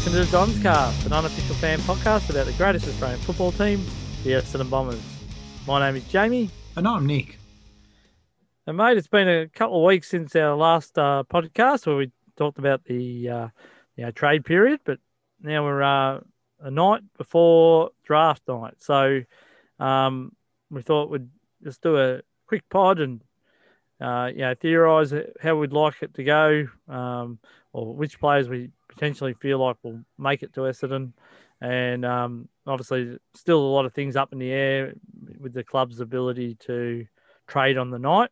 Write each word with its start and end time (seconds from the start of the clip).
Listening 0.00 0.24
to 0.24 0.24
the 0.24 0.32
Dons 0.32 0.62
Cast, 0.62 1.04
an 1.04 1.12
unofficial 1.12 1.54
fan 1.56 1.78
podcast 1.80 2.30
about 2.30 2.46
the 2.46 2.54
greatest 2.54 2.88
Australian 2.88 3.20
football 3.20 3.52
team, 3.52 3.84
the 4.24 4.30
Essendon 4.30 4.70
Bombers. 4.70 4.98
My 5.66 5.78
name 5.78 5.94
is 5.94 6.08
Jamie. 6.08 6.48
And 6.74 6.88
I'm 6.88 7.06
Nick. 7.06 7.36
And 8.66 8.78
mate, 8.78 8.96
it's 8.96 9.08
been 9.08 9.28
a 9.28 9.46
couple 9.48 9.76
of 9.76 9.84
weeks 9.86 10.08
since 10.08 10.34
our 10.34 10.56
last 10.56 10.98
uh, 10.98 11.24
podcast 11.30 11.86
where 11.86 11.96
we 11.96 12.10
talked 12.38 12.58
about 12.58 12.82
the 12.84 13.28
uh, 13.28 13.48
you 13.94 14.04
know, 14.06 14.10
trade 14.10 14.46
period, 14.46 14.80
but 14.84 15.00
now 15.42 15.64
we're 15.64 15.82
uh, 15.82 16.20
a 16.60 16.70
night 16.70 17.02
before 17.18 17.90
draft 18.02 18.40
night. 18.48 18.76
So 18.78 19.20
um, 19.78 20.32
we 20.70 20.80
thought 20.80 21.10
we'd 21.10 21.28
just 21.62 21.82
do 21.82 21.98
a 21.98 22.22
quick 22.46 22.66
pod 22.70 23.00
and 23.00 23.20
uh, 24.00 24.30
you 24.32 24.38
know, 24.38 24.54
theorise 24.54 25.12
how 25.42 25.56
we'd 25.56 25.74
like 25.74 25.96
it 26.00 26.14
to 26.14 26.24
go, 26.24 26.68
um, 26.88 27.38
or 27.74 27.94
which 27.94 28.18
players 28.18 28.48
we 28.48 28.70
potentially 29.00 29.32
feel 29.32 29.58
like 29.58 29.78
will 29.82 29.98
make 30.18 30.42
it 30.42 30.52
to 30.52 30.60
Essendon. 30.60 31.12
And 31.62 32.04
um, 32.04 32.48
obviously, 32.66 33.16
still 33.34 33.60
a 33.60 33.74
lot 33.74 33.86
of 33.86 33.94
things 33.94 34.14
up 34.14 34.32
in 34.32 34.38
the 34.38 34.50
air 34.50 34.92
with 35.38 35.54
the 35.54 35.64
club's 35.64 36.00
ability 36.00 36.56
to 36.66 37.06
trade 37.48 37.78
on 37.78 37.90
the 37.90 37.98
night. 37.98 38.30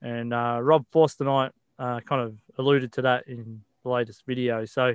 And 0.00 0.32
uh, 0.32 0.60
Rob 0.62 0.86
Forster 0.92 1.24
tonight 1.24 1.52
uh, 1.78 2.00
kind 2.00 2.22
of 2.22 2.36
alluded 2.56 2.92
to 2.92 3.02
that 3.02 3.26
in 3.26 3.62
the 3.82 3.90
latest 3.90 4.22
video. 4.26 4.64
So, 4.64 4.94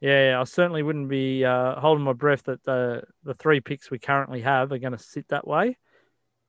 yeah, 0.00 0.38
I 0.38 0.44
certainly 0.44 0.82
wouldn't 0.82 1.08
be 1.08 1.42
uh, 1.44 1.80
holding 1.80 2.04
my 2.04 2.12
breath 2.12 2.44
that 2.44 2.62
the 2.64 3.04
the 3.22 3.34
three 3.34 3.60
picks 3.60 3.90
we 3.90 3.98
currently 3.98 4.42
have 4.42 4.72
are 4.72 4.78
going 4.78 4.92
to 4.92 4.98
sit 4.98 5.28
that 5.28 5.46
way. 5.46 5.78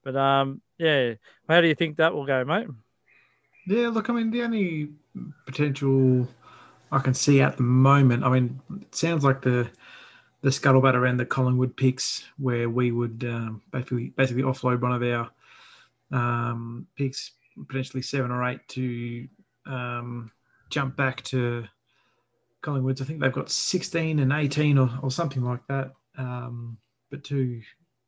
But 0.03 0.17
um, 0.17 0.61
yeah, 0.77 1.13
how 1.47 1.61
do 1.61 1.67
you 1.67 1.75
think 1.75 1.97
that 1.97 2.13
will 2.13 2.25
go, 2.25 2.43
mate? 2.43 2.67
Yeah, 3.67 3.87
look, 3.89 4.09
I 4.09 4.13
mean, 4.13 4.31
the 4.31 4.43
only 4.43 4.89
potential 5.45 6.27
I 6.91 6.99
can 6.99 7.13
see 7.13 7.41
at 7.41 7.57
the 7.57 7.63
moment, 7.63 8.23
I 8.23 8.29
mean, 8.29 8.59
it 8.81 8.95
sounds 8.95 9.23
like 9.23 9.41
the 9.41 9.69
the 10.41 10.51
scuttlebutt 10.51 10.93
around 10.93 11.17
the 11.17 11.25
Collingwood 11.25 11.75
picks, 11.75 12.23
where 12.37 12.69
we 12.69 12.91
would 12.91 13.25
um, 13.27 13.63
basically 13.71 14.09
basically 14.15 14.43
offload 14.43 14.81
one 14.81 14.91
of 14.91 15.01
our 15.01 15.31
um, 16.11 16.85
picks, 16.95 17.31
potentially 17.67 18.03
seven 18.03 18.29
or 18.29 18.47
eight, 18.47 18.59
to 18.69 19.27
um, 19.65 20.31
jump 20.69 20.95
back 20.95 21.23
to 21.23 21.65
Collingwoods. 22.61 23.01
I 23.01 23.05
think 23.05 23.21
they've 23.21 23.31
got 23.31 23.49
16 23.49 24.19
and 24.19 24.31
18 24.31 24.77
or, 24.77 24.89
or 25.01 25.09
something 25.09 25.43
like 25.43 25.65
that, 25.67 25.93
um, 26.17 26.77
but 27.09 27.23
two 27.23 27.61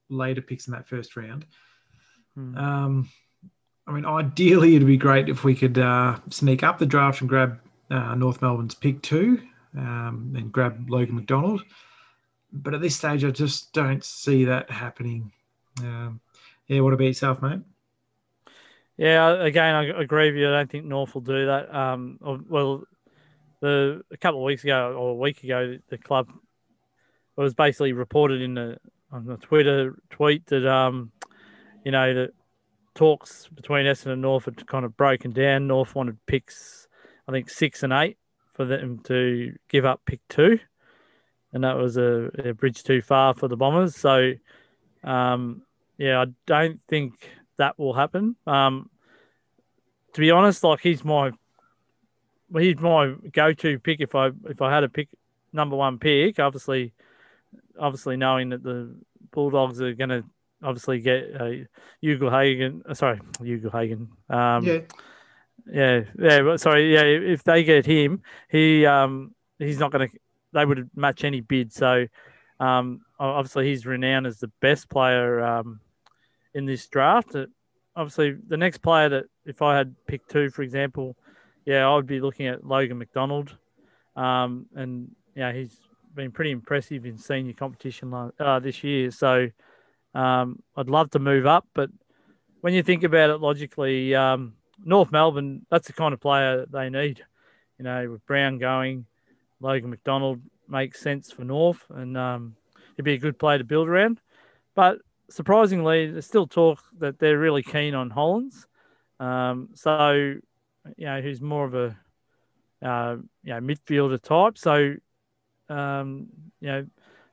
later 0.09 0.41
picks 0.41 0.67
in 0.67 0.73
that 0.73 0.87
first 0.87 1.15
round. 1.15 1.45
Hmm. 2.35 2.57
Um, 2.57 3.09
I 3.87 3.93
mean, 3.93 4.05
ideally, 4.05 4.75
it'd 4.75 4.87
be 4.87 4.97
great 4.97 5.29
if 5.29 5.43
we 5.43 5.55
could 5.55 5.77
uh, 5.77 6.19
sneak 6.29 6.61
up 6.61 6.77
the 6.77 6.85
draft 6.85 7.21
and 7.21 7.29
grab 7.29 7.59
uh, 7.89 8.15
North 8.15 8.41
Melbourne's 8.41 8.75
pick 8.75 9.01
two 9.01 9.41
um, 9.75 10.33
and 10.35 10.51
grab 10.51 10.89
Logan 10.89 11.15
McDonald. 11.15 11.63
But 12.51 12.73
at 12.73 12.81
this 12.81 12.95
stage, 12.95 13.23
I 13.23 13.31
just 13.31 13.73
don't 13.73 14.03
see 14.03 14.45
that 14.45 14.69
happening. 14.71 15.31
Um, 15.79 16.19
yeah, 16.67 16.79
what 16.81 16.93
about 16.93 17.05
yourself, 17.05 17.41
mate? 17.41 17.61
Yeah, 18.97 19.43
again, 19.43 19.75
I 19.75 20.01
agree 20.01 20.31
with 20.31 20.39
you. 20.39 20.47
I 20.49 20.51
don't 20.51 20.71
think 20.71 20.85
North 20.85 21.13
will 21.13 21.21
do 21.21 21.45
that. 21.45 21.73
Um, 21.73 22.17
well, 22.49 22.83
the 23.59 24.03
a 24.11 24.17
couple 24.17 24.39
of 24.39 24.45
weeks 24.45 24.63
ago 24.63 24.93
or 24.93 25.11
a 25.11 25.15
week 25.15 25.43
ago, 25.43 25.77
the 25.89 25.97
club 25.97 26.29
was 27.35 27.53
basically 27.53 27.93
reported 27.93 28.41
in 28.41 28.55
the 28.55 28.77
on 29.11 29.25
the 29.25 29.37
Twitter 29.37 29.95
tweet 30.09 30.45
that 30.47 30.65
um, 30.65 31.11
you 31.85 31.91
know 31.91 32.13
the 32.13 32.31
talks 32.95 33.47
between 33.53 33.85
Essendon 33.85 34.13
and 34.13 34.21
North 34.23 34.45
had 34.45 34.65
kind 34.65 34.83
of 34.83 34.97
broken 34.97 35.31
down. 35.31 35.67
North 35.67 35.93
wanted 35.93 36.17
picks, 36.25 36.86
I 37.27 37.31
think 37.31 37.49
six 37.49 37.83
and 37.83 37.93
eight, 37.93 38.17
for 38.53 38.65
them 38.65 38.99
to 39.05 39.53
give 39.69 39.85
up 39.85 40.01
pick 40.05 40.19
two, 40.29 40.59
and 41.53 41.63
that 41.63 41.77
was 41.77 41.97
a, 41.97 42.31
a 42.43 42.53
bridge 42.53 42.83
too 42.83 43.01
far 43.01 43.33
for 43.33 43.47
the 43.47 43.57
Bombers. 43.57 43.95
So, 43.95 44.33
um, 45.03 45.61
yeah, 45.97 46.21
I 46.21 46.25
don't 46.45 46.79
think 46.87 47.29
that 47.57 47.77
will 47.77 47.93
happen. 47.93 48.35
Um, 48.45 48.89
to 50.13 50.21
be 50.21 50.31
honest, 50.31 50.63
like 50.63 50.79
he's 50.79 51.03
my 51.03 51.31
he's 52.57 52.79
my 52.79 53.13
go-to 53.31 53.77
pick 53.79 53.99
if 53.99 54.15
I 54.15 54.31
if 54.45 54.61
I 54.61 54.73
had 54.73 54.83
a 54.83 54.89
pick 54.89 55.09
number 55.53 55.75
one 55.75 55.99
pick. 55.99 56.39
Obviously, 56.39 56.93
obviously 57.79 58.17
knowing 58.17 58.49
that 58.49 58.63
the 58.63 58.95
Bulldogs 59.31 59.81
are 59.81 59.93
going 59.93 60.09
to 60.09 60.23
obviously 60.63 60.99
get 60.99 61.39
uh, 61.39 61.51
Ugle-Hagan. 62.03 62.83
Uh, 62.87 62.93
sorry, 62.93 63.19
Ugle-Hagan. 63.39 64.07
Um, 64.29 64.63
yeah. 64.65 64.79
Yeah, 65.71 66.01
yeah. 66.19 66.55
Sorry, 66.55 66.93
yeah. 66.93 67.03
If 67.03 67.43
they 67.43 67.63
get 67.63 67.85
him, 67.85 68.21
he 68.49 68.85
um 68.85 69.33
he's 69.59 69.79
not 69.79 69.91
going 69.91 70.09
to. 70.09 70.17
They 70.53 70.65
would 70.65 70.89
match 70.95 71.23
any 71.23 71.41
bid. 71.41 71.73
So, 71.73 72.07
um, 72.59 73.01
obviously 73.19 73.67
he's 73.67 73.85
renowned 73.85 74.25
as 74.25 74.39
the 74.39 74.51
best 74.61 74.89
player 74.89 75.41
um 75.41 75.79
in 76.53 76.65
this 76.65 76.87
draft. 76.87 77.35
Uh, 77.35 77.47
obviously, 77.95 78.35
the 78.47 78.57
next 78.57 78.79
player 78.79 79.09
that 79.09 79.25
if 79.45 79.61
I 79.61 79.77
had 79.77 79.95
picked 80.07 80.31
two, 80.31 80.49
for 80.49 80.61
example, 80.61 81.15
yeah, 81.65 81.87
I 81.87 81.95
would 81.95 82.07
be 82.07 82.19
looking 82.19 82.47
at 82.47 82.65
Logan 82.65 82.97
McDonald. 82.97 83.55
Um, 84.15 84.67
and 84.75 85.11
yeah, 85.35 85.51
he's 85.53 85.77
been 86.15 86.31
pretty 86.31 86.51
impressive 86.51 87.05
in 87.05 87.17
senior 87.17 87.53
competition 87.53 88.13
uh, 88.39 88.59
this 88.59 88.83
year. 88.83 89.11
So 89.11 89.49
um, 90.15 90.63
I'd 90.75 90.89
love 90.89 91.11
to 91.11 91.19
move 91.19 91.45
up, 91.45 91.67
but 91.73 91.89
when 92.61 92.73
you 92.73 92.81
think 92.81 93.03
about 93.03 93.29
it 93.29 93.37
logically, 93.37 94.15
um, 94.15 94.53
North 94.83 95.11
Melbourne, 95.11 95.65
that's 95.69 95.87
the 95.87 95.93
kind 95.93 96.13
of 96.13 96.19
player 96.19 96.65
they 96.65 96.89
need. 96.89 97.23
You 97.77 97.85
know, 97.85 98.09
with 98.09 98.25
Brown 98.25 98.57
going, 98.57 99.05
Logan 99.59 99.89
McDonald 99.89 100.41
makes 100.67 100.99
sense 100.99 101.31
for 101.31 101.43
North, 101.43 101.83
and 101.89 102.17
um, 102.17 102.55
he'd 102.95 103.03
be 103.03 103.13
a 103.13 103.19
good 103.19 103.39
player 103.39 103.57
to 103.57 103.63
build 103.63 103.87
around. 103.87 104.21
But 104.75 104.99
surprisingly, 105.29 106.11
there's 106.11 106.25
still 106.25 106.47
talk 106.47 106.79
that 106.99 107.19
they're 107.19 107.37
really 107.39 107.63
keen 107.63 107.95
on 107.95 108.09
Hollands. 108.09 108.67
Um, 109.19 109.69
so, 109.73 110.35
you 110.95 111.05
know, 111.05 111.21
who's 111.21 111.41
more 111.41 111.65
of 111.65 111.75
a 111.75 111.97
uh, 112.81 113.17
you 113.43 113.53
know 113.53 113.59
midfielder 113.59 114.21
type. 114.21 114.57
So, 114.57 114.95
um, 115.69 116.27
you 116.59 116.67
know, 116.67 116.85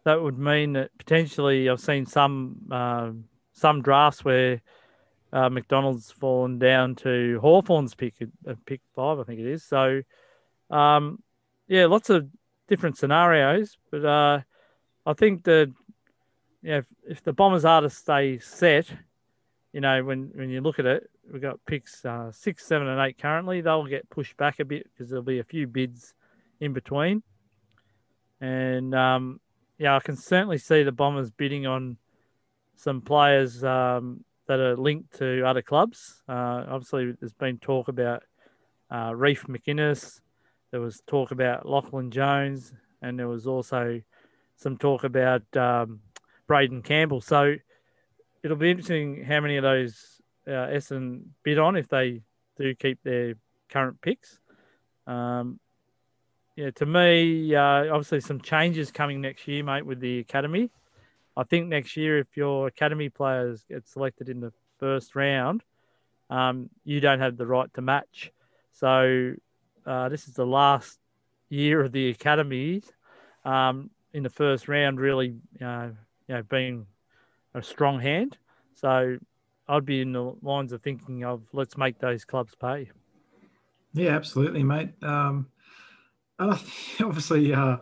that 0.04 0.20
would 0.20 0.38
mean 0.38 0.74
that 0.74 0.90
potentially 0.98 1.68
I've 1.68 1.80
seen 1.80 2.06
some 2.06 2.56
uh, 2.70 3.10
some 3.52 3.82
drafts 3.82 4.24
where 4.24 4.62
uh, 5.34 5.50
McDonald's 5.50 6.12
fallen 6.12 6.60
down 6.60 6.94
to 6.94 7.40
Hawthorn's 7.40 7.94
pick, 7.94 8.14
uh, 8.48 8.54
pick 8.66 8.80
five, 8.94 9.18
I 9.18 9.24
think 9.24 9.40
it 9.40 9.46
is. 9.46 9.64
So, 9.64 10.02
um, 10.70 11.20
yeah, 11.66 11.86
lots 11.86 12.08
of 12.08 12.28
different 12.68 12.96
scenarios, 12.96 13.76
but 13.90 14.04
uh, 14.04 14.40
I 15.04 15.12
think 15.14 15.42
that 15.44 15.72
you 16.62 16.70
know, 16.70 16.78
if, 16.78 16.86
if, 17.08 17.22
the 17.24 17.32
Bombers 17.32 17.64
are 17.64 17.80
to 17.80 17.90
stay 17.90 18.38
set, 18.38 18.86
you 19.72 19.80
know, 19.80 20.04
when 20.04 20.30
when 20.34 20.50
you 20.50 20.60
look 20.60 20.78
at 20.78 20.86
it, 20.86 21.10
we've 21.30 21.42
got 21.42 21.58
picks 21.66 22.04
uh, 22.04 22.30
six, 22.30 22.64
seven, 22.64 22.86
and 22.86 23.00
eight 23.00 23.18
currently. 23.18 23.60
They'll 23.60 23.86
get 23.86 24.08
pushed 24.08 24.36
back 24.36 24.60
a 24.60 24.64
bit 24.64 24.86
because 24.92 25.10
there'll 25.10 25.24
be 25.24 25.40
a 25.40 25.44
few 25.44 25.66
bids 25.66 26.14
in 26.60 26.72
between, 26.72 27.24
and 28.40 28.94
um, 28.94 29.40
yeah, 29.78 29.96
I 29.96 30.00
can 30.00 30.16
certainly 30.16 30.58
see 30.58 30.84
the 30.84 30.92
Bombers 30.92 31.32
bidding 31.32 31.66
on 31.66 31.96
some 32.76 33.00
players 33.00 33.64
um, 33.64 34.24
that 34.46 34.60
are 34.60 34.76
linked 34.76 35.18
to 35.18 35.42
other 35.46 35.62
clubs. 35.62 36.22
Uh, 36.28 36.64
obviously, 36.68 37.12
there's 37.18 37.32
been 37.32 37.58
talk 37.58 37.88
about 37.88 38.22
uh, 38.90 39.12
Reef 39.14 39.44
McInnes. 39.46 40.20
There 40.70 40.80
was 40.80 41.02
talk 41.06 41.30
about 41.30 41.68
Lachlan 41.68 42.10
Jones, 42.10 42.72
and 43.00 43.18
there 43.18 43.28
was 43.28 43.46
also 43.46 44.00
some 44.56 44.76
talk 44.76 45.04
about 45.04 45.42
um, 45.56 46.00
Braeden 46.46 46.82
Campbell. 46.82 47.20
So 47.20 47.54
it'll 48.42 48.56
be 48.56 48.70
interesting 48.70 49.24
how 49.24 49.40
many 49.40 49.56
of 49.56 49.62
those 49.62 50.20
uh, 50.46 50.68
Essendon 50.68 51.22
bid 51.42 51.58
on 51.58 51.76
if 51.76 51.88
they 51.88 52.22
do 52.56 52.74
keep 52.74 53.02
their 53.02 53.34
current 53.68 54.00
picks. 54.00 54.38
Um, 55.06 55.58
yeah, 56.56 56.70
to 56.72 56.86
me, 56.86 57.54
uh, 57.54 57.92
obviously 57.92 58.20
some 58.20 58.40
changes 58.40 58.92
coming 58.92 59.20
next 59.20 59.48
year, 59.48 59.64
mate, 59.64 59.84
with 59.84 60.00
the 60.00 60.20
academy. 60.20 60.70
I 61.36 61.44
think 61.44 61.68
next 61.68 61.96
year, 61.96 62.18
if 62.18 62.36
your 62.36 62.66
academy 62.68 63.08
players 63.08 63.64
get 63.68 63.88
selected 63.88 64.28
in 64.28 64.40
the 64.40 64.52
first 64.78 65.16
round, 65.16 65.62
um, 66.30 66.70
you 66.84 67.00
don't 67.00 67.20
have 67.20 67.36
the 67.36 67.46
right 67.46 67.72
to 67.74 67.82
match. 67.82 68.30
So 68.72 69.34
uh, 69.86 70.08
this 70.08 70.28
is 70.28 70.34
the 70.34 70.46
last 70.46 70.98
year 71.48 71.80
of 71.80 71.92
the 71.92 72.10
academies 72.10 72.84
um, 73.44 73.90
in 74.12 74.22
the 74.22 74.30
first 74.30 74.68
round, 74.68 75.00
really, 75.00 75.36
uh, 75.60 75.88
you 76.28 76.34
know, 76.34 76.42
being 76.42 76.86
a 77.54 77.62
strong 77.62 78.00
hand. 78.00 78.36
So 78.74 79.18
I'd 79.68 79.84
be 79.84 80.00
in 80.00 80.12
the 80.12 80.34
lines 80.42 80.72
of 80.72 80.82
thinking 80.82 81.24
of 81.24 81.42
let's 81.52 81.76
make 81.76 81.98
those 81.98 82.24
clubs 82.24 82.54
pay. 82.54 82.90
Yeah, 83.92 84.10
absolutely, 84.10 84.62
mate. 84.62 84.90
Um, 85.02 85.46
and 86.38 86.52
I 86.52 86.60
obviously 87.02 87.52
uh, 87.52 87.76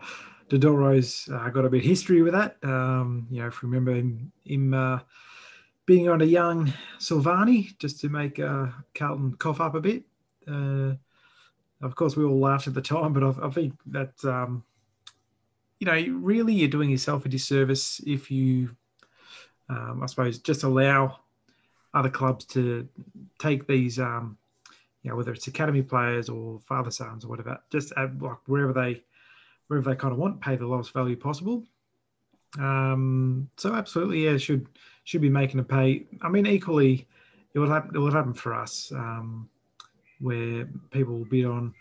Dodoro's 0.52 1.28
uh, 1.32 1.48
got 1.48 1.64
a 1.64 1.70
bit 1.70 1.80
of 1.80 1.86
history 1.86 2.22
with 2.22 2.34
that. 2.34 2.56
Um, 2.62 3.26
you 3.30 3.40
know, 3.40 3.46
if 3.46 3.62
you 3.62 3.68
remember 3.68 3.94
him, 3.94 4.32
him 4.44 4.74
uh, 4.74 4.98
being 5.86 6.08
on 6.08 6.20
a 6.20 6.26
young 6.26 6.72
Silvagni 6.98 7.76
just 7.78 8.00
to 8.00 8.08
make 8.08 8.38
uh, 8.38 8.66
Carlton 8.94 9.34
cough 9.36 9.60
up 9.60 9.74
a 9.74 9.80
bit. 9.80 10.04
Uh, 10.46 10.92
of 11.80 11.94
course, 11.94 12.16
we 12.16 12.24
all 12.24 12.38
laughed 12.38 12.66
at 12.66 12.74
the 12.74 12.82
time, 12.82 13.12
but 13.12 13.24
I, 13.24 13.46
I 13.46 13.50
think 13.50 13.74
that 13.86 14.12
um, 14.24 14.62
you 15.82 15.86
know, 15.86 16.18
really 16.20 16.54
you're 16.54 16.68
doing 16.68 16.90
yourself 16.90 17.26
a 17.26 17.28
disservice 17.28 18.00
if 18.06 18.30
you, 18.30 18.70
um, 19.68 20.00
I 20.00 20.06
suppose, 20.06 20.38
just 20.38 20.62
allow 20.62 21.18
other 21.92 22.08
clubs 22.08 22.44
to 22.44 22.88
take 23.40 23.66
these, 23.66 23.98
um, 23.98 24.38
you 25.02 25.10
know, 25.10 25.16
whether 25.16 25.32
it's 25.32 25.48
academy 25.48 25.82
players 25.82 26.28
or 26.28 26.60
father 26.60 26.92
sons 26.92 27.24
or 27.24 27.28
whatever, 27.28 27.58
just 27.70 27.92
at, 27.96 28.16
like 28.22 28.36
wherever 28.46 28.72
they, 28.72 29.02
wherever 29.66 29.90
they 29.90 29.96
kind 29.96 30.12
of 30.12 30.18
want, 30.18 30.40
pay 30.40 30.56
the 30.56 30.66
lowest 30.66 30.92
value 30.92 31.16
possible. 31.16 31.64
Um, 32.58 33.48
so 33.56 33.74
absolutely, 33.74 34.24
yeah, 34.24 34.36
should 34.36 34.66
should 35.04 35.22
be 35.22 35.30
making 35.30 35.60
a 35.60 35.64
pay. 35.64 36.06
I 36.20 36.28
mean, 36.28 36.46
equally, 36.46 37.06
it 37.54 37.58
will 37.58 37.70
happen. 37.70 37.92
It 37.94 37.98
will 37.98 38.12
happen 38.12 38.34
for 38.34 38.54
us, 38.54 38.92
um, 38.92 39.48
where 40.20 40.68
people 40.90 41.18
will 41.18 41.24
bid 41.24 41.46
on 41.46 41.74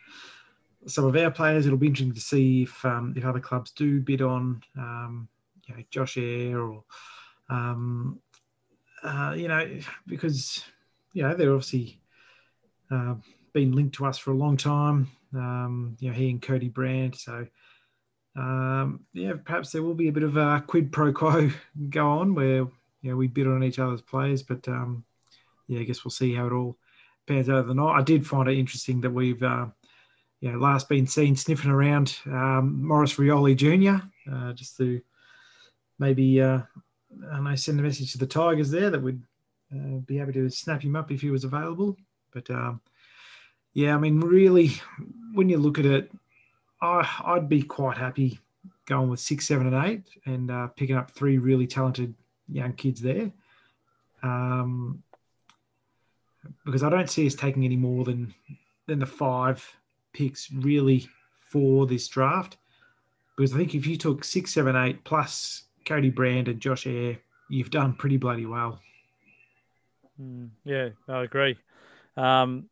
some 0.88 1.06
of 1.06 1.16
our 1.16 1.32
players. 1.32 1.66
It'll 1.66 1.78
be 1.78 1.88
interesting 1.88 2.14
to 2.14 2.22
see 2.22 2.64
if 2.64 2.86
um, 2.86 3.14
if 3.16 3.26
other 3.26 3.40
clubs 3.40 3.72
do 3.72 4.00
bid 4.00 4.22
on, 4.22 4.62
um, 4.78 5.28
you 5.68 5.76
know, 5.76 5.84
Josh 5.90 6.18
Eyre 6.18 6.60
or, 6.60 6.84
um, 7.50 8.20
uh, 9.04 9.34
you 9.38 9.48
know, 9.48 9.80
because 10.08 10.64
you 11.14 11.24
know 11.24 11.36
they're 11.36 11.54
obviously 11.54 12.00
uh, 12.90 13.16
been 13.54 13.74
linked 13.74 13.96
to 13.96 14.06
us 14.06 14.18
for 14.18 14.32
a 14.32 14.38
long 14.38 14.58
time. 14.58 15.10
Um, 15.34 15.96
you 16.00 16.10
know, 16.10 16.16
he 16.16 16.30
and 16.30 16.42
Cody 16.42 16.70
Brand, 16.70 17.16
so 17.16 17.48
um, 18.36 19.02
yeah, 19.14 19.34
perhaps 19.44 19.72
there 19.72 19.84
will 19.84 19.94
be 19.94 20.08
a 20.08 20.14
bit 20.14 20.24
of 20.24 20.38
a 20.38 20.64
quid 20.66 20.92
pro 20.92 21.12
quo 21.12 21.50
go 21.90 22.08
on 22.08 22.34
where 22.34 22.68
you 23.02 23.12
know 23.12 23.16
we 23.16 23.28
bid 23.28 23.48
on 23.48 23.64
each 23.64 23.80
other's 23.80 24.02
players, 24.02 24.44
but 24.44 24.68
um, 24.68 25.04
yeah, 25.68 25.80
I 25.80 25.84
guess 25.84 26.04
we'll 26.04 26.12
see 26.12 26.34
how 26.34 26.48
it 26.48 26.54
all 26.54 26.78
pans 27.28 27.50
out 27.50 27.58
of 27.58 27.68
the 27.68 27.74
night. 27.74 28.00
I 28.00 28.04
did 28.04 28.26
find 28.26 28.48
it 28.50 28.58
interesting 28.58 29.02
that 29.02 29.12
we've 29.12 29.42
uh, 29.42 29.68
you 30.40 30.52
know 30.52 30.60
last 30.60 30.88
been 30.88 31.08
seen 31.08 31.36
sniffing 31.36 31.72
around 31.72 32.18
um, 32.26 32.86
Maurice 32.86 33.16
Rioli 33.16 33.56
Jr. 33.56 34.06
Uh, 34.32 34.54
just 34.54 34.78
to 34.78 35.02
maybe 36.00 36.42
uh, 36.42 36.62
I 37.32 37.56
send 37.56 37.80
a 37.80 37.84
message 37.84 38.14
to 38.14 38.18
the 38.18 38.28
Tigers 38.28 38.72
there 38.72 38.90
that 38.90 39.02
we'd 39.02 39.22
uh, 39.74 39.98
be 40.06 40.18
happy 40.18 40.34
to 40.34 40.50
snap 40.50 40.82
him 40.82 40.96
up 40.96 41.12
if 41.12 41.22
he 41.22 41.30
was 41.30 41.44
available. 41.44 41.98
But 42.34 42.50
um, 42.50 42.82
yeah, 43.74 43.96
I 43.96 43.98
mean, 43.98 44.20
really, 44.20 44.72
when 45.34 45.50
you 45.50 45.58
look 45.58 45.80
at 45.80 45.86
it, 45.86 46.12
I, 46.82 47.08
I'd 47.26 47.50
be 47.50 47.62
quite 47.62 47.98
happy 47.98 48.40
going 48.86 49.10
with 49.10 49.20
six, 49.20 49.48
seven, 49.48 49.74
and 49.74 49.86
eight, 49.86 50.04
and 50.26 50.50
uh, 50.50 50.68
picking 50.68 50.96
up 50.96 51.12
three 51.12 51.38
really 51.38 51.68
talented 51.68 52.14
young 52.50 52.74
kids 52.74 53.02
there. 53.02 53.32
Um, 54.24 55.04
because 56.66 56.84
I 56.84 56.90
don't 56.90 57.10
see 57.10 57.28
us 57.28 57.36
taking 57.36 57.66
any 57.66 57.76
more 57.76 58.04
than 58.04 58.34
than 58.88 59.00
the 59.00 59.06
five 59.06 59.66
picks 60.14 60.52
really 60.52 61.08
for 61.48 61.86
this 61.86 62.08
draft. 62.08 62.58
Because 63.38 63.54
I 63.54 63.58
think 63.58 63.76
if 63.76 63.88
you 63.88 63.96
took 63.96 64.24
six, 64.24 64.54
seven, 64.54 64.76
eight 64.76 65.04
plus 65.04 65.64
Cody 65.86 66.10
Brand 66.10 66.48
and 66.48 66.60
Josh 66.60 66.86
Eyre, 66.86 67.18
you've 67.50 67.70
done 67.70 67.94
pretty 67.94 68.18
bloody 68.18 68.46
well. 68.46 68.80
Mm, 70.22 70.50
yeah, 70.64 70.90
I 71.08 71.24
agree. 71.24 71.58
Um, 72.18 72.66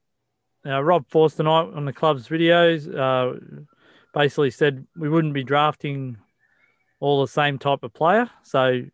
now, 0.66 0.82
Rob 0.82 1.08
Force 1.08 1.36
tonight 1.36 1.70
on 1.74 1.86
the 1.86 1.94
club's 1.94 2.28
videos 2.28 2.94
uh, 2.94 3.40
basically 4.14 4.52
said 4.52 4.86
we 4.98 5.10
wouldn't 5.10 5.34
be 5.34 5.44
drafting 5.44 6.18
all 7.00 7.22
the 7.22 7.28
same 7.28 7.58
type 7.58 7.84
of 7.84 7.94
player. 7.94 8.30
So, 8.44 8.68
you 8.68 8.92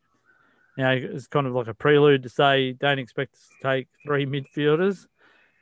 know, 0.77 0.91
it's 0.91 1.27
kind 1.27 1.47
of 1.47 1.53
like 1.53 1.67
a 1.67 1.73
prelude 1.73 2.23
to 2.23 2.29
say 2.29 2.73
don't 2.73 2.99
expect 2.99 3.33
us 3.33 3.49
to 3.49 3.67
take 3.67 3.87
three 4.05 4.25
midfielders. 4.25 5.07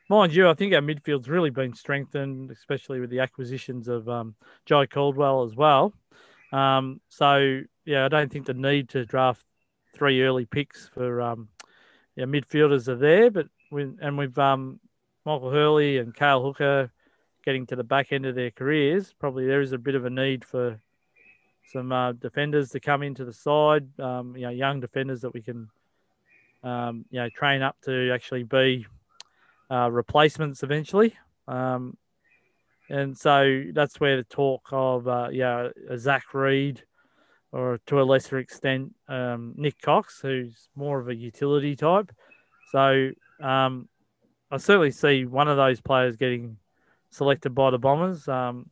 Mind 0.10 0.34
you, 0.34 0.50
I 0.50 0.54
think 0.54 0.74
our 0.74 0.82
midfield's 0.82 1.30
really 1.30 1.50
been 1.50 1.74
strengthened, 1.74 2.52
especially 2.52 3.00
with 3.00 3.10
the 3.10 3.22
acquisitions 3.22 3.88
of 3.88 4.10
um, 4.10 4.36
Jye 4.66 4.86
Caldwell 4.86 5.44
as 5.44 5.56
well. 5.56 5.94
Um, 6.52 7.00
so, 7.08 7.62
yeah, 7.86 8.06
I 8.06 8.10
don't 8.10 8.32
think 8.32 8.46
the 8.46 8.54
need 8.54 8.90
to 8.90 9.06
draft 9.06 9.46
three 9.96 10.22
early 10.22 10.46
picks 10.46 10.88
for 10.88 11.22
um, 11.22 11.48
yeah, 12.16 12.26
midfielders 12.26 12.88
are 12.88 12.96
there, 12.96 13.32
but 13.32 13.48
we, 13.72 13.84
and 14.02 14.18
we've 14.18 14.38
um, 14.38 14.80
Michael 15.26 15.52
Hurley 15.52 15.98
and 15.98 16.14
Cale 16.14 16.44
Hooker 16.44 16.92
getting 17.44 17.66
to 17.68 17.76
the 17.76 17.84
back 17.84 18.12
end 18.12 18.26
of 18.26 18.36
their 18.36 18.52
careers, 18.52 19.14
probably 19.20 19.46
there 19.46 19.62
is 19.62 19.72
a 19.72 19.78
bit 19.78 19.96
of 19.96 20.06
a 20.06 20.10
need 20.10 20.44
for 20.46 20.80
some 21.72 21.92
uh, 21.92 22.12
defenders 22.14 22.70
to 22.72 22.80
come 22.80 23.04
into 23.04 23.26
the 23.26 23.34
side. 23.34 23.88
Um, 24.00 24.36
you 24.36 24.44
know, 24.44 24.50
young 24.50 24.80
defenders 24.80 25.22
that 25.22 25.34
we 25.34 25.42
can, 25.42 25.70
um, 26.64 27.06
you 27.10 27.20
know, 27.20 27.30
train 27.30 27.62
up 27.62 27.78
to 27.86 28.12
actually 28.12 28.44
be 28.44 28.86
uh, 29.72 29.90
replacements 29.92 30.64
eventually. 30.64 31.16
Um, 31.48 31.98
and 32.90 33.18
so 33.18 33.64
that's 33.74 34.00
where 34.00 34.18
the 34.18 34.24
talk 34.24 34.68
of, 34.72 35.08
uh, 35.08 35.30
yeah, 35.32 35.70
Zach 35.98 36.34
Reid 36.34 36.84
or 37.52 37.80
to 37.86 38.02
a 38.02 38.04
lesser 38.04 38.40
extent, 38.40 38.94
um, 39.08 39.54
Nick 39.56 39.80
Cox, 39.82 40.20
who's 40.22 40.70
more 40.76 41.00
of 41.00 41.08
a 41.08 41.16
utility 41.16 41.76
type. 41.76 42.12
So 42.72 43.12
um, 43.40 43.88
I 44.52 44.58
certainly 44.58 44.92
see 44.92 45.26
one 45.26 45.48
of 45.48 45.58
those 45.58 45.80
players 45.80 46.16
getting 46.16 46.58
selected 47.14 47.52
by 47.52 47.70
the 47.70 47.78
Bombers. 47.78 48.28
Um, 48.28 48.70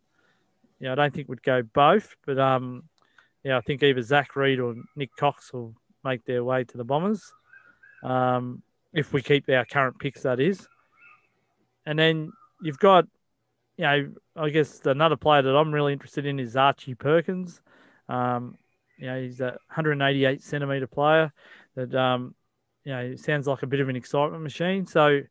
yeah, 0.79 0.93
I 0.93 0.95
don't 0.95 1.13
think 1.13 1.29
we'd 1.29 1.43
go 1.43 1.61
both, 1.61 2.15
but 2.25 2.39
um, 2.39 2.83
yeah, 3.43 3.57
I 3.57 3.61
think 3.61 3.83
either 3.83 4.01
Zach 4.01 4.35
Reid 4.35 4.59
or 4.59 4.75
Nick 4.95 5.15
Cox 5.15 5.53
will 5.53 5.75
make 6.03 6.25
their 6.25 6.43
way 6.43 6.63
to 6.63 6.77
the 6.77 6.83
Bombers. 6.83 7.31
Um, 8.03 8.63
if 8.93 9.13
we 9.13 9.21
keep 9.21 9.47
our 9.49 9.65
current 9.65 9.99
picks, 9.99 10.23
that 10.23 10.39
is. 10.39 10.67
And 11.85 11.97
then 11.97 12.31
you've 12.61 12.79
got, 12.79 13.05
you 13.77 13.83
know, 13.83 14.11
I 14.35 14.49
guess 14.49 14.81
another 14.85 15.15
player 15.15 15.43
that 15.43 15.55
I'm 15.55 15.71
really 15.71 15.93
interested 15.93 16.25
in 16.25 16.39
is 16.39 16.55
Archie 16.55 16.95
Perkins. 16.95 17.61
Um, 18.09 18.57
you 18.97 19.07
know, 19.07 19.21
he's 19.21 19.39
a 19.39 19.57
188 19.69 20.43
centimeter 20.43 20.87
player 20.87 21.31
that, 21.75 21.93
um, 21.95 22.35
you 22.83 22.91
know, 22.91 23.15
sounds 23.15 23.47
like 23.47 23.63
a 23.63 23.67
bit 23.67 23.79
of 23.79 23.89
an 23.89 23.95
excitement 23.95 24.43
machine. 24.43 24.85
So, 24.85 25.21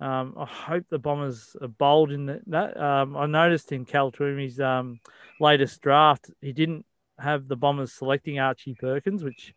um, 0.00 0.34
I 0.36 0.44
hope 0.44 0.84
the 0.88 0.98
Bombers 0.98 1.56
are 1.60 1.68
bold 1.68 2.12
in 2.12 2.26
that. 2.46 2.76
Um, 2.76 3.16
I 3.16 3.26
noticed 3.26 3.72
in 3.72 3.84
Cal 3.84 4.12
Twomey's 4.12 4.60
um, 4.60 5.00
latest 5.40 5.80
draft, 5.80 6.30
he 6.40 6.52
didn't 6.52 6.84
have 7.18 7.48
the 7.48 7.56
Bombers 7.56 7.92
selecting 7.92 8.38
Archie 8.38 8.74
Perkins, 8.74 9.24
which 9.24 9.54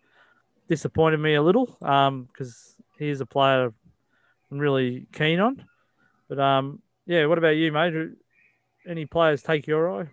disappointed 0.69 1.17
me 1.17 1.33
a 1.33 1.41
little 1.41 1.65
because 1.65 2.75
um, 2.77 2.85
he's 2.97 3.19
a 3.19 3.25
player 3.25 3.73
I'm 4.51 4.59
really 4.59 5.07
keen 5.11 5.39
on. 5.39 5.65
But 6.29 6.39
um, 6.39 6.81
yeah, 7.05 7.25
what 7.25 7.37
about 7.37 7.57
you, 7.57 7.71
mate? 7.71 7.93
Any 8.87 9.05
players 9.05 9.41
take 9.41 9.67
your 9.67 10.01
eye? 10.01 10.07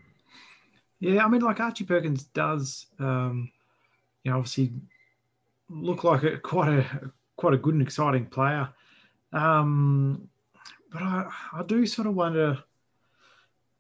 Yeah, 0.99 1.25
I 1.25 1.29
mean, 1.29 1.43
like 1.43 1.61
Archie 1.61 1.85
Perkins 1.85 2.25
does, 2.25 2.87
um, 2.99 3.51
you 4.25 4.31
know, 4.31 4.39
obviously 4.39 4.73
look 5.69 6.05
like 6.05 6.23
a, 6.23 6.39
quite 6.39 6.69
a 6.69 7.13
quite 7.37 7.55
a 7.55 7.59
good 7.59 7.75
and 7.75 7.83
exciting 7.83 8.27
player. 8.27 8.69
Um, 9.33 10.29
but 10.93 11.03
I, 11.03 11.31
I 11.53 11.63
do 11.63 11.87
sort 11.87 12.09
of 12.09 12.15
wonder 12.15 12.59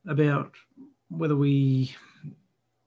about 0.06 0.54
whether 1.08 1.36
we, 1.36 1.94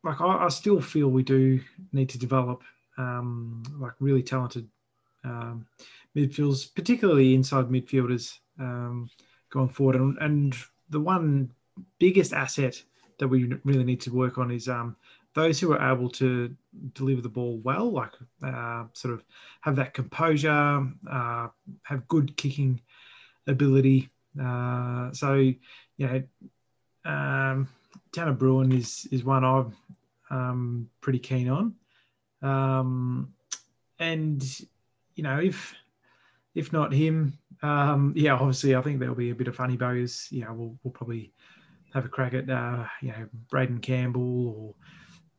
like, 0.04 0.22
I, 0.22 0.46
I 0.46 0.50
still 0.50 0.82
feel 0.82 1.10
we 1.10 1.24
do 1.24 1.60
need 1.94 2.10
to 2.10 2.18
develop 2.18 2.64
um, 2.98 3.64
like 3.80 3.94
really 4.00 4.24
talented 4.24 4.68
um, 5.24 5.66
midfielders, 6.16 6.74
particularly 6.74 7.34
inside 7.34 7.66
midfielders 7.66 8.38
um, 8.60 9.10
going 9.50 9.70
forward. 9.70 9.96
And, 9.96 10.18
and 10.20 10.56
the 10.90 11.00
one 11.00 11.52
biggest 11.98 12.34
asset 12.34 12.82
that 13.20 13.28
we 13.28 13.54
really 13.64 13.84
need 13.84 14.02
to 14.02 14.14
work 14.14 14.38
on 14.38 14.52
is 14.52 14.68
um, 14.68 14.96
those 15.36 15.60
who 15.60 15.74
are 15.74 15.92
able 15.92 16.10
to 16.10 16.56
deliver 16.94 17.22
the 17.22 17.30
ball 17.30 17.60
well, 17.64 17.92
like 17.92 18.14
uh, 18.44 18.86
sort 18.94 19.14
of 19.14 19.24
have 19.62 19.76
that 19.76 19.94
composure, 19.94 20.88
uh, 21.10 21.48
have 21.84 22.08
good 22.08 22.36
kicking 22.36 22.82
ability. 23.48 24.10
Uh, 24.42 25.12
so, 25.14 25.34
you 25.36 25.58
know, 25.98 26.24
um, 27.06 27.68
Tanner 28.12 28.34
Bruhn 28.34 28.74
is 28.74 29.08
is 29.12 29.24
one 29.24 29.44
I'm 29.44 29.74
um, 30.30 30.90
pretty 31.02 31.20
keen 31.20 31.50
on, 31.50 31.76
um, 32.42 33.34
and 34.00 34.44
you 35.16 35.24
know 35.24 35.40
if 35.40 35.76
if 36.56 36.74
not 36.74 36.94
him, 36.94 37.38
um, 37.62 38.14
yeah, 38.16 38.34
obviously 38.34 38.76
I 38.76 38.82
think 38.82 39.00
there'll 39.00 39.16
be 39.16 39.30
a 39.30 39.36
bit 39.36 39.48
of 39.48 39.56
funny 39.56 39.78
bows. 39.78 40.28
You 40.30 40.42
know, 40.42 40.54
we'll, 40.54 40.76
we'll 40.84 40.92
probably 40.92 41.32
have 41.94 42.06
a 42.06 42.10
crack 42.10 42.34
at 42.34 42.50
uh, 42.50 42.86
you 43.02 43.10
know 43.10 43.28
Braeden 43.50 43.80
Campbell 43.80 44.48
or 44.48 44.76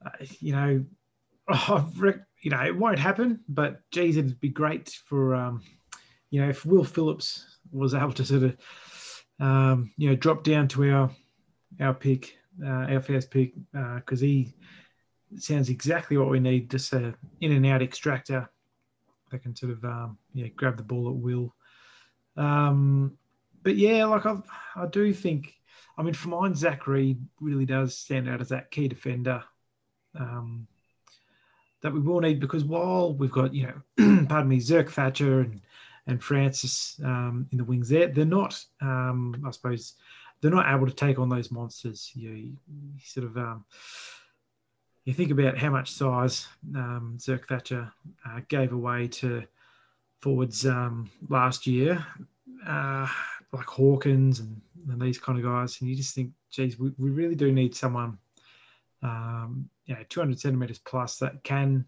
uh, 0.04 0.24
you 0.40 0.52
know, 0.52 0.84
oh, 1.48 1.90
you 2.42 2.50
know, 2.50 2.64
it 2.64 2.76
won't 2.76 2.98
happen. 2.98 3.40
But 3.48 3.80
geez, 3.90 4.16
it'd 4.16 4.40
be 4.40 4.48
great 4.48 4.90
for, 5.06 5.34
um, 5.34 5.62
you 6.30 6.40
know, 6.40 6.48
if 6.48 6.64
Will 6.64 6.84
Phillips 6.84 7.58
was 7.72 7.94
able 7.94 8.12
to 8.12 8.24
sort 8.24 8.42
of, 8.44 8.56
um, 9.40 9.92
you 9.96 10.10
know, 10.10 10.16
drop 10.16 10.44
down 10.44 10.68
to 10.68 10.90
our 10.90 11.10
our 11.80 11.94
pick, 11.94 12.36
uh, 12.64 12.92
our 12.92 13.00
first 13.00 13.30
pick, 13.30 13.54
because 13.72 14.22
uh, 14.22 14.26
he 14.26 14.54
sounds 15.36 15.68
exactly 15.68 16.16
what 16.16 16.30
we 16.30 16.40
need. 16.40 16.70
Just 16.70 16.92
a 16.92 17.14
in 17.40 17.52
and 17.52 17.66
out 17.66 17.82
extractor 17.82 18.48
that 19.30 19.42
can 19.42 19.54
sort 19.54 19.72
of, 19.72 19.84
um, 19.84 20.18
yeah, 20.34 20.48
grab 20.48 20.76
the 20.76 20.82
ball 20.82 21.08
at 21.08 21.14
will. 21.14 21.54
Um, 22.36 23.16
but 23.62 23.76
yeah, 23.76 24.04
like 24.06 24.26
I, 24.26 24.36
I 24.76 24.86
do 24.86 25.12
think. 25.12 25.54
I 25.98 26.02
mean, 26.02 26.14
for 26.14 26.28
mine, 26.28 26.54
Zach 26.54 26.86
Reid 26.86 27.18
really 27.40 27.66
does 27.66 27.96
stand 27.96 28.26
out 28.28 28.40
as 28.40 28.48
that 28.48 28.70
key 28.70 28.88
defender 28.88 29.44
um, 30.18 30.66
that 31.82 31.92
we 31.92 32.00
will 32.00 32.20
need 32.20 32.40
because 32.40 32.64
while 32.64 33.14
we've 33.14 33.30
got 33.30 33.54
you 33.54 33.68
know, 33.96 34.24
pardon 34.28 34.48
me, 34.48 34.58
Zerk-Thatcher 34.58 35.40
and 35.40 35.60
and 36.06 36.22
Francis 36.22 37.00
um, 37.04 37.46
in 37.52 37.58
the 37.58 37.64
wings 37.64 37.88
there, 37.88 38.08
they're 38.08 38.24
not, 38.24 38.62
um, 38.80 39.42
I 39.46 39.50
suppose, 39.50 39.94
they're 40.40 40.50
not 40.50 40.72
able 40.74 40.86
to 40.86 40.92
take 40.92 41.18
on 41.18 41.28
those 41.28 41.50
monsters. 41.50 42.10
You, 42.14 42.30
you, 42.30 42.56
sort 43.04 43.26
of 43.26 43.36
um, 43.36 43.64
you 45.04 45.14
think 45.14 45.30
about 45.30 45.58
how 45.58 45.70
much 45.70 45.92
size 45.92 46.46
um, 46.74 47.16
Zerk-Thatcher 47.18 47.92
uh, 48.26 48.40
gave 48.48 48.72
away 48.72 49.08
to 49.08 49.44
forwards 50.20 50.66
um, 50.66 51.10
last 51.28 51.66
year, 51.66 52.04
uh, 52.66 53.06
like 53.52 53.66
Hawkins 53.66 54.40
and, 54.40 54.60
and, 54.90 55.00
these 55.00 55.18
kind 55.18 55.38
of 55.38 55.44
guys, 55.44 55.80
and 55.80 55.88
you 55.88 55.96
just 55.96 56.14
think, 56.14 56.30
geez, 56.50 56.78
we, 56.78 56.92
we 56.98 57.10
really 57.10 57.34
do 57.34 57.52
need 57.52 57.74
someone, 57.74 58.18
um, 59.02 59.68
you 59.86 59.94
know, 59.94 60.00
200 60.08 60.38
centimeters 60.38 60.78
plus 60.78 61.18
that 61.18 61.42
can 61.42 61.84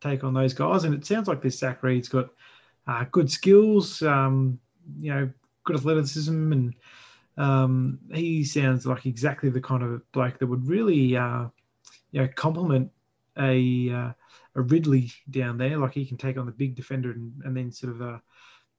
take 0.00 0.24
on 0.24 0.34
those 0.34 0.54
guys. 0.54 0.84
And 0.84 0.94
it 0.94 1.06
sounds 1.06 1.28
like 1.28 1.42
this 1.42 1.58
Zach 1.58 1.82
Reid's 1.82 2.08
got 2.08 2.28
uh, 2.86 3.04
good 3.10 3.30
skills, 3.30 4.02
um, 4.02 4.58
you 5.00 5.12
know, 5.12 5.30
good 5.64 5.76
athleticism, 5.76 6.52
and 6.52 6.74
um, 7.36 7.98
he 8.12 8.44
sounds 8.44 8.86
like 8.86 9.06
exactly 9.06 9.50
the 9.50 9.60
kind 9.60 9.82
of 9.82 10.12
bloke 10.12 10.38
that 10.38 10.46
would 10.46 10.66
really, 10.66 11.16
uh, 11.16 11.46
you 12.12 12.22
know, 12.22 12.28
complement 12.34 12.90
a 13.38 13.90
uh, 13.90 14.12
a 14.54 14.62
Ridley 14.62 15.12
down 15.30 15.58
there. 15.58 15.76
Like 15.76 15.92
he 15.92 16.06
can 16.06 16.16
take 16.16 16.38
on 16.38 16.46
the 16.46 16.52
big 16.52 16.74
defender 16.74 17.10
and, 17.10 17.32
and 17.44 17.56
then 17.56 17.70
sort 17.70 17.94
of, 17.94 18.02
uh, 18.02 18.18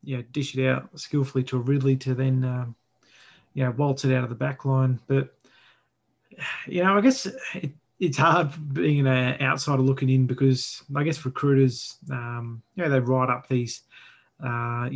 you 0.03 0.17
know, 0.17 0.24
dish 0.32 0.56
it 0.56 0.67
out 0.67 0.89
skillfully 1.00 1.44
to 1.46 1.58
a 1.58 1.62
Ridley 1.62 1.96
to 1.98 2.15
then, 2.15 2.44
um, 2.44 2.75
you 3.53 3.63
know, 3.63 3.72
waltz 3.72 4.06
it 4.06 4.15
out 4.15 4.24
of 4.24 4.29
the 4.29 4.36
back 4.36 4.65
line. 4.65 5.00
But 5.08 5.37
you 6.67 6.84
know, 6.84 6.98
I 6.98 7.01
guess 7.01 7.25
it, 7.25 7.72
it's 8.00 8.17
hard 8.17 8.51
being 8.74 9.08
an 9.08 9.41
outsider 9.41 9.82
looking 9.82 10.10
in 10.10 10.27
because 10.27 10.84
I 10.96 11.03
guess 11.03 11.25
recruiters, 11.25 11.98
um, 12.12 12.62
you 12.75 12.84
know, 12.84 12.89
they 12.89 13.00
write 13.00 13.29
up 13.29 13.48
these, 13.48 13.82
uh, 14.44 14.89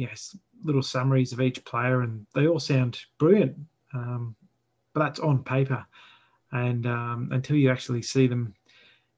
little 0.63 0.83
summaries 0.83 1.33
of 1.33 1.41
each 1.41 1.63
player, 1.65 2.01
and 2.01 2.25
they 2.35 2.47
all 2.47 2.59
sound 2.59 2.99
brilliant. 3.17 3.57
Um, 3.93 4.35
but 4.93 5.01
that's 5.01 5.19
on 5.19 5.43
paper, 5.43 5.85
and 6.51 6.85
um, 6.85 7.29
until 7.31 7.55
you 7.55 7.71
actually 7.71 8.01
see 8.01 8.27
them 8.27 8.53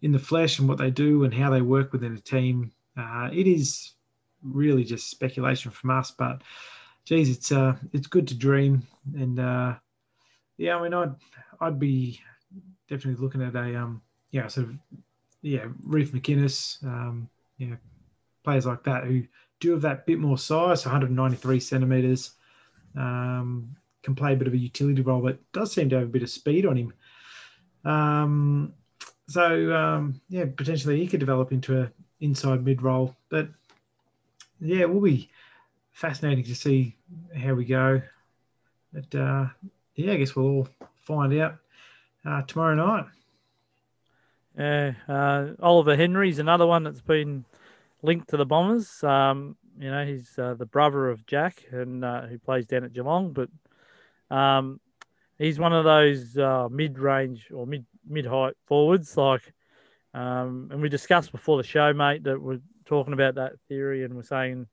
in 0.02 0.12
the 0.12 0.20
flesh 0.20 0.60
and 0.60 0.68
what 0.68 0.78
they 0.78 0.92
do 0.92 1.24
and 1.24 1.34
how 1.34 1.50
they 1.50 1.62
work 1.62 1.92
within 1.94 2.16
a 2.16 2.20
team, 2.20 2.72
uh, 2.98 3.30
it 3.32 3.48
is 3.48 3.94
really 4.42 4.84
just 4.84 5.10
speculation 5.10 5.72
from 5.72 5.90
us. 5.90 6.12
But 6.12 6.42
geez, 7.06 7.30
it's 7.30 7.52
uh, 7.52 7.76
it's 7.92 8.08
good 8.08 8.28
to 8.30 8.36
dream, 8.36 8.84
and 9.16 9.40
uh, 9.40 9.76
yeah, 10.58 10.78
I 10.78 10.84
mean, 10.84 10.94
I'd 10.94 11.16
I'd 11.60 11.80
be 11.80 12.22
definitely 12.90 13.24
looking 13.24 13.42
at 13.42 13.56
a 13.56 13.76
um, 13.76 14.02
yeah, 14.32 14.48
sort 14.48 14.68
of 14.68 14.76
yeah, 15.42 15.66
Reef 15.84 16.12
McInnes, 16.12 16.84
um, 16.84 17.30
yeah, 17.58 17.76
players 18.44 18.66
like 18.66 18.84
that 18.84 19.04
who 19.04 19.24
do 19.60 19.72
have 19.72 19.82
that 19.82 20.06
bit 20.06 20.20
more 20.20 20.38
size, 20.38 20.86
193 20.86 21.60
centimeters. 21.60 22.32
Um, 22.96 23.76
can 24.04 24.16
play 24.16 24.34
a 24.34 24.36
bit 24.36 24.48
of 24.48 24.54
a 24.54 24.58
utility 24.58 25.02
role, 25.02 25.22
but 25.22 25.40
does 25.54 25.72
seem 25.72 25.90
to 25.90 25.96
have 25.96 26.06
a 26.06 26.12
bit 26.12 26.24
of 26.24 26.30
speed 26.30 26.66
on 26.66 26.78
him. 26.78 26.94
Um, 27.86 28.74
so 29.28 29.74
um, 29.74 30.22
yeah, 30.30 30.46
potentially 30.46 31.00
he 31.00 31.08
could 31.08 31.20
develop 31.20 31.52
into 31.52 31.82
a 31.82 31.92
inside 32.20 32.64
mid 32.64 32.82
role. 32.82 33.16
But 33.30 33.48
yeah, 34.60 34.82
it 34.82 34.94
will 34.94 35.02
be 35.02 35.30
fascinating 35.94 36.44
to 36.46 36.56
see 36.56 36.98
how 37.36 37.54
we 37.54 37.66
go. 37.66 38.02
But 38.92 39.16
uh, 39.16 39.48
yeah, 39.96 40.14
I 40.14 40.18
guess 40.18 40.36
we'll 40.36 40.46
all 40.46 40.68
find 41.02 41.34
out 41.40 41.56
uh, 42.26 42.42
tomorrow 42.44 42.76
night. 42.76 43.06
Yeah, 44.58 44.94
uh, 45.08 45.48
Oliver 45.62 45.96
Henry's 45.96 46.40
another 46.40 46.68
one 46.68 46.84
that's 46.84 47.02
been 47.02 47.46
linked 48.02 48.30
to 48.30 48.38
the 48.38 48.46
Bombers. 48.46 49.04
Um, 49.04 49.58
you 49.80 49.90
know, 49.90 50.06
he's 50.06 50.38
uh, 50.38 50.54
the 50.54 50.66
brother 50.66 51.10
of 51.10 51.26
Jack, 51.26 51.66
and 51.72 52.06
uh, 52.06 52.28
who 52.28 52.38
plays 52.38 52.68
down 52.68 52.84
at 52.84 52.94
Geelong. 52.94 53.34
But 53.34 53.50
um, 54.36 54.80
he's 55.40 55.60
one 55.60 55.74
of 55.74 55.84
those 55.84 56.38
uh, 56.38 56.68
mid-range 56.70 57.50
or 57.52 57.66
mid 57.66 57.86
mid-height 58.08 58.54
forwards. 58.68 59.18
Like, 59.18 59.54
um, 60.14 60.70
and 60.72 60.82
we 60.82 60.90
discussed 60.90 61.32
before 61.32 61.58
the 61.58 61.68
show, 61.68 61.94
mate, 61.94 62.24
that 62.26 62.40
we're 62.40 62.62
talking 62.86 63.14
about 63.14 63.36
that 63.36 63.54
theory, 63.68 64.04
and 64.04 64.14
we're 64.14 64.24
saying, 64.24 64.68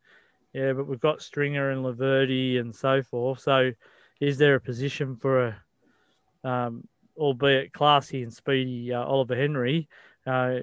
yeah, 0.53 0.73
but 0.73 0.87
we've 0.87 1.01
got 1.01 1.23
Stringer 1.23 1.71
and 1.71 1.85
Laverde 1.85 2.61
and 2.61 2.75
so 2.75 3.03
forth. 3.03 3.41
So, 3.41 3.73
is 4.21 4.39
there 4.39 4.55
a 4.55 4.61
position 4.61 5.17
for 5.17 5.47
a 5.47 6.49
um, 6.49 6.87
albeit 7.17 7.73
classy 7.73 8.23
and 8.23 8.33
speedy 8.33 8.93
uh, 8.93 9.03
Oliver 9.03 9.37
Henry, 9.37 9.89
uh, 10.27 10.61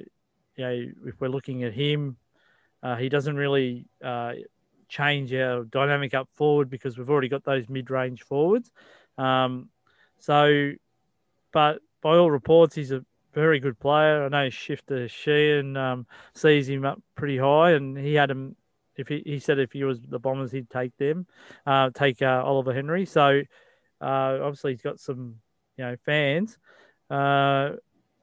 you 0.55 0.63
know, 0.63 0.85
if 1.05 1.19
we're 1.19 1.29
looking 1.29 1.63
at 1.63 1.73
him, 1.73 2.17
uh, 2.81 2.95
he 2.95 3.09
doesn't 3.09 3.35
really 3.35 3.85
uh, 4.03 4.33
change 4.89 5.33
our 5.33 5.63
dynamic 5.65 6.13
up 6.13 6.29
forward 6.33 6.69
because 6.69 6.97
we've 6.97 7.09
already 7.09 7.29
got 7.29 7.43
those 7.43 7.69
mid-range 7.69 8.23
forwards. 8.23 8.71
Um, 9.17 9.69
so, 10.19 10.71
but 11.51 11.79
by 12.01 12.17
all 12.17 12.31
reports, 12.31 12.75
he's 12.75 12.91
a 12.91 13.05
very 13.33 13.59
good 13.59 13.79
player. 13.79 14.25
I 14.25 14.29
know 14.29 14.49
Shifter 14.49 15.07
Sheehan 15.07 15.77
um, 15.77 16.07
sees 16.33 16.67
him 16.67 16.85
up 16.85 17.01
pretty 17.15 17.37
high, 17.37 17.71
and 17.71 17.97
he 17.97 18.15
had 18.15 18.31
him. 18.31 18.55
If 18.97 19.07
he, 19.07 19.21
he 19.25 19.39
said 19.39 19.59
if 19.59 19.71
he 19.71 19.83
was 19.83 20.01
the 20.01 20.19
Bombers, 20.19 20.51
he'd 20.51 20.69
take 20.69 20.95
them, 20.97 21.27
uh, 21.65 21.91
take 21.93 22.21
uh, 22.21 22.41
Oliver 22.43 22.73
Henry. 22.73 23.05
So 23.05 23.41
obviously 24.01 24.73
he's 24.73 24.81
got 24.81 24.99
some 24.99 25.35
you 25.77 25.85
know 25.85 25.95
fans. 26.05 26.57
Uh, 27.09 27.71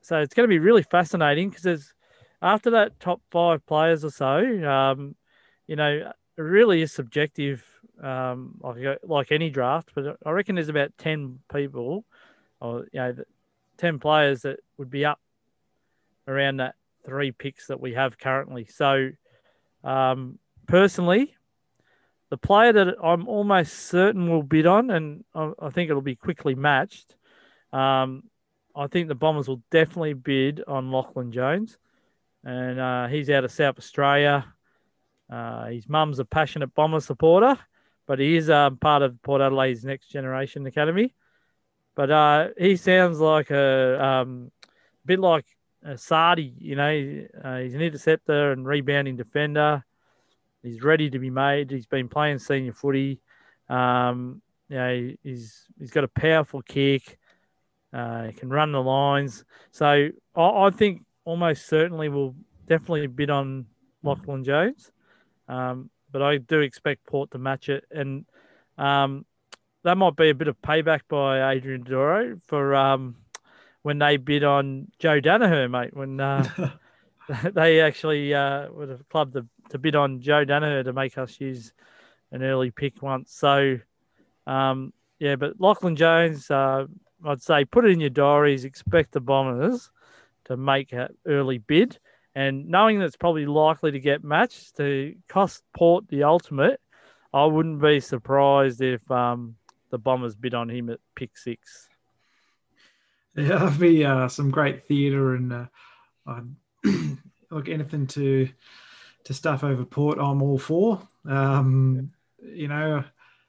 so 0.02 0.18
it's 0.18 0.34
going 0.34 0.44
to 0.44 0.52
be 0.52 0.58
really 0.58 0.82
fascinating 0.82 1.48
because 1.48 1.62
there's 1.62 1.94
after 2.42 2.70
that 2.70 3.00
top 3.00 3.22
five 3.30 3.64
players 3.66 4.04
or 4.04 4.10
so, 4.10 4.36
um, 4.68 5.16
you 5.66 5.76
know, 5.76 6.12
it 6.36 6.42
really 6.42 6.82
is 6.82 6.92
subjective, 6.92 7.64
um, 8.02 8.56
like 8.60 8.98
like 9.02 9.32
any 9.32 9.48
draft. 9.48 9.92
But 9.94 10.18
I 10.24 10.30
reckon 10.30 10.56
there's 10.56 10.68
about 10.68 10.92
ten 10.98 11.38
people, 11.52 12.04
or 12.60 12.86
you 12.92 13.00
know, 13.00 13.14
ten 13.78 13.98
players 13.98 14.42
that 14.42 14.60
would 14.76 14.90
be 14.90 15.06
up 15.06 15.20
around 16.28 16.58
that 16.58 16.74
three 17.06 17.32
picks 17.32 17.68
that 17.68 17.80
we 17.80 17.94
have 17.94 18.18
currently. 18.18 18.66
So, 18.66 19.10
um, 19.82 20.38
personally, 20.66 21.34
the 22.30 22.38
player 22.38 22.72
that 22.72 22.96
I'm 23.02 23.28
almost 23.28 23.74
certain 23.74 24.28
will 24.30 24.42
bid 24.42 24.66
on, 24.66 24.90
and 24.90 25.24
I, 25.34 25.52
I 25.60 25.70
think 25.70 25.90
it'll 25.90 26.02
be 26.02 26.16
quickly 26.16 26.54
matched, 26.54 27.14
um, 27.72 28.24
I 28.76 28.88
think 28.88 29.08
the 29.08 29.14
Bombers 29.14 29.48
will 29.48 29.62
definitely 29.70 30.14
bid 30.14 30.62
on 30.66 30.90
Lachlan 30.90 31.30
Jones, 31.30 31.78
and 32.42 32.80
uh, 32.80 33.06
he's 33.06 33.30
out 33.30 33.44
of 33.44 33.52
South 33.52 33.78
Australia. 33.78 34.46
Uh, 35.30 35.66
his 35.66 35.88
mum's 35.88 36.18
a 36.18 36.24
passionate 36.24 36.74
Bomber 36.74 37.00
supporter, 37.00 37.58
but 38.06 38.18
he 38.18 38.36
is 38.36 38.50
um, 38.50 38.76
part 38.76 39.02
of 39.02 39.20
Port 39.22 39.40
Adelaide's 39.40 39.84
Next 39.84 40.08
Generation 40.08 40.66
Academy. 40.66 41.14
But 41.94 42.10
uh, 42.10 42.48
he 42.58 42.76
sounds 42.76 43.20
like 43.20 43.50
a 43.50 44.04
um, 44.04 44.50
bit 45.06 45.20
like 45.20 45.46
a 45.84 45.96
Sardi, 45.96 46.54
you 46.58 46.74
know. 46.74 47.26
Uh, 47.42 47.58
he's 47.58 47.74
an 47.74 47.80
interceptor 47.80 48.52
and 48.52 48.66
rebounding 48.66 49.16
defender. 49.16 49.84
He's 50.64 50.82
ready 50.82 51.10
to 51.10 51.18
be 51.18 51.30
made. 51.30 51.70
He's 51.70 51.86
been 51.86 52.08
playing 52.08 52.38
senior 52.38 52.72
footy. 52.72 53.20
Um, 53.68 54.40
you 54.68 54.76
know, 54.76 55.10
he's 55.22 55.64
he's 55.78 55.90
got 55.90 56.04
a 56.04 56.08
powerful 56.08 56.62
kick. 56.62 57.18
Uh, 57.92 58.24
he 58.24 58.32
can 58.32 58.48
run 58.48 58.72
the 58.72 58.82
lines. 58.82 59.44
So 59.70 60.08
I, 60.34 60.40
I, 60.42 60.70
think 60.70 61.02
almost 61.24 61.66
certainly 61.66 62.08
we'll 62.08 62.34
definitely 62.66 63.06
bid 63.06 63.30
on 63.30 63.66
Lachlan 64.02 64.42
Jones. 64.42 64.90
Um, 65.48 65.90
but 66.10 66.20
I 66.20 66.38
do 66.38 66.60
expect 66.60 67.06
Port 67.06 67.30
to 67.32 67.38
match 67.38 67.68
it. 67.68 67.84
And 67.92 68.24
um, 68.78 69.24
that 69.84 69.96
might 69.96 70.16
be 70.16 70.30
a 70.30 70.34
bit 70.34 70.48
of 70.48 70.60
payback 70.60 71.02
by 71.08 71.52
Adrian 71.52 71.84
Dodoro 71.84 72.40
for 72.46 72.74
um, 72.74 73.16
when 73.82 73.98
they 73.98 74.16
bid 74.16 74.42
on 74.42 74.88
Joe 74.98 75.20
Daniher, 75.20 75.70
mate. 75.70 75.94
When 75.94 76.18
uh, 76.18 76.70
they 77.52 77.80
actually 77.80 78.34
uh, 78.34 78.70
would 78.72 78.88
have 78.88 79.08
clubbed 79.08 79.34
to, 79.34 79.46
to 79.70 79.78
bid 79.78 79.96
on 79.96 80.20
Joe 80.20 80.44
Daniher 80.44 80.84
to 80.84 80.92
make 80.92 81.18
us 81.18 81.40
use 81.40 81.72
an 82.32 82.42
early 82.42 82.70
pick 82.70 83.02
once. 83.02 83.32
So, 83.32 83.78
um, 84.46 84.92
yeah, 85.18 85.36
but 85.36 85.60
Lachlan 85.60 85.96
Jones, 85.96 86.50
uh, 86.50 86.86
I'd 87.24 87.42
say 87.42 87.64
put 87.64 87.84
it 87.84 87.92
in 87.92 88.00
your 88.00 88.10
diaries. 88.10 88.64
Expect 88.64 89.12
the 89.12 89.20
Bombers 89.20 89.90
to 90.46 90.56
make 90.56 90.92
an 90.92 91.08
early 91.26 91.58
bid, 91.58 91.98
and 92.34 92.68
knowing 92.68 92.98
that 92.98 93.06
it's 93.06 93.16
probably 93.16 93.46
likely 93.46 93.92
to 93.92 94.00
get 94.00 94.24
matched 94.24 94.76
to 94.76 95.14
cost 95.28 95.62
Port 95.74 96.08
the 96.08 96.24
ultimate, 96.24 96.80
I 97.32 97.46
wouldn't 97.46 97.80
be 97.80 98.00
surprised 98.00 98.82
if 98.82 99.08
um, 99.10 99.56
the 99.90 99.98
Bombers 99.98 100.34
bid 100.34 100.54
on 100.54 100.68
him 100.68 100.90
at 100.90 101.00
pick 101.14 101.38
six. 101.38 101.88
Yeah, 103.36 103.58
that'd 103.58 103.80
be 103.80 104.04
uh, 104.04 104.28
some 104.28 104.50
great 104.50 104.86
theatre, 104.86 105.34
and 105.34 105.52
uh, 105.52 106.40
look 107.50 107.68
anything 107.68 108.06
to 108.08 108.48
to 109.24 109.34
stuff 109.34 109.64
over 109.64 109.84
Port. 109.84 110.18
I'm 110.18 110.42
all 110.42 110.58
for. 110.58 111.06
Um, 111.26 112.10
you 112.42 112.68
know, 112.68 113.02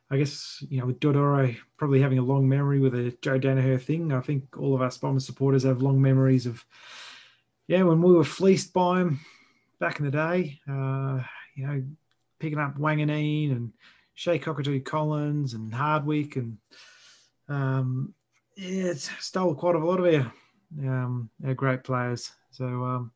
I 0.10 0.18
guess, 0.18 0.64
you 0.70 0.80
know, 0.80 0.86
with 0.86 1.00
Dodoro 1.00 1.56
probably 1.78 2.02
having 2.02 2.20
a 2.20 2.24
long 2.24 2.48
memory 2.48 2.80
with 2.80 2.96
a 2.96 3.16
Joe 3.22 3.40
Daniher 3.40 3.82
thing, 3.82 4.14
I 4.14 4.22
think 4.22 4.58
all 4.58 4.76
of 4.76 4.82
us 4.82 4.98
Bombers 4.98 5.26
supporters 5.26 5.64
have 5.64 5.82
long 5.82 6.02
memories 6.02 6.46
of 6.46 6.64
yeah, 7.68 7.82
when 7.82 8.02
we 8.02 8.14
were 8.14 8.24
fleeced 8.24 8.74
by 8.74 9.02
him 9.02 9.20
back 9.80 10.00
in 10.00 10.06
the 10.06 10.12
day, 10.12 10.60
uh, 10.70 11.20
you 11.56 11.66
know, 11.66 11.84
picking 12.40 12.60
up 12.60 12.78
Wanganeen 12.78 13.52
and 13.52 13.74
Che 14.14 14.38
Cockatoo-Collins 14.38 15.56
and 15.56 15.74
Hardwick 15.74 16.36
and 16.36 16.58
um, 17.50 18.14
yeah, 18.56 18.86
it's 18.86 19.10
stole 19.20 19.56
quite 19.56 19.76
a 19.76 19.80
lot 19.80 20.00
of 20.00 20.06
our, 20.06 20.32
um, 20.88 21.30
our 21.46 21.54
great 21.54 21.84
players. 21.84 22.32
So 22.52 22.66
um, 22.66 23.12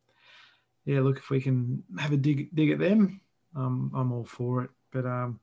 yeah, 0.90 1.02
look, 1.02 1.20
if 1.20 1.30
we 1.30 1.40
can 1.40 1.84
have 2.00 2.14
a 2.14 2.18
dig 2.18 2.50
dig 2.56 2.72
at 2.72 2.80
them, 2.80 3.22
um, 3.56 3.92
I'm 3.94 4.12
all 4.12 4.24
for 4.24 4.64
it. 4.64 4.72
But 4.92 5.06
um, 5.06 5.40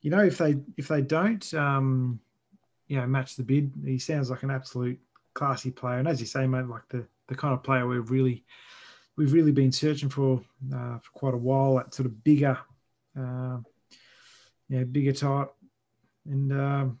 you 0.00 0.10
know, 0.10 0.24
if 0.24 0.38
they 0.38 0.56
if 0.78 0.88
they 0.88 1.02
don't, 1.02 1.52
um, 1.52 2.18
you 2.86 2.96
know, 2.96 3.06
match 3.06 3.36
the 3.36 3.42
bid, 3.42 3.70
he 3.84 3.98
sounds 3.98 4.30
like 4.30 4.44
an 4.44 4.50
absolute 4.50 4.98
classy 5.34 5.70
player. 5.70 5.98
And 5.98 6.08
as 6.08 6.20
you 6.20 6.26
say, 6.26 6.46
mate, 6.46 6.68
like 6.68 6.88
the 6.88 7.06
the 7.26 7.34
kind 7.34 7.52
of 7.52 7.62
player 7.62 7.86
we've 7.86 8.10
really 8.10 8.46
we've 9.14 9.34
really 9.34 9.52
been 9.52 9.72
searching 9.72 10.08
for 10.08 10.40
uh, 10.74 10.96
for 11.00 11.10
quite 11.12 11.34
a 11.34 11.36
while. 11.36 11.74
That 11.74 11.92
sort 11.92 12.06
of 12.06 12.24
bigger, 12.24 12.58
uh, 13.14 13.58
yeah, 14.70 14.84
bigger 14.84 15.12
type, 15.12 15.52
and 16.24 16.50
um, 16.50 17.00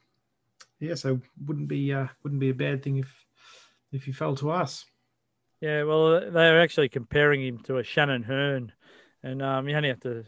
yeah, 0.78 0.94
so 0.94 1.22
wouldn't 1.46 1.68
be 1.68 1.94
uh, 1.94 2.08
wouldn't 2.22 2.40
be 2.40 2.50
a 2.50 2.54
bad 2.54 2.82
thing 2.82 2.98
if 2.98 3.24
if 3.92 4.04
he 4.04 4.12
fell 4.12 4.36
to 4.36 4.50
us. 4.50 4.84
Yeah, 5.60 5.82
well, 5.84 6.30
they're 6.30 6.60
actually 6.60 6.88
comparing 6.88 7.44
him 7.44 7.58
to 7.64 7.78
a 7.78 7.82
Shannon 7.82 8.22
Hurn, 8.22 8.72
and 9.24 9.42
um, 9.42 9.68
you 9.68 9.76
only 9.76 9.88
have 9.88 10.00
to 10.00 10.24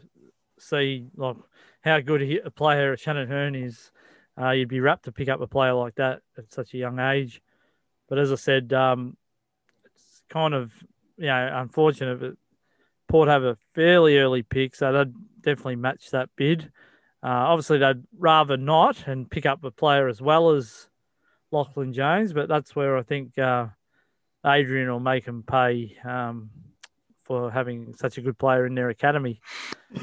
see 0.59 1.07
like 1.15 1.37
how 1.81 1.99
good 2.01 2.21
a 2.45 2.51
player 2.51 2.97
Shannon 2.97 3.29
Hurn 3.29 3.55
is. 3.55 3.91
Uh, 4.39 4.51
you'd 4.51 4.67
be 4.67 4.81
rapt 4.81 5.05
to 5.05 5.11
pick 5.11 5.29
up 5.29 5.39
a 5.39 5.47
player 5.47 5.73
like 5.73 5.95
that 5.95 6.21
at 6.37 6.51
such 6.51 6.73
a 6.73 6.77
young 6.77 6.99
age. 6.99 7.41
But 8.09 8.19
as 8.19 8.31
I 8.31 8.35
said, 8.35 8.73
um, 8.73 9.15
it's 9.85 10.21
kind 10.29 10.53
of 10.53 10.73
you 11.17 11.27
know 11.27 11.49
unfortunate, 11.53 12.19
but 12.19 12.33
Port 13.07 13.29
have 13.29 13.43
a 13.43 13.57
fairly 13.73 14.17
early 14.17 14.43
pick, 14.43 14.75
so 14.75 14.91
they'd 14.91 15.13
definitely 15.41 15.77
match 15.77 16.11
that 16.11 16.29
bid. 16.35 16.71
Uh, 17.23 17.47
obviously, 17.47 17.77
they'd 17.77 18.03
rather 18.17 18.57
not 18.57 19.07
and 19.07 19.31
pick 19.31 19.45
up 19.45 19.63
a 19.63 19.71
player 19.71 20.09
as 20.09 20.21
well 20.21 20.51
as 20.51 20.89
Lachlan 21.51 21.93
Jones, 21.93 22.33
but 22.33 22.49
that's 22.49 22.75
where 22.75 22.97
I 22.97 23.03
think 23.03 23.37
uh, 23.37 23.67
Adrian 24.45 24.89
will 24.89 24.99
make 24.99 25.25
them 25.25 25.43
pay 25.43 25.97
um, 26.03 26.49
for 27.23 27.51
having 27.51 27.93
such 27.93 28.17
a 28.17 28.21
good 28.21 28.37
player 28.37 28.65
in 28.65 28.75
their 28.75 28.89
academy. 28.89 29.39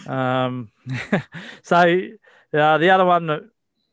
Um, 0.07 0.71
so 1.63 1.79
uh, 2.55 2.79
the 2.79 2.91
other 2.91 3.05
one 3.05 3.27
that 3.27 3.43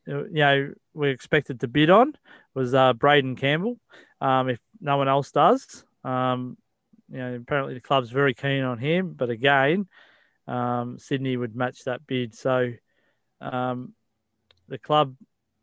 you 0.08 0.30
know 0.32 0.74
we 0.94 1.10
expected 1.10 1.60
to 1.62 1.68
bid 1.68 1.90
on 1.90 2.14
was 2.54 2.74
uh, 2.74 2.94
Braeden 2.94 3.36
Campbell. 3.36 3.80
Um, 4.22 4.50
if 4.50 4.60
no 4.80 4.98
one 4.98 5.08
else 5.08 5.32
does, 5.32 5.84
um, 6.04 6.58
you 7.10 7.18
know 7.18 7.36
apparently 7.36 7.74
the 7.74 7.82
club's 7.82 8.12
very 8.12 8.34
keen 8.34 8.64
on 8.64 8.78
him, 8.78 9.14
but 9.14 9.30
again, 9.30 9.88
um, 10.48 11.00
Sydney 11.00 11.38
would 11.38 11.56
match 11.56 11.84
that 11.86 12.06
bid. 12.06 12.36
So 12.36 12.72
um, 13.42 13.94
the 14.68 14.78
club, 14.78 15.16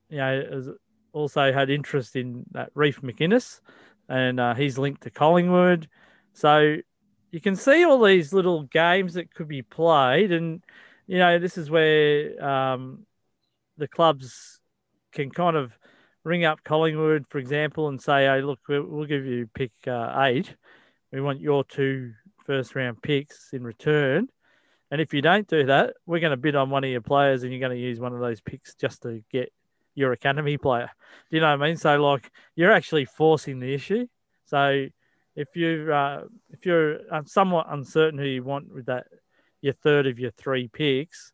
you 0.08 0.18
know, 0.18 0.44
has 0.50 0.68
also 1.12 1.52
had 1.52 1.70
interest 1.70 2.16
in 2.16 2.44
that 2.52 2.70
Reef 2.74 3.00
McInnes, 3.00 3.60
and 4.12 4.38
uh, 4.38 4.54
he's 4.54 4.76
linked 4.76 5.02
to 5.04 5.10
Collingwood. 5.10 5.88
So 6.34 6.76
you 7.30 7.40
can 7.40 7.56
see 7.56 7.82
all 7.84 8.02
these 8.02 8.34
little 8.34 8.64
games 8.64 9.14
that 9.14 9.34
could 9.34 9.48
be 9.48 9.62
played, 9.62 10.32
and 10.32 10.62
you 11.06 11.18
know, 11.18 11.38
this 11.38 11.56
is 11.56 11.70
where 11.70 12.44
um, 12.44 13.06
the 13.78 13.88
clubs 13.88 14.60
can 15.12 15.30
kind 15.30 15.56
of 15.56 15.72
ring 16.24 16.44
up 16.44 16.62
Collingwood, 16.62 17.24
for 17.30 17.38
example, 17.38 17.88
and 17.88 18.00
say, 18.00 18.26
"Hey, 18.26 18.42
look, 18.42 18.60
we'll 18.68 19.06
give 19.06 19.24
you 19.24 19.48
pick 19.54 19.72
uh, 19.86 20.12
eight. 20.24 20.54
We 21.10 21.22
want 21.22 21.40
your 21.40 21.64
two 21.64 22.12
first 22.46 22.74
round 22.74 23.02
picks 23.02 23.48
in 23.54 23.64
return." 23.64 24.28
And 24.90 25.00
if 25.00 25.14
you 25.14 25.22
don't 25.22 25.48
do 25.48 25.64
that, 25.66 25.94
we're 26.04 26.20
going 26.20 26.32
to 26.32 26.36
bid 26.36 26.54
on 26.54 26.68
one 26.68 26.84
of 26.84 26.90
your 26.90 27.00
players 27.00 27.42
and 27.42 27.50
you're 27.50 27.66
going 27.66 27.74
to 27.74 27.82
use 27.82 27.98
one 27.98 28.12
of 28.12 28.20
those 28.20 28.42
picks 28.42 28.74
just 28.74 29.00
to 29.04 29.24
get 29.32 29.50
your 29.94 30.12
academy 30.12 30.58
player. 30.58 30.90
Do 31.30 31.36
you 31.36 31.40
know 31.40 31.56
what 31.56 31.62
I 31.62 31.68
mean? 31.68 31.76
So 31.76 32.00
like 32.00 32.30
you're 32.54 32.72
actually 32.72 33.04
forcing 33.04 33.58
the 33.58 33.74
issue. 33.74 34.06
So 34.46 34.86
if 35.36 35.48
you 35.54 35.92
uh, 35.92 36.24
if 36.50 36.66
you're 36.66 36.98
somewhat 37.26 37.66
uncertain 37.70 38.18
who 38.18 38.26
you 38.26 38.42
want 38.42 38.72
with 38.72 38.86
that 38.86 39.06
your 39.60 39.74
third 39.74 40.06
of 40.06 40.18
your 40.18 40.32
three 40.32 40.68
picks, 40.68 41.32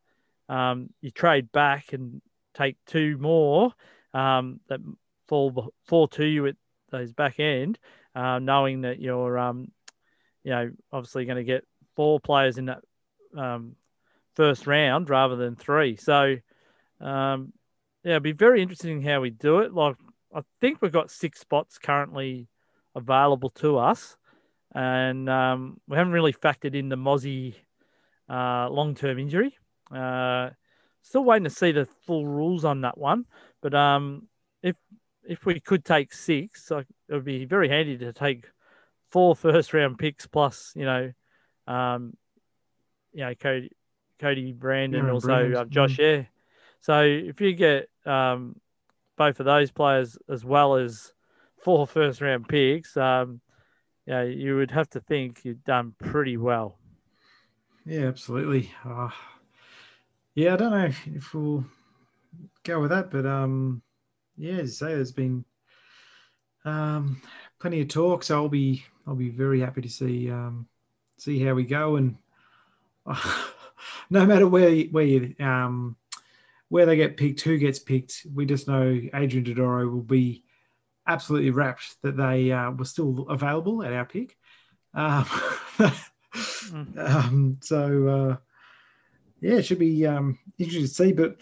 um, 0.49 0.90
you 1.01 1.11
trade 1.11 1.51
back 1.53 1.92
and 1.92 2.21
take 2.55 2.77
two 2.87 3.16
more 3.18 3.73
um, 4.14 4.61
that 4.68 4.81
fall 5.27 5.73
fall 5.85 6.09
to 6.09 6.25
you 6.25 6.47
at 6.47 6.57
those 6.90 7.12
back 7.12 7.40
end, 7.40 7.79
uh, 8.14 8.38
knowing 8.38 8.83
that 8.83 9.01
you're 9.01 9.38
um, 9.38 9.71
you 10.44 10.51
know 10.51 10.71
obviously 10.92 11.25
going 11.25 11.37
to 11.37 11.44
get 11.44 11.64
four 11.97 12.21
players 12.21 12.59
in 12.59 12.66
that 12.66 12.83
um, 13.37 13.75
first 14.35 14.66
round 14.66 15.11
rather 15.11 15.37
than 15.37 15.57
three. 15.57 15.97
So, 15.97 16.37
um, 17.01 17.53
yeah, 18.09 18.14
it'd 18.14 18.23
be 18.23 18.33
very 18.33 18.62
interesting 18.62 19.03
how 19.03 19.21
we 19.21 19.29
do 19.29 19.59
it. 19.59 19.75
Like, 19.75 19.97
I 20.35 20.40
think 20.62 20.81
we've 20.81 20.90
got 20.90 21.11
six 21.11 21.40
spots 21.40 21.77
currently 21.77 22.49
available 22.94 23.51
to 23.57 23.77
us, 23.77 24.16
and 24.75 25.29
um, 25.29 25.79
we 25.87 25.99
haven't 25.99 26.14
really 26.14 26.33
factored 26.33 26.75
in 26.75 26.88
the 26.88 26.97
Mozzie 26.97 27.55
uh, 28.31 28.71
long 28.71 28.94
term 28.94 29.18
injury. 29.18 29.59
Uh, 29.94 30.49
still 31.03 31.23
waiting 31.23 31.44
to 31.44 31.51
see 31.51 31.71
the 31.71 31.85
full 32.07 32.27
rules 32.27 32.64
on 32.64 32.81
that 32.81 32.97
one, 32.97 33.27
but 33.61 33.75
um, 33.75 34.27
if 34.62 34.77
if 35.23 35.44
we 35.44 35.61
could 35.61 35.85
take 35.85 36.14
six, 36.14 36.71
like, 36.71 36.87
it 37.11 37.12
would 37.12 37.27
be 37.27 37.44
very 37.44 37.68
handy 37.68 37.99
to 37.99 38.14
take 38.14 38.47
four 39.11 39.37
first 39.37 39.75
round 39.75 39.99
picks 39.99 40.27
plus, 40.27 40.73
you 40.75 40.87
know, 40.87 41.12
um, 41.66 42.16
you 43.12 43.21
know 43.21 43.35
Cody 43.35 43.71
Cody 44.18 44.53
Brandon, 44.53 45.05
yeah, 45.05 45.12
also 45.12 45.53
uh, 45.53 45.64
Josh 45.66 45.99
yeah. 45.99 46.23
So 46.81 47.03
if 47.03 47.41
you 47.41 47.53
get 47.53 47.88
um, 48.07 48.57
both 49.17 49.41
of 49.41 49.47
those 49.47 49.71
players 49.71 50.17
as 50.29 50.45
well 50.45 50.77
as 50.77 51.12
four 51.62 51.87
first 51.87 52.21
round 52.21 52.49
picks, 52.49 52.97
um, 52.97 53.41
yeah, 54.07 54.23
you 54.23 54.57
would 54.57 54.71
have 54.71 54.88
to 54.91 55.01
think 55.01 55.45
you've 55.45 55.64
done 55.64 55.95
pretty 55.99 56.37
well. 56.37 56.79
Yeah, 57.85 58.07
absolutely. 58.07 58.71
Uh, 58.85 59.11
yeah, 60.35 60.55
I 60.55 60.57
don't 60.57 60.71
know 60.71 60.91
if 61.07 61.35
we'll 61.35 61.64
go 62.62 62.81
with 62.81 62.91
that, 62.91 63.11
but 63.11 63.27
um, 63.27 63.83
yeah, 64.37 64.59
as 64.59 64.79
say, 64.79 64.95
there's 64.95 65.12
been 65.12 65.45
um, 66.64 67.21
plenty 67.61 67.81
of 67.81 67.88
talk, 67.88 68.23
so 68.23 68.37
I'll 68.37 68.49
be 68.49 68.85
I'll 69.07 69.14
be 69.14 69.31
very 69.31 69.61
happy 69.61 69.81
to 69.83 69.88
see 69.88 70.31
um, 70.31 70.67
see 71.17 71.43
how 71.43 71.55
we 71.55 71.64
go 71.64 71.97
and 71.97 72.17
no 74.11 74.27
matter 74.27 74.47
where 74.47 74.83
where 74.85 75.05
you 75.05 75.35
um, 75.41 75.97
where 76.68 76.87
they 76.87 76.96
get 76.96 77.16
picked, 77.16 77.40
who 77.40 77.59
gets 77.59 77.78
picked, 77.78 78.26
we 78.35 78.46
just 78.46 78.68
know 78.68 79.00
Adrian 79.14 79.44
Dodoro 79.44 79.90
will 79.90 80.02
be 80.02 80.44
absolutely 81.07 81.50
rapt 81.50 81.96
that 82.02 82.16
they 82.16 82.52
uh, 82.52 82.70
were 82.70 82.85
still 82.85 83.26
available 83.28 83.83
at 83.83 83.92
our 83.92 84.04
pick. 84.04 84.37
Um, 84.94 85.24
mm. 85.24 86.98
um, 86.98 87.59
so 87.62 88.09
uh, 88.09 88.37
yeah, 89.40 89.57
it 89.57 89.62
should 89.64 89.78
be 89.78 90.07
um, 90.07 90.38
interesting 90.59 90.83
to 90.83 90.88
see. 90.88 91.12
But 91.12 91.40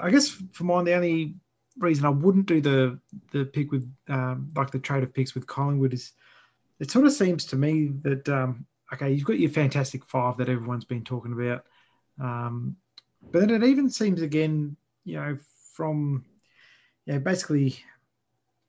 I 0.00 0.10
guess 0.10 0.28
for 0.52 0.64
mine, 0.64 0.84
the 0.84 0.94
only 0.94 1.36
reason 1.78 2.04
I 2.04 2.10
wouldn't 2.10 2.46
do 2.46 2.60
the 2.60 2.98
the 3.32 3.44
pick 3.46 3.70
with 3.70 3.90
um, 4.08 4.52
like 4.54 4.70
the 4.70 4.78
trade 4.78 5.02
of 5.02 5.14
picks 5.14 5.34
with 5.34 5.46
Collingwood 5.46 5.94
is 5.94 6.12
it 6.78 6.90
sort 6.90 7.06
of 7.06 7.12
seems 7.12 7.44
to 7.46 7.56
me 7.56 7.90
that 8.02 8.28
um, 8.28 8.66
okay, 8.92 9.12
you've 9.12 9.24
got 9.24 9.38
your 9.38 9.50
fantastic 9.50 10.04
five 10.04 10.36
that 10.36 10.48
everyone's 10.48 10.84
been 10.84 11.04
talking 11.04 11.32
about. 11.32 11.64
But 13.30 13.40
then 13.40 13.50
it 13.50 13.64
even 13.64 13.90
seems 13.90 14.22
again, 14.22 14.76
you 15.04 15.16
know, 15.16 15.38
from 15.74 16.24
you 17.06 17.14
know, 17.14 17.20
basically 17.20 17.78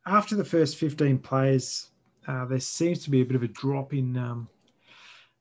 after 0.05 0.35
the 0.35 0.45
first 0.45 0.77
15 0.77 1.19
players, 1.19 1.89
uh, 2.27 2.45
there 2.45 2.59
seems 2.59 3.03
to 3.03 3.09
be 3.09 3.21
a 3.21 3.25
bit 3.25 3.35
of 3.35 3.43
a 3.43 3.47
drop 3.47 3.93
in 3.93 4.17
um, 4.17 4.47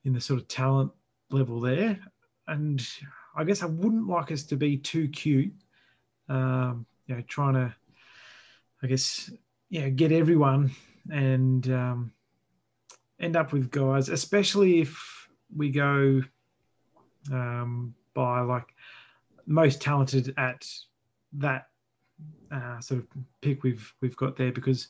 in 0.04 0.12
the 0.12 0.20
sort 0.20 0.40
of 0.40 0.48
talent 0.48 0.92
level 1.30 1.60
there. 1.60 1.98
And 2.46 2.86
I 3.36 3.44
guess 3.44 3.62
I 3.62 3.66
wouldn't 3.66 4.08
like 4.08 4.32
us 4.32 4.42
to 4.44 4.56
be 4.56 4.76
too 4.76 5.08
cute, 5.08 5.52
um, 6.28 6.86
you 7.06 7.14
know, 7.14 7.22
trying 7.28 7.54
to, 7.54 7.74
I 8.82 8.86
guess, 8.86 9.30
yeah, 9.68 9.88
get 9.88 10.10
everyone 10.10 10.72
and 11.10 11.70
um, 11.70 12.12
end 13.20 13.36
up 13.36 13.52
with 13.52 13.70
guys, 13.70 14.08
especially 14.08 14.80
if 14.80 15.28
we 15.54 15.70
go 15.70 16.22
um, 17.30 17.94
by 18.14 18.40
like 18.40 18.66
most 19.50 19.80
talented 19.82 20.32
at 20.36 20.66
that 21.34 21.66
uh, 22.52 22.80
sort 22.80 23.00
of 23.00 23.06
pick 23.40 23.62
we've 23.62 23.92
we've 24.00 24.16
got 24.16 24.36
there 24.36 24.52
because 24.52 24.88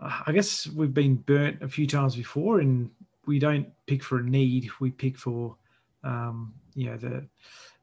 uh, 0.00 0.20
I 0.26 0.32
guess 0.32 0.66
we've 0.68 0.94
been 0.94 1.16
burnt 1.16 1.62
a 1.62 1.68
few 1.68 1.86
times 1.86 2.16
before 2.16 2.60
and 2.60 2.90
we 3.26 3.38
don't 3.38 3.68
pick 3.86 4.02
for 4.02 4.18
a 4.18 4.22
need. 4.22 4.68
We 4.80 4.90
pick 4.90 5.18
for 5.18 5.56
um, 6.04 6.54
you 6.74 6.86
know 6.86 6.96
the 6.96 7.26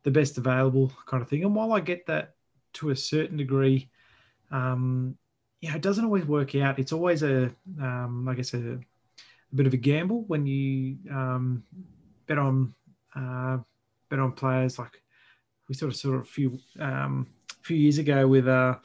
the 0.03 0.12
best 0.12 0.38
available 0.38 0.91
kind 1.05 1.21
of 1.21 1.29
thing. 1.29 1.43
And 1.43 1.53
while 1.53 1.73
I 1.73 1.79
get 1.79 2.05
that 2.07 2.35
to 2.73 2.91
a 2.91 2.95
certain 2.95 3.38
degree 3.38 3.89
um, 4.51 5.17
you 5.62 5.69
know 5.69 5.75
it 5.75 5.81
doesn't 5.81 6.05
always 6.05 6.25
work 6.25 6.55
out. 6.55 6.79
It's 6.79 6.93
always 6.93 7.23
a 7.23 7.53
um, 7.81 8.27
I 8.29 8.35
guess 8.35 8.53
a 8.53 8.79
a 9.51 9.55
bit 9.55 9.67
of 9.67 9.73
a 9.73 9.77
gamble 9.77 10.23
when 10.27 10.45
you 10.45 10.97
um, 11.12 11.63
bet 12.27 12.38
on 12.38 12.73
uh, 13.15 13.57
bet 14.09 14.19
on 14.19 14.31
players 14.31 14.79
like 14.79 15.01
we 15.69 15.75
sort 15.75 15.91
of 15.91 15.97
saw 15.97 16.15
a 16.15 16.23
few 16.23 16.60
um, 16.79 17.27
few 17.62 17.77
years 17.77 17.99
ago 17.99 18.27
with 18.27 18.47
uh, 18.47 18.75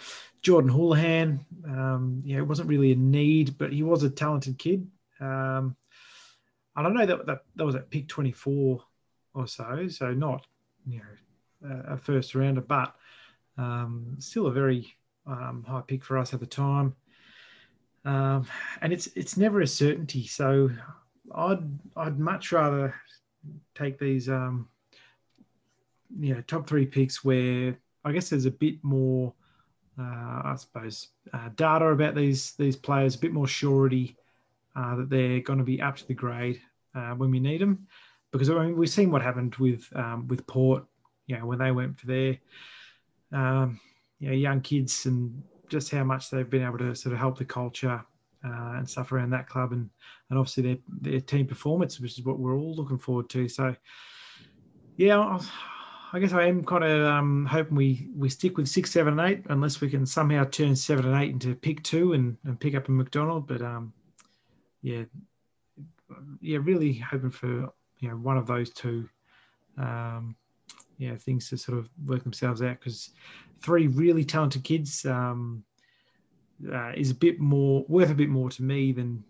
Jordan 0.43 0.71
Houlahan. 0.71 1.41
Um, 1.67 2.23
yeah, 2.25 2.37
it 2.37 2.47
wasn't 2.47 2.69
really 2.69 2.93
a 2.93 2.97
need, 2.97 3.57
but 3.59 3.73
he 3.73 3.83
was 3.83 4.03
a 4.03 4.11
talented 4.11 4.59
kid. 4.59 4.87
Um, 5.19 5.75
I 6.77 6.83
don't 6.83 6.95
know 6.95 7.07
that, 7.07 7.27
that 7.27 7.45
that 7.57 7.65
was 7.65 7.75
at 7.75 7.91
pick 7.91 8.07
24 8.07 8.85
or 9.33 9.47
so, 9.49 9.89
so 9.89 10.13
not 10.13 10.47
you 10.87 10.99
know 10.99 11.83
a 11.89 11.97
first 11.97 12.35
rounder, 12.35 12.61
but 12.61 12.95
um, 13.57 14.17
still 14.19 14.47
a 14.47 14.53
very 14.53 14.95
um, 15.27 15.65
high 15.67 15.83
pick 15.87 16.05
for 16.05 16.19
us 16.19 16.35
at 16.35 16.41
the 16.41 16.47
time. 16.47 16.95
Um, 18.05 18.47
and 18.83 18.93
it's 18.93 19.07
it's 19.17 19.39
never 19.39 19.63
a 19.63 19.67
certainty. 19.67 20.27
So 20.27 20.69
I'd 21.35 21.65
I'd 21.97 22.19
much 22.19 22.53
rather 22.53 22.95
take 23.75 23.99
these 23.99 24.29
um, 24.29 24.69
you 26.19 26.35
know 26.35 26.41
top 26.43 26.67
three 26.67 26.87
picks 26.87 27.25
where 27.25 27.77
I 28.05 28.13
guess 28.13 28.31
there's 28.31 28.47
a 28.47 28.51
bit 28.51 28.83
more 28.83 29.35
uh, 29.99 30.43
I 30.45 30.55
suppose 30.59 31.09
uh, 31.33 31.51
data 31.55 31.87
about 31.87 32.15
these 32.15 32.53
these 32.53 32.77
players, 32.77 33.15
a 33.15 33.19
bit 33.19 33.33
more 33.33 33.47
surety 33.47 34.17
uh, 34.77 34.97
that 34.97 35.11
they're 35.11 35.41
going 35.41 35.59
to 35.59 35.65
be 35.65 35.81
up 35.81 35.97
to 35.97 36.07
the 36.07 36.15
grade 36.15 36.61
uh, 36.95 37.13
when 37.13 37.31
we 37.31 37.41
need 37.41 37.61
them. 37.61 37.87
Because 38.33 38.51
I 38.51 38.55
mean, 38.55 38.77
we've 38.77 38.91
seen 38.91 39.11
what 39.11 39.23
happened 39.23 39.55
with 39.57 39.89
um, 39.95 40.27
with 40.27 40.47
Port, 40.47 40.85
you 41.27 41.39
know, 41.39 41.47
when 41.47 41.59
they 41.59 41.71
went 41.71 41.99
for 41.99 42.07
their 42.07 42.39
um, 43.33 43.81
you 44.19 44.29
know, 44.29 44.35
young 44.35 44.61
kids 44.61 45.07
and 45.07 45.43
just 45.69 45.91
how 45.91 46.05
much 46.05 46.31
they've 46.31 46.51
been 46.51 46.65
able 46.65 46.79
to 46.79 46.95
sort 46.95 47.13
of 47.13 47.19
help 47.19 47.39
the 47.39 47.45
culture 47.45 48.05
uh, 48.45 48.73
and 48.77 48.89
stuff 48.89 49.13
around 49.13 49.31
that 49.31 49.49
club 49.49 49.73
and 49.73 49.89
and 50.29 50.39
obviously 50.39 50.63
their 50.63 50.79
their 51.13 51.21
team 51.21 51.47
performance, 51.47 52.01
which 52.01 52.19
is 52.19 52.25
what 52.25 52.39
we're 52.41 52.59
all 52.59 52.75
looking 52.75 52.99
forward 52.99 53.29
to. 53.31 53.49
So, 53.49 53.77
yeah, 54.97 55.39
guess 56.21 56.33
I 56.33 56.47
am 56.47 56.65
kind 56.65 56.85
of 56.85 57.07
um, 57.07 57.45
hoping 57.47 57.77
we 57.77 58.09
we 58.17 58.29
stick 58.29 58.57
with 58.57 58.69
six, 58.69 58.93
seven, 58.93 59.19
and 59.19 59.31
eight, 59.31 59.47
unless 59.49 59.81
we 59.81 59.91
can 59.91 60.07
somehow 60.07 60.45
turn 60.45 60.77
seven 60.77 61.07
and 61.07 61.23
eight 61.23 61.31
into 61.31 61.55
pick 61.55 61.83
two 61.83 62.13
and, 62.13 62.37
and 62.45 62.61
pick 62.61 62.75
up 62.75 62.89
a 62.89 62.93
McDonald. 62.93 63.49
But 63.49 63.63
um, 63.63 63.93
yeah, 64.83 65.05
yeah, 66.41 66.59
really 66.63 66.95
hoping 66.95 67.31
for 67.31 67.73
you 67.99 68.09
know 68.09 68.17
one 68.17 68.37
of 68.37 68.47
those 68.47 68.71
two. 68.71 69.09
Um, 69.77 70.37
yeah, 70.99 71.17
things 71.17 71.49
to 71.49 71.57
sort 71.59 71.79
of 71.79 71.89
work 72.07 72.23
themselves 72.23 72.63
out 72.63 72.79
because 72.79 73.11
three 73.61 73.89
really 73.89 74.25
talented 74.25 74.63
kids 74.63 75.05
um, 75.07 75.65
uh, 76.73 76.93
is 76.95 77.11
a 77.11 77.15
bit 77.15 77.41
more 77.41 77.85
worth 77.89 78.11
a 78.11 78.15
bit 78.15 78.29
more 78.29 78.51
to 78.51 78.63
me 78.63 78.93
than 78.93 79.25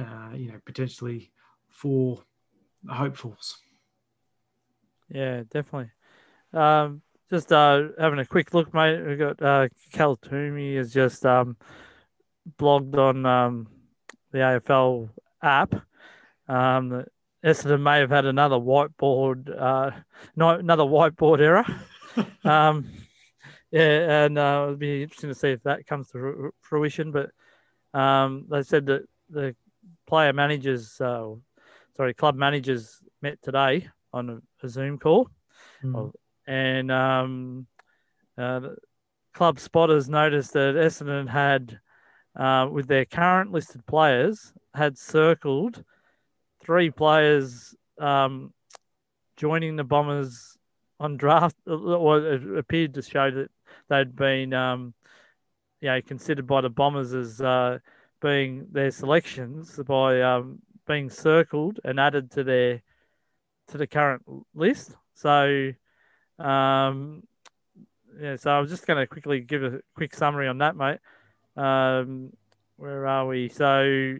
uh, 0.00 0.34
you 0.34 0.50
know 0.50 0.58
potentially 0.64 1.30
four 1.68 2.22
hopefuls. 2.88 3.58
Yeah, 5.12 5.42
definitely. 5.50 5.90
Um, 6.54 7.02
just 7.30 7.52
uh, 7.52 7.88
having 7.98 8.18
a 8.18 8.26
quick 8.26 8.54
look, 8.54 8.72
mate. 8.72 9.00
We 9.02 9.16
got 9.16 9.42
uh, 9.42 9.68
Cal 9.92 10.16
Twomey 10.16 10.76
has 10.76 10.92
just 10.92 11.24
um, 11.26 11.56
blogged 12.58 12.96
on 12.96 13.26
um, 13.26 13.66
the 14.32 14.38
AFL 14.38 15.10
app. 15.42 15.74
Um, 16.48 17.04
Essendon 17.44 17.82
may 17.82 17.98
have 17.98 18.10
had 18.10 18.24
another 18.24 18.56
whiteboard, 18.56 19.50
uh, 19.60 19.90
no, 20.34 20.50
another 20.50 20.84
whiteboard 20.84 21.40
error. 21.40 21.64
um, 22.44 22.88
yeah, 23.70 24.24
and 24.24 24.38
uh, 24.38 24.62
it'll 24.64 24.76
be 24.76 25.02
interesting 25.02 25.30
to 25.30 25.34
see 25.34 25.50
if 25.50 25.62
that 25.64 25.86
comes 25.86 26.10
to 26.12 26.54
fruition. 26.60 27.12
But 27.12 27.30
um, 27.98 28.46
they 28.50 28.62
said 28.62 28.86
that 28.86 29.02
the 29.28 29.54
player 30.06 30.32
managers, 30.32 30.98
uh, 31.00 31.34
sorry, 31.96 32.14
club 32.14 32.36
managers 32.36 32.98
met 33.20 33.42
today 33.42 33.88
on 34.12 34.30
a, 34.30 34.66
a 34.66 34.68
Zoom 34.68 34.98
call, 34.98 35.28
mm. 35.82 36.12
and 36.46 36.90
um, 36.90 37.66
uh, 38.38 38.60
club 39.34 39.58
spotters 39.58 40.08
noticed 40.08 40.52
that 40.52 40.74
Essendon 40.74 41.28
had, 41.28 41.80
uh, 42.36 42.68
with 42.70 42.86
their 42.88 43.04
current 43.04 43.52
listed 43.52 43.84
players, 43.86 44.52
had 44.74 44.98
circled 44.98 45.84
three 46.62 46.90
players 46.90 47.74
um, 47.98 48.52
joining 49.36 49.76
the 49.76 49.84
Bombers 49.84 50.56
on 51.00 51.16
draft, 51.16 51.56
or 51.66 52.18
it 52.18 52.58
appeared 52.58 52.94
to 52.94 53.02
show 53.02 53.30
that 53.30 53.50
they'd 53.88 54.14
been, 54.14 54.52
um, 54.52 54.94
you 55.80 55.88
know, 55.88 56.00
considered 56.02 56.46
by 56.46 56.60
the 56.60 56.70
Bombers 56.70 57.12
as 57.12 57.40
uh, 57.40 57.78
being 58.20 58.66
their 58.70 58.90
selections 58.90 59.78
by 59.86 60.22
um, 60.22 60.60
being 60.86 61.10
circled 61.10 61.80
and 61.84 61.98
added 61.98 62.30
to 62.30 62.44
their 62.44 62.82
to 63.72 63.78
the 63.78 63.86
current 63.86 64.22
list. 64.54 64.94
So, 65.14 65.72
um, 66.38 67.24
yeah, 68.20 68.36
so 68.36 68.50
I 68.50 68.60
was 68.60 68.70
just 68.70 68.86
going 68.86 68.98
to 68.98 69.06
quickly 69.06 69.40
give 69.40 69.64
a 69.64 69.80
quick 69.94 70.14
summary 70.14 70.46
on 70.48 70.58
that, 70.58 70.76
mate. 70.76 70.98
Um, 71.56 72.32
where 72.76 73.06
are 73.06 73.26
we? 73.26 73.48
So, 73.48 74.16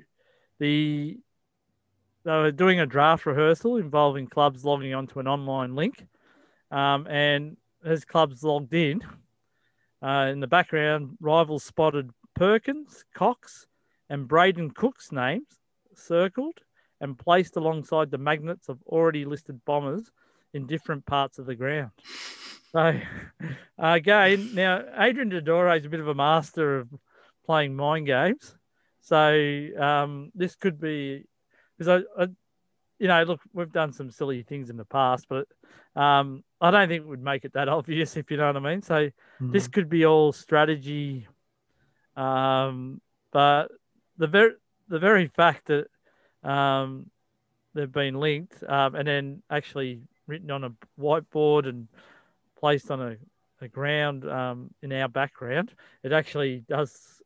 the 0.58 1.18
they 2.24 2.30
were 2.30 2.52
doing 2.52 2.78
a 2.78 2.86
draft 2.86 3.26
rehearsal 3.26 3.78
involving 3.78 4.28
clubs 4.28 4.64
logging 4.64 4.94
onto 4.94 5.18
an 5.18 5.26
online 5.26 5.74
link, 5.74 6.06
um, 6.70 7.06
and 7.08 7.56
as 7.84 8.04
clubs 8.04 8.44
logged 8.44 8.72
in, 8.74 9.02
uh, 10.02 10.28
in 10.30 10.38
the 10.38 10.46
background, 10.46 11.16
rivals 11.20 11.64
spotted 11.64 12.10
Perkins, 12.36 13.04
Cox, 13.12 13.66
and 14.08 14.28
Brayden 14.28 14.72
Cook's 14.72 15.10
names 15.10 15.48
circled 15.94 16.60
and 17.02 17.18
placed 17.18 17.56
alongside 17.56 18.10
the 18.10 18.16
magnets 18.16 18.68
of 18.68 18.78
already 18.86 19.24
listed 19.26 19.60
bombers 19.66 20.10
in 20.54 20.66
different 20.66 21.04
parts 21.04 21.38
of 21.38 21.46
the 21.46 21.56
ground. 21.56 21.90
So, 22.70 22.98
again, 23.78 24.54
now 24.54 24.82
Adrian 24.96 25.30
Dodoro 25.30 25.76
is 25.76 25.84
a 25.84 25.88
bit 25.88 26.00
of 26.00 26.08
a 26.08 26.14
master 26.14 26.78
of 26.78 26.88
playing 27.44 27.74
mind 27.74 28.06
games. 28.06 28.54
So, 29.00 29.68
um, 29.78 30.30
this 30.34 30.54
could 30.54 30.80
be 30.80 31.24
because 31.76 32.04
I, 32.16 32.22
I, 32.22 32.28
you 33.00 33.08
know, 33.08 33.24
look, 33.24 33.40
we've 33.52 33.72
done 33.72 33.92
some 33.92 34.12
silly 34.12 34.44
things 34.44 34.70
in 34.70 34.76
the 34.76 34.84
past, 34.84 35.26
but 35.28 35.48
um, 35.96 36.44
I 36.60 36.70
don't 36.70 36.88
think 36.88 37.02
it 37.02 37.08
would 37.08 37.22
make 37.22 37.44
it 37.44 37.54
that 37.54 37.68
obvious, 37.68 38.16
if 38.16 38.30
you 38.30 38.36
know 38.36 38.46
what 38.46 38.56
I 38.56 38.60
mean. 38.60 38.82
So, 38.82 39.06
mm-hmm. 39.06 39.50
this 39.50 39.66
could 39.66 39.88
be 39.88 40.06
all 40.06 40.32
strategy. 40.32 41.26
Um, 42.16 43.00
but 43.32 43.68
the 44.18 44.28
very 44.28 44.52
the 44.88 45.00
very 45.00 45.26
fact 45.26 45.66
that 45.66 45.86
um, 46.42 47.10
they've 47.74 47.90
been 47.90 48.14
linked, 48.14 48.62
um, 48.68 48.94
and 48.94 49.06
then 49.06 49.42
actually 49.50 50.00
written 50.26 50.50
on 50.50 50.64
a 50.64 50.72
whiteboard 51.00 51.68
and 51.68 51.88
placed 52.58 52.90
on 52.90 53.00
a, 53.00 53.16
a 53.64 53.68
ground 53.68 54.28
um, 54.28 54.70
in 54.82 54.92
our 54.92 55.08
background. 55.08 55.72
It 56.02 56.12
actually 56.12 56.64
does 56.68 57.20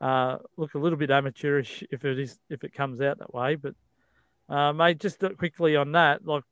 uh, 0.00 0.38
look 0.56 0.74
a 0.74 0.78
little 0.78 0.98
bit 0.98 1.10
amateurish 1.10 1.82
if 1.90 2.04
it 2.04 2.18
is 2.18 2.38
if 2.50 2.64
it 2.64 2.74
comes 2.74 3.00
out 3.00 3.18
that 3.18 3.34
way. 3.34 3.56
But 3.56 3.74
uh, 4.48 4.72
mate, 4.72 4.98
just 4.98 5.22
quickly 5.38 5.76
on 5.76 5.92
that, 5.92 6.26
like 6.26 6.44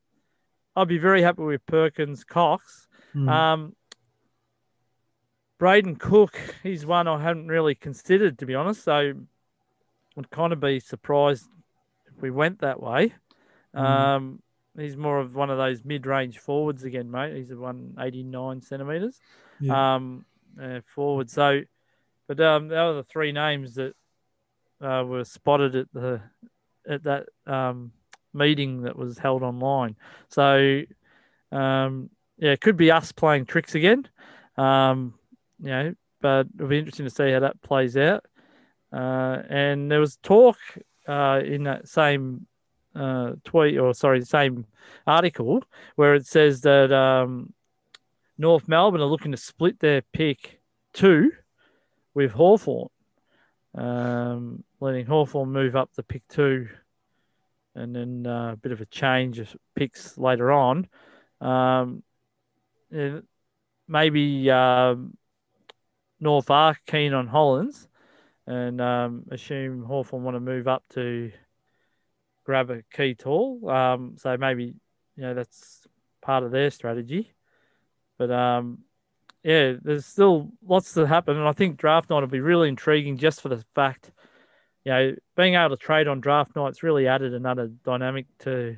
I'd 0.75 0.87
be 0.87 0.97
very 0.97 1.21
happy 1.21 1.43
with 1.43 1.65
Perkins 1.65 2.23
Cox. 2.23 2.87
Mm. 3.15 3.29
Um, 3.29 3.75
Brayden 5.59 5.97
Cook, 5.97 6.37
he's 6.63 6.85
one 6.85 7.07
I 7.07 7.21
hadn't 7.21 7.47
really 7.47 7.75
considered 7.75 8.39
to 8.39 8.45
be 8.45 8.55
honest. 8.55 8.83
So 8.83 9.13
I'd 10.17 10.29
kind 10.29 10.53
of 10.53 10.59
be 10.59 10.79
surprised 10.79 11.47
we 12.21 12.31
went 12.31 12.59
that 12.59 12.81
way. 12.81 13.13
Mm. 13.75 13.81
Um, 13.81 14.41
he's 14.77 14.97
more 14.97 15.19
of 15.19 15.35
one 15.35 15.49
of 15.49 15.57
those 15.57 15.83
mid-range 15.83 16.39
forwards 16.39 16.83
again, 16.83 17.09
mate. 17.09 17.35
He's 17.35 17.51
a 17.51 17.55
189 17.55 18.61
centimeters 18.61 19.19
yeah. 19.59 19.95
um, 19.95 20.25
uh, 20.61 20.81
forward. 20.93 21.29
So, 21.29 21.61
but 22.27 22.39
um, 22.39 22.69
that 22.69 22.83
were 22.83 22.93
the 22.93 23.03
three 23.03 23.31
names 23.31 23.75
that 23.75 23.93
uh, 24.81 25.03
were 25.05 25.25
spotted 25.25 25.75
at 25.75 25.87
the 25.93 26.21
at 26.87 27.03
that 27.03 27.27
um, 27.47 27.91
meeting 28.33 28.83
that 28.83 28.95
was 28.95 29.17
held 29.17 29.43
online. 29.43 29.95
So, 30.29 30.81
um, 31.51 32.09
yeah, 32.37 32.51
it 32.51 32.61
could 32.61 32.77
be 32.77 32.91
us 32.91 33.11
playing 33.11 33.45
tricks 33.45 33.75
again. 33.75 34.07
Um, 34.57 35.15
you 35.59 35.69
know, 35.69 35.95
but 36.21 36.47
it'll 36.55 36.67
be 36.67 36.79
interesting 36.79 37.05
to 37.05 37.09
see 37.09 37.31
how 37.31 37.39
that 37.39 37.61
plays 37.61 37.97
out. 37.97 38.25
Uh, 38.91 39.41
and 39.49 39.91
there 39.91 39.99
was 39.99 40.17
talk 40.17 40.57
uh, 41.07 41.41
in 41.43 41.63
that 41.63 41.87
same 41.87 42.47
uh, 42.95 43.33
tweet 43.43 43.77
or 43.77 43.93
sorry, 43.93 44.23
same 44.23 44.65
article 45.05 45.63
where 45.95 46.15
it 46.15 46.25
says 46.25 46.61
that 46.61 46.91
um, 46.91 47.53
North 48.37 48.67
Melbourne 48.67 49.01
are 49.01 49.05
looking 49.05 49.31
to 49.31 49.37
split 49.37 49.79
their 49.79 50.01
pick 50.13 50.59
two 50.93 51.31
with 52.13 52.31
Hawthorn, 52.31 52.89
um, 53.75 54.63
letting 54.79 55.05
Hawthorn 55.05 55.51
move 55.51 55.75
up 55.75 55.91
to 55.93 56.03
pick 56.03 56.27
two, 56.29 56.69
and 57.75 57.95
then 57.95 58.25
uh, 58.25 58.53
a 58.53 58.55
bit 58.55 58.71
of 58.71 58.81
a 58.81 58.85
change 58.85 59.39
of 59.39 59.55
picks 59.75 60.17
later 60.17 60.51
on. 60.51 60.87
Um, 61.41 62.03
maybe 63.87 64.49
um, 64.49 65.17
North 66.19 66.49
are 66.49 66.77
keen 66.87 67.13
on 67.13 67.27
Hollands, 67.27 67.87
and 68.47 68.79
um, 68.79 69.23
assume 69.31 69.83
Hawthorn 69.83 70.23
want 70.23 70.35
to 70.35 70.39
move 70.39 70.67
up 70.67 70.83
to 70.93 71.31
grab 72.43 72.69
a 72.69 72.83
key 72.93 73.15
tall. 73.15 73.69
Um, 73.69 74.15
so 74.17 74.37
maybe 74.37 74.75
you 75.15 75.23
know 75.23 75.33
that's 75.33 75.87
part 76.21 76.43
of 76.43 76.51
their 76.51 76.71
strategy. 76.71 77.33
But 78.17 78.31
um, 78.31 78.79
yeah, 79.43 79.73
there's 79.81 80.05
still 80.05 80.51
lots 80.65 80.93
to 80.93 81.05
happen, 81.05 81.37
and 81.37 81.47
I 81.47 81.53
think 81.53 81.77
draft 81.77 82.09
night 82.09 82.21
will 82.21 82.27
be 82.27 82.39
really 82.39 82.69
intriguing 82.69 83.17
just 83.17 83.41
for 83.41 83.49
the 83.49 83.63
fact, 83.75 84.11
you 84.83 84.91
know, 84.91 85.15
being 85.35 85.55
able 85.55 85.75
to 85.75 85.77
trade 85.77 86.07
on 86.07 86.21
draft 86.21 86.55
night's 86.55 86.83
really 86.83 87.07
added 87.07 87.33
another 87.33 87.67
dynamic 87.83 88.25
to 88.39 88.77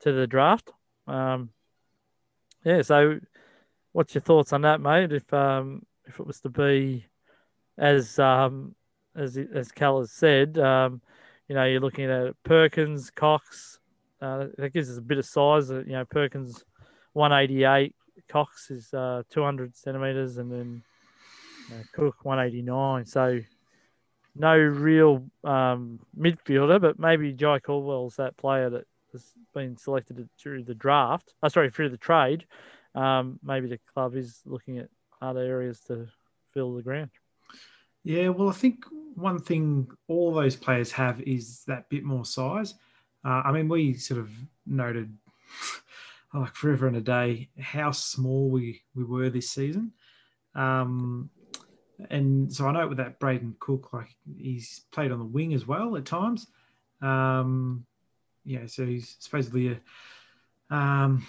to 0.00 0.12
the 0.12 0.26
draft. 0.26 0.70
Um, 1.06 1.50
yeah, 2.64 2.82
so 2.82 3.18
what's 3.92 4.14
your 4.14 4.22
thoughts 4.22 4.52
on 4.52 4.62
that, 4.62 4.80
mate? 4.80 5.12
If 5.12 5.32
um, 5.32 5.84
if 6.04 6.20
it 6.20 6.26
was 6.26 6.40
to 6.40 6.48
be 6.48 7.06
as 7.78 8.18
um, 8.18 8.74
as 9.16 9.38
as 9.54 9.72
Cal 9.72 10.00
has 10.00 10.10
said, 10.10 10.58
um, 10.58 11.00
you 11.48 11.54
know, 11.54 11.64
you're 11.64 11.80
looking 11.80 12.10
at 12.10 12.34
Perkins, 12.44 13.10
Cox. 13.10 13.78
Uh, 14.20 14.46
that 14.56 14.72
gives 14.72 14.90
us 14.90 14.98
a 14.98 15.02
bit 15.02 15.18
of 15.18 15.26
size. 15.26 15.70
Uh, 15.70 15.82
you 15.84 15.92
know, 15.92 16.04
Perkins 16.04 16.64
188, 17.14 17.94
Cox 18.28 18.70
is 18.70 18.92
uh, 18.94 19.22
200 19.30 19.76
centimeters, 19.76 20.38
and 20.38 20.50
then 20.50 20.82
uh, 21.70 21.82
Cook 21.92 22.24
189. 22.24 23.04
So 23.06 23.40
no 24.34 24.56
real 24.56 25.24
um, 25.44 26.00
midfielder, 26.18 26.80
but 26.80 26.98
maybe 26.98 27.32
Jye 27.32 27.58
Caldwell's 27.58 28.16
that 28.16 28.36
player 28.36 28.70
that 28.70 28.86
has 29.12 29.32
been 29.54 29.76
selected 29.76 30.28
through 30.38 30.64
the 30.64 30.74
draft. 30.74 31.34
Oh, 31.42 31.48
sorry, 31.48 31.70
through 31.70 31.90
the 31.90 31.98
trade. 31.98 32.46
Um, 32.94 33.38
maybe 33.42 33.68
the 33.68 33.80
club 33.92 34.16
is 34.16 34.40
looking 34.46 34.78
at 34.78 34.88
other 35.20 35.40
areas 35.40 35.80
to 35.88 36.08
fill 36.52 36.74
the 36.74 36.82
ground. 36.82 37.10
Yeah, 38.04 38.28
well, 38.28 38.48
I 38.48 38.52
think 38.52 38.84
one 39.14 39.38
thing 39.38 39.90
all 40.08 40.32
those 40.32 40.56
players 40.56 40.92
have 40.92 41.20
is 41.22 41.64
that 41.66 41.88
bit 41.88 42.04
more 42.04 42.24
size. 42.24 42.74
Uh, 43.24 43.42
I 43.44 43.52
mean, 43.52 43.68
we 43.68 43.94
sort 43.94 44.20
of 44.20 44.30
noted 44.66 45.16
like 46.34 46.54
forever 46.54 46.86
and 46.86 46.96
a 46.96 47.00
day 47.00 47.48
how 47.60 47.90
small 47.90 48.48
we 48.48 48.82
we 48.94 49.04
were 49.04 49.30
this 49.30 49.50
season. 49.50 49.92
Um, 50.54 51.30
and 52.10 52.52
so 52.52 52.66
I 52.66 52.72
know 52.72 52.88
with 52.88 52.98
that 52.98 53.20
Brayden 53.20 53.58
Cook, 53.58 53.92
like 53.92 54.08
he's 54.36 54.82
played 54.90 55.12
on 55.12 55.18
the 55.18 55.24
wing 55.24 55.54
as 55.54 55.66
well 55.66 55.96
at 55.96 56.04
times. 56.04 56.46
Um, 57.00 57.86
yeah, 58.44 58.66
so 58.66 58.84
he's 58.84 59.16
supposedly 59.20 59.78
a 60.70 60.74
um, 60.74 61.26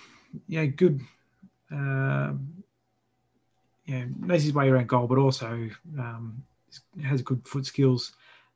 yeah 0.48 0.65
good. 0.65 1.02
Uh, 1.72 2.34
yeah, 3.86 4.06
knows 4.19 4.43
his 4.43 4.54
way 4.54 4.69
around 4.69 4.88
goal, 4.88 5.08
but 5.08 5.17
also 5.17 5.69
um, 6.00 6.43
has 7.04 7.22
good 7.22 7.48
foot 7.48 7.66
skills 7.66 8.14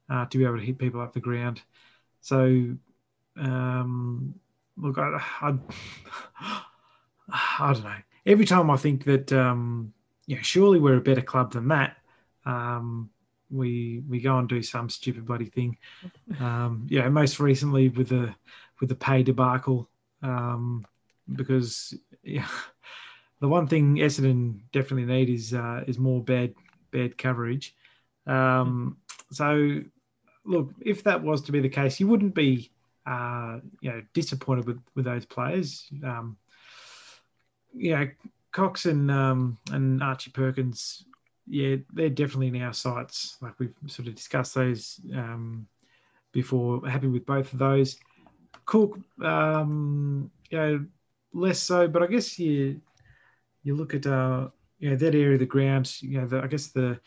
uh, 0.09 0.25
to 0.25 0.37
be 0.37 0.45
able 0.45 0.57
to 0.57 0.65
hit 0.65 0.77
people 0.77 1.01
up 1.01 1.13
the 1.13 1.19
ground. 1.19 1.61
So, 2.21 2.75
um, 3.37 4.35
look, 4.77 4.97
I, 4.97 5.21
I, 5.41 5.57
I, 7.59 7.73
don't 7.73 7.83
know. 7.83 7.95
Every 8.25 8.45
time 8.45 8.69
I 8.69 8.77
think 8.77 9.03
that, 9.05 9.31
um, 9.33 9.93
yeah, 10.25 10.41
surely 10.41 10.79
we're 10.79 10.97
a 10.97 11.01
better 11.01 11.21
club 11.21 11.53
than 11.53 11.67
that. 11.69 11.97
Um, 12.45 13.09
we 13.49 14.03
we 14.09 14.19
go 14.19 14.37
and 14.37 14.49
do 14.49 14.61
some 14.61 14.89
stupid 14.89 15.25
bloody 15.25 15.45
thing. 15.45 15.77
Um, 16.39 16.85
yeah, 16.89 17.07
most 17.09 17.39
recently 17.39 17.89
with 17.89 18.09
the 18.09 18.33
with 18.79 18.89
the 18.89 18.95
pay 18.95 19.23
debacle, 19.23 19.89
um, 20.21 20.85
because 21.33 21.93
yeah, 22.23 22.47
the 23.39 23.47
one 23.47 23.67
thing 23.67 23.97
Essendon 23.97 24.59
definitely 24.71 25.05
need 25.05 25.29
is 25.29 25.53
uh, 25.53 25.83
is 25.87 25.97
more 25.97 26.21
bad 26.21 26.53
bad 26.91 27.17
coverage. 27.17 27.75
Um, 28.27 28.97
so, 29.31 29.81
look, 30.45 30.71
if 30.81 31.03
that 31.03 31.23
was 31.23 31.41
to 31.43 31.51
be 31.51 31.59
the 31.59 31.69
case, 31.69 31.99
you 31.99 32.07
wouldn't 32.07 32.35
be, 32.35 32.71
uh, 33.05 33.59
you 33.81 33.89
know, 33.91 34.01
disappointed 34.13 34.65
with, 34.67 34.79
with 34.95 35.05
those 35.05 35.25
players. 35.25 35.87
Um, 36.03 36.37
you 37.73 37.95
know, 37.95 38.07
Cox 38.51 38.85
and 38.85 39.11
um, 39.11 39.57
and 39.71 40.01
Archie 40.01 40.31
Perkins, 40.31 41.05
yeah, 41.47 41.75
they're 41.93 42.09
definitely 42.09 42.47
in 42.47 42.61
our 42.61 42.73
sights. 42.73 43.37
Like 43.41 43.53
we've 43.59 43.73
sort 43.87 44.07
of 44.07 44.15
discussed 44.15 44.55
those 44.55 44.99
um, 45.13 45.67
before. 46.31 46.87
Happy 46.87 47.07
with 47.07 47.25
both 47.25 47.53
of 47.53 47.59
those. 47.59 47.97
Cook, 48.65 48.99
um, 49.23 50.31
you 50.49 50.57
know, 50.57 50.85
less 51.33 51.61
so, 51.61 51.87
but 51.87 52.03
I 52.03 52.07
guess 52.07 52.39
you 52.39 52.81
you 53.63 53.75
look 53.75 53.93
at 53.93 54.07
uh, 54.07 54.47
you 54.79 54.89
know 54.89 54.95
that 54.95 55.15
area 55.15 55.33
of 55.33 55.39
the 55.39 55.45
ground. 55.45 56.01
You 56.01 56.21
know, 56.21 56.27
the, 56.27 56.41
I 56.41 56.47
guess 56.47 56.67
the 56.67 56.99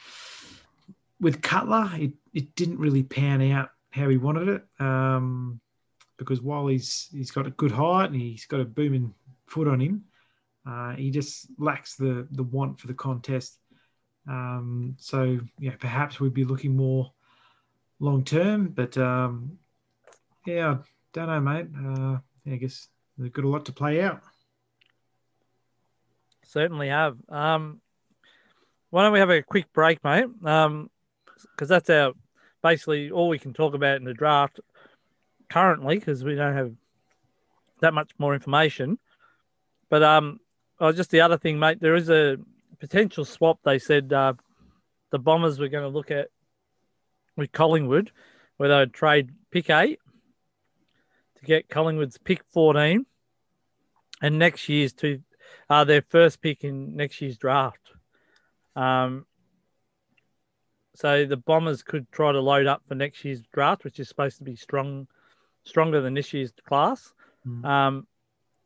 with 1.21 1.43
Cutler, 1.43 1.91
it, 1.95 2.13
it 2.33 2.55
didn't 2.55 2.79
really 2.79 3.03
pan 3.03 3.43
out 3.53 3.71
how 3.91 4.09
he 4.09 4.17
wanted 4.17 4.49
it. 4.49 4.65
Um, 4.85 5.61
because 6.17 6.43
while 6.43 6.67
he's 6.67 7.09
he's 7.13 7.31
got 7.31 7.47
a 7.47 7.51
good 7.51 7.73
height 7.73 8.11
and 8.11 8.21
he's 8.21 8.45
got 8.47 8.61
a 8.61 8.65
booming 8.65 9.15
foot 9.47 9.67
on 9.67 9.81
him, 9.81 10.05
uh, 10.67 10.93
he 10.93 11.11
just 11.11 11.47
lacks 11.59 11.97
the 11.97 12.29
the 12.33 12.43
want 12.43 12.79
for 12.79 12.87
the 12.87 12.95
contest. 12.95 13.59
Um, 14.29 14.97
so 14.99 15.41
yeah, 15.59 15.77
perhaps 15.79 16.21
we'd 16.21 16.35
be 16.35 16.45
looking 16.45 16.77
more 16.77 17.11
long 17.99 18.23
term, 18.23 18.69
but 18.69 18.97
um, 18.99 19.59
yeah, 20.47 20.79
don't 21.13 21.29
know, 21.29 21.41
mate. 21.41 21.69
Uh, 21.75 22.19
yeah, 22.45 22.55
I 22.55 22.57
guess 22.57 22.89
they've 23.17 23.33
got 23.33 23.45
a 23.45 23.49
lot 23.49 23.65
to 23.67 23.73
play 23.73 24.03
out. 24.03 24.21
Certainly 26.45 26.89
have. 26.89 27.17
Um, 27.29 27.81
why 28.91 29.05
don't 29.05 29.13
we 29.13 29.21
have 29.21 29.31
a 29.31 29.43
quick 29.43 29.73
break, 29.73 30.03
mate? 30.05 30.27
Um, 30.45 30.91
because 31.43 31.69
that's 31.69 31.91
our 31.91 32.13
basically 32.63 33.11
all 33.11 33.29
we 33.29 33.39
can 33.39 33.53
talk 33.53 33.75
about 33.75 33.97
in 33.97 34.05
the 34.05 34.15
draft 34.15 34.61
currently 35.49 35.99
because 35.99 36.23
we 36.23 36.35
don't 36.35 36.57
have 36.57 36.73
that 37.81 37.95
much 37.95 38.11
more 38.19 38.35
information. 38.35 38.99
But 39.89 40.03
um, 40.03 40.41
oh, 40.79 40.93
just 40.93 41.11
the 41.11 41.23
other 41.23 41.39
thing, 41.39 41.59
mate. 41.59 41.81
There 41.81 41.97
is 41.97 42.11
a 42.11 42.37
potential 42.79 43.25
swap. 43.25 43.59
They 43.65 43.79
said 43.79 44.13
uh, 44.13 44.35
the 45.11 45.19
Bombers 45.19 45.59
were 45.59 45.69
going 45.69 45.85
to 45.85 45.89
look 45.89 46.11
at 46.11 46.29
with 47.37 47.53
Collingwood, 47.53 48.13
where 48.57 48.69
they 48.69 48.77
would 48.77 48.95
trade 48.95 49.31
pick 49.51 49.71
eight 49.71 49.99
to 51.39 51.45
get 51.45 51.69
Collingwood's 51.69 52.19
pick 52.19 52.43
fourteen, 52.53 53.07
and 54.23 54.39
next 54.39 54.69
year's 54.69 54.93
to 54.95 55.21
uh, 55.69 55.85
their 55.85 56.03
first 56.03 56.41
pick 56.41 56.65
in 56.65 56.97
next 56.97 57.21
year's 57.21 57.39
draft. 57.39 57.91
Um, 58.77 59.27
so 60.95 61.25
the 61.25 61.37
Bombers 61.37 61.83
could 61.83 62.11
try 62.13 62.33
to 62.33 62.41
load 62.41 62.67
up 62.67 62.83
for 62.87 62.95
next 62.95 63.25
year's 63.25 63.43
draft, 63.53 63.85
which 63.85 64.01
is 64.01 64.09
supposed 64.09 64.39
to 64.39 64.45
be 64.45 64.57
strong, 64.57 65.07
stronger 65.65 66.01
than 66.01 66.15
this 66.15 66.33
year's 66.33 66.53
class. 66.67 67.13
Mm. 67.47 67.65
Um, 67.65 68.07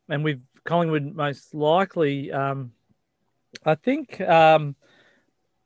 and 0.08 0.24
with 0.24 0.42
Collingwood, 0.64 1.14
most 1.14 1.54
likely, 1.54 2.32
um, 2.32 2.72
I 3.64 3.74
think 3.74 4.20
um, 4.20 4.74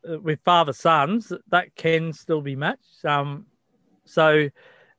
with 0.04 0.40
father 0.44 0.72
sons, 0.72 1.32
that 1.50 1.74
can 1.74 2.12
still 2.12 2.40
be 2.40 2.56
matched. 2.56 3.04
Um, 3.04 3.46
so 4.04 4.48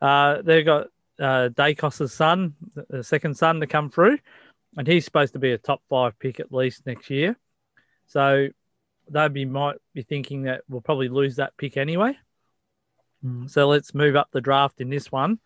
uh, 0.01 0.41
they've 0.41 0.65
got 0.65 0.87
uh, 1.19 1.49
Daicos's 1.49 2.13
son, 2.13 2.55
the 2.89 3.03
second 3.03 3.35
son, 3.35 3.59
to 3.59 3.67
come 3.67 3.89
through, 3.89 4.19
and 4.77 4.87
he's 4.87 5.05
supposed 5.05 5.33
to 5.33 5.39
be 5.39 5.51
a 5.51 5.57
top 5.57 5.81
five 5.89 6.17
pick 6.19 6.39
at 6.39 6.53
least 6.53 6.85
next 6.85 7.09
year. 7.09 7.37
So 8.07 8.49
they 9.09 9.27
be 9.27 9.45
might 9.45 9.77
be 9.93 10.01
thinking 10.01 10.43
that 10.43 10.61
we'll 10.69 10.81
probably 10.81 11.09
lose 11.09 11.37
that 11.37 11.57
pick 11.57 11.77
anyway. 11.77 12.17
Mm. 13.25 13.49
So 13.49 13.67
let's 13.67 13.93
move 13.93 14.15
up 14.15 14.29
the 14.31 14.41
draft 14.41 14.81
in 14.81 14.89
this 14.89 15.11
one, 15.11 15.39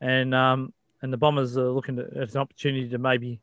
and 0.00 0.34
um, 0.34 0.72
and 1.02 1.12
the 1.12 1.16
Bombers 1.16 1.56
are 1.56 1.70
looking 1.70 1.98
at, 1.98 2.16
at 2.16 2.34
an 2.34 2.40
opportunity 2.40 2.88
to 2.88 2.98
maybe, 2.98 3.40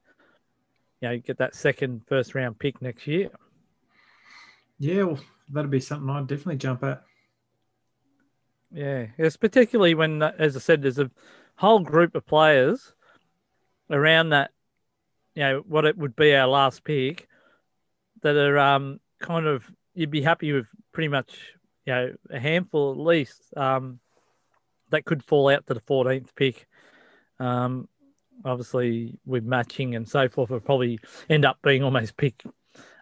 you 1.01 1.09
know, 1.09 1.17
get 1.17 1.37
that 1.39 1.55
second 1.55 2.01
first 2.07 2.35
round 2.35 2.57
pick 2.59 2.81
next 2.81 3.07
year. 3.07 3.29
Yeah, 4.79 5.03
well, 5.03 5.19
that'd 5.51 5.71
be 5.71 5.79
something 5.79 6.09
I'd 6.09 6.27
definitely 6.27 6.57
jump 6.57 6.83
at. 6.83 7.03
Yeah, 8.71 9.07
it's 9.17 9.37
particularly 9.37 9.93
when, 9.93 10.21
as 10.21 10.55
I 10.55 10.59
said, 10.59 10.81
there's 10.81 10.99
a 10.99 11.09
whole 11.55 11.79
group 11.79 12.15
of 12.15 12.25
players 12.25 12.93
around 13.89 14.29
that, 14.29 14.51
you 15.33 15.43
know, 15.43 15.63
what 15.65 15.85
it 15.85 15.97
would 15.97 16.15
be 16.15 16.35
our 16.35 16.47
last 16.47 16.83
pick 16.83 17.29
that 18.21 18.35
are 18.35 18.57
um, 18.57 18.99
kind 19.25 19.47
of 19.47 19.69
you'd 19.95 20.11
be 20.11 20.21
happy 20.21 20.51
with 20.51 20.67
pretty 20.91 21.07
much 21.07 21.33
you 21.85 21.93
know 21.93 22.13
a 22.29 22.39
handful 22.39 22.91
at 22.91 22.97
least 22.97 23.41
um, 23.57 23.99
that 24.91 25.05
could 25.05 25.23
fall 25.23 25.49
out 25.49 25.65
to 25.67 25.73
the 25.73 25.81
14th 25.81 26.29
pick. 26.35 26.67
Um, 27.39 27.89
obviously, 28.43 29.17
with 29.25 29.43
matching 29.43 29.95
and 29.95 30.07
so 30.07 30.29
forth, 30.29 30.51
would 30.51 30.65
probably 30.65 30.99
end 31.29 31.43
up 31.43 31.57
being 31.63 31.83
almost 31.83 32.15
pick 32.17 32.43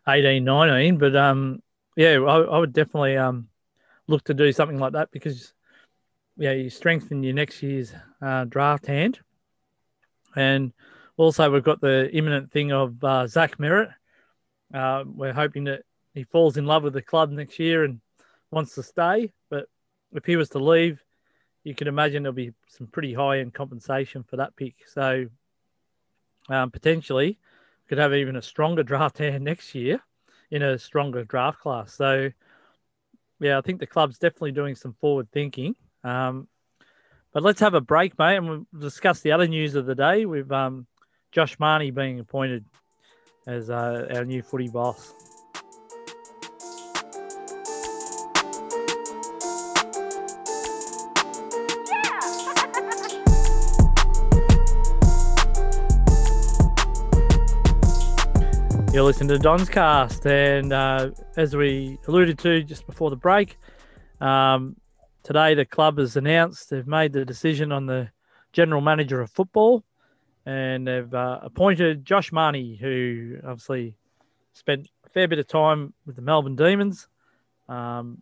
18, 0.07 0.43
19. 0.43 0.97
But 0.97 1.15
um, 1.15 1.62
yeah, 1.95 2.13
I, 2.19 2.38
I, 2.39 2.57
would 2.57 2.73
definitely 2.73 3.17
um, 3.17 3.49
look 4.07 4.23
to 4.25 4.33
do 4.33 4.51
something 4.51 4.79
like 4.79 4.93
that 4.93 5.12
because 5.12 5.53
yeah, 6.38 6.53
you 6.53 6.69
strengthen 6.69 7.21
your 7.21 7.33
next 7.33 7.62
year's 7.62 7.93
uh, 8.21 8.45
draft 8.45 8.88
hand. 8.88 9.19
And 10.36 10.73
also, 11.17 11.51
we've 11.51 11.63
got 11.63 11.81
the 11.81 12.09
imminent 12.12 12.51
thing 12.51 12.71
of 12.71 13.03
uh, 13.03 13.27
Zach 13.27 13.57
Merrett. 13.57 13.93
Uh, 14.73 15.03
we're 15.05 15.33
hoping 15.33 15.65
that 15.65 15.83
he 16.13 16.23
falls 16.23 16.58
in 16.58 16.65
love 16.65 16.84
with 16.84 16.93
the 16.93 17.02
club 17.02 17.32
next 17.32 17.60
year 17.60 17.84
and 17.84 17.99
wants 18.52 18.76
to 18.76 18.84
stay. 18.84 19.32
But 19.49 19.67
if 20.13 20.26
he 20.26 20.36
was 20.36 20.49
to 20.49 20.60
leave, 20.60 21.04
you 21.63 21.73
can 21.73 21.88
imagine 21.88 22.23
there'll 22.23 22.34
be 22.34 22.54
some 22.67 22.88
pretty 22.88 23.13
high 23.13 23.39
end 23.39 23.54
compensation 23.54 24.23
for 24.23 24.38
that 24.38 24.56
pick. 24.56 24.76
So 24.88 25.28
um, 26.49 26.71
potentially 26.71 27.28
we 27.28 27.89
could 27.89 27.97
have 27.97 28.13
even 28.13 28.36
a 28.36 28.41
stronger 28.41 28.84
draft 28.91 29.17
hand 29.17 29.43
next 29.43 29.73
year 29.73 30.02
in 30.52 30.62
a 30.62 30.78
stronger 30.78 31.23
draft 31.23 31.60
class. 31.60 31.93
So 31.93 32.32
yeah, 33.39 33.58
I 33.58 33.62
think 33.62 33.80
the 33.80 33.88
club's 33.88 34.19
definitely 34.19 34.52
doing 34.52 34.76
some 34.76 34.93
forward 34.93 35.32
thinking. 35.32 35.76
Um, 36.04 36.47
but 37.34 37.41
let's 37.41 37.60
have 37.62 37.73
a 37.73 37.82
break, 37.82 38.17
mate, 38.19 38.38
and 38.38 38.47
we'll 38.47 38.65
discuss 38.80 39.21
the 39.21 39.32
other 39.32 39.47
news 39.47 39.73
of 39.73 39.88
the 39.88 39.95
day 39.95 40.26
with 40.26 40.52
um, 40.52 40.86
Josh 41.32 41.58
Mahoney 41.60 41.89
being 41.89 42.19
appointed 42.19 42.63
as 43.47 43.71
uh, 43.71 44.08
our 44.13 44.23
new 44.23 44.43
footy 44.43 44.69
boss. 44.69 45.33
You're 58.93 59.01
listening 59.01 59.29
to 59.29 59.39
Don's 59.39 59.69
Cast, 59.69 60.23
and 60.27 60.71
uh, 60.71 61.10
as 61.36 61.56
we 61.56 61.97
alluded 62.08 62.38
to 62.38 62.62
just 62.62 62.86
before 62.86 63.10
the 63.10 63.15
break, 63.15 63.58
um, 64.21 64.75
today 65.23 65.56
the 65.56 65.65
club 65.65 65.97
has 65.97 66.15
announced 66.15 66.69
they've 66.69 66.86
made 66.86 67.12
the 67.12 67.25
decision 67.25 67.71
on 67.71 67.88
the 67.88 68.12
general 68.51 68.82
manager 68.82 69.19
of 69.19 69.32
football, 69.32 69.84
and 70.45 70.88
they've 70.88 71.12
uh, 71.12 71.39
appointed 71.41 72.06
Josh 72.06 72.32
Mahoney, 72.32 72.77
who 72.79 73.39
obviously 73.43 73.95
spent 74.53 74.88
a 75.08 75.10
fair 75.10 75.27
bit 75.27 75.39
of 75.39 75.47
time 75.47 75.95
with 76.06 76.15
the 76.15 76.21
Melbourne 76.21 76.56
Demons. 76.56 77.08
Um, 77.67 78.21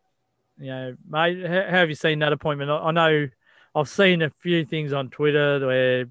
you 0.57 0.67
know, 0.67 0.95
mate, 1.05 1.45
how 1.45 1.79
have 1.79 1.89
you 1.89 1.95
seen 1.95 2.19
that 2.19 2.31
appointment? 2.31 2.71
I 2.71 2.91
know 2.91 3.27
I've 3.75 3.89
seen 3.89 4.21
a 4.21 4.29
few 4.39 4.63
things 4.63 4.93
on 4.93 5.09
Twitter 5.09 5.67
where 5.67 5.99
you 5.99 6.07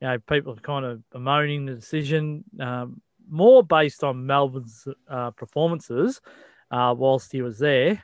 know 0.00 0.18
people 0.20 0.54
are 0.54 0.56
kind 0.56 0.86
of 0.86 1.02
bemoaning 1.10 1.66
the 1.66 1.74
decision. 1.74 2.44
Um, 2.58 3.02
more 3.28 3.62
based 3.62 4.04
on 4.04 4.26
Melbourne's 4.26 4.86
uh, 5.08 5.30
performances 5.32 6.20
uh, 6.70 6.94
whilst 6.96 7.32
he 7.32 7.42
was 7.42 7.58
there. 7.58 8.02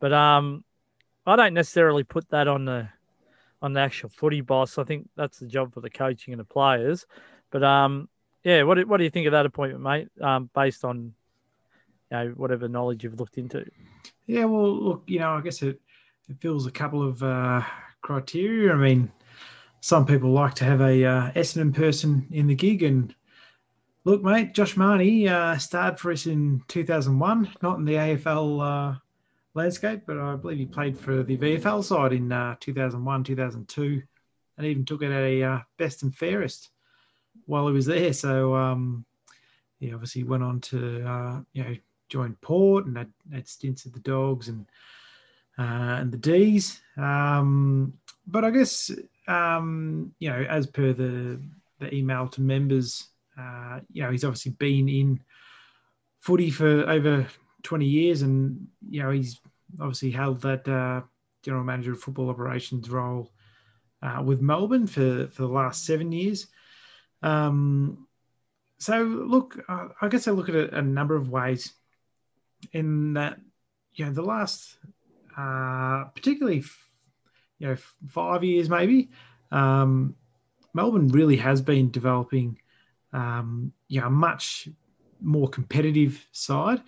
But 0.00 0.12
um, 0.12 0.64
I 1.26 1.36
don't 1.36 1.54
necessarily 1.54 2.04
put 2.04 2.28
that 2.30 2.48
on 2.48 2.64
the 2.64 2.88
on 3.62 3.72
the 3.72 3.80
actual 3.80 4.10
footy 4.10 4.42
boss. 4.42 4.78
I 4.78 4.84
think 4.84 5.08
that's 5.16 5.38
the 5.38 5.46
job 5.46 5.72
for 5.72 5.80
the 5.80 5.90
coaching 5.90 6.32
and 6.32 6.40
the 6.40 6.44
players. 6.44 7.06
But 7.50 7.62
um, 7.64 8.08
yeah, 8.44 8.62
what 8.62 8.74
do, 8.74 8.86
what 8.86 8.98
do 8.98 9.04
you 9.04 9.10
think 9.10 9.26
of 9.26 9.32
that 9.32 9.46
appointment, 9.46 9.82
mate? 9.82 10.08
Um, 10.20 10.50
based 10.54 10.84
on 10.84 11.14
you 12.10 12.16
know 12.16 12.28
whatever 12.36 12.68
knowledge 12.68 13.04
you've 13.04 13.18
looked 13.18 13.38
into. 13.38 13.64
Yeah, 14.26 14.44
well, 14.44 14.72
look, 14.72 15.02
you 15.06 15.18
know, 15.18 15.30
I 15.30 15.40
guess 15.40 15.62
it 15.62 15.80
it 16.28 16.40
fills 16.40 16.66
a 16.66 16.70
couple 16.70 17.06
of 17.06 17.22
uh, 17.22 17.62
criteria. 18.02 18.72
I 18.72 18.76
mean, 18.76 19.10
some 19.80 20.06
people 20.06 20.30
like 20.30 20.54
to 20.54 20.64
have 20.64 20.80
a 20.80 21.04
uh, 21.04 21.30
Essendon 21.32 21.74
person 21.74 22.26
in 22.30 22.46
the 22.46 22.54
gig, 22.54 22.82
and 22.82 23.14
Look, 24.06 24.22
mate, 24.22 24.54
Josh 24.54 24.76
Mahoney 24.76 25.26
uh, 25.26 25.58
started 25.58 25.98
for 25.98 26.12
us 26.12 26.26
in 26.26 26.62
2001, 26.68 27.56
not 27.60 27.78
in 27.80 27.84
the 27.84 27.94
AFL 27.94 28.94
uh, 28.94 28.98
landscape, 29.54 30.02
but 30.06 30.16
I 30.16 30.36
believe 30.36 30.58
he 30.58 30.64
played 30.64 30.96
for 30.96 31.24
the 31.24 31.36
VFL 31.36 31.82
side 31.82 32.12
in 32.12 32.30
uh, 32.30 32.54
2001, 32.60 33.24
2002, 33.24 34.02
and 34.58 34.64
even 34.64 34.84
took 34.84 35.02
it 35.02 35.10
at 35.10 35.24
a 35.24 35.42
uh, 35.42 35.58
best 35.76 36.04
and 36.04 36.14
fairest 36.14 36.68
while 37.46 37.66
he 37.66 37.72
was 37.72 37.86
there. 37.86 38.12
So, 38.12 38.54
um, 38.54 39.04
he 39.80 39.92
obviously 39.92 40.22
went 40.22 40.44
on 40.44 40.60
to, 40.60 41.04
uh, 41.04 41.40
you 41.52 41.64
know, 41.64 41.76
join 42.08 42.34
Port 42.34 42.86
and 42.86 42.96
had, 42.96 43.12
had 43.32 43.48
stints 43.48 43.86
at 43.86 43.92
the 43.92 43.98
Dogs 43.98 44.46
and 44.46 44.66
uh, 45.58 45.98
and 45.98 46.12
the 46.12 46.18
D's. 46.18 46.80
Um, 46.96 47.94
but 48.24 48.44
I 48.44 48.52
guess, 48.52 48.88
um, 49.26 50.14
you 50.20 50.30
know, 50.30 50.46
as 50.48 50.68
per 50.68 50.92
the, 50.92 51.40
the 51.80 51.92
email 51.92 52.28
to 52.28 52.40
members 52.40 53.08
uh, 53.38 53.80
you 53.92 54.02
know, 54.02 54.10
he's 54.10 54.24
obviously 54.24 54.52
been 54.52 54.88
in 54.88 55.20
footy 56.20 56.50
for 56.50 56.88
over 56.88 57.26
20 57.62 57.84
years, 57.84 58.22
and 58.22 58.66
you 58.88 59.02
know, 59.02 59.10
he's 59.10 59.40
obviously 59.80 60.10
held 60.10 60.40
that 60.42 60.66
uh, 60.68 61.02
general 61.42 61.64
manager 61.64 61.92
of 61.92 62.00
football 62.00 62.30
operations 62.30 62.88
role 62.90 63.30
uh, 64.02 64.22
with 64.24 64.40
Melbourne 64.40 64.86
for 64.86 65.28
for 65.28 65.42
the 65.42 65.48
last 65.48 65.84
seven 65.84 66.12
years. 66.12 66.46
Um, 67.22 68.06
so, 68.78 69.02
look, 69.02 69.58
I 69.68 70.08
guess 70.08 70.28
I 70.28 70.32
look 70.32 70.48
at 70.48 70.54
it 70.54 70.72
a 70.72 70.82
number 70.82 71.16
of 71.16 71.30
ways. 71.30 71.72
In 72.72 73.14
that, 73.14 73.38
you 73.94 74.04
know, 74.04 74.12
the 74.12 74.22
last, 74.22 74.76
uh, 75.36 76.04
particularly, 76.14 76.64
you 77.58 77.68
know, 77.68 77.76
five 78.08 78.44
years 78.44 78.68
maybe, 78.68 79.10
um, 79.50 80.14
Melbourne 80.74 81.08
really 81.08 81.36
has 81.36 81.62
been 81.62 81.90
developing 81.90 82.58
um, 83.16 83.72
you 83.88 84.00
know, 84.00 84.08
a 84.08 84.10
much 84.10 84.68
more 85.20 85.48
competitive 85.48 86.24
side, 86.32 86.82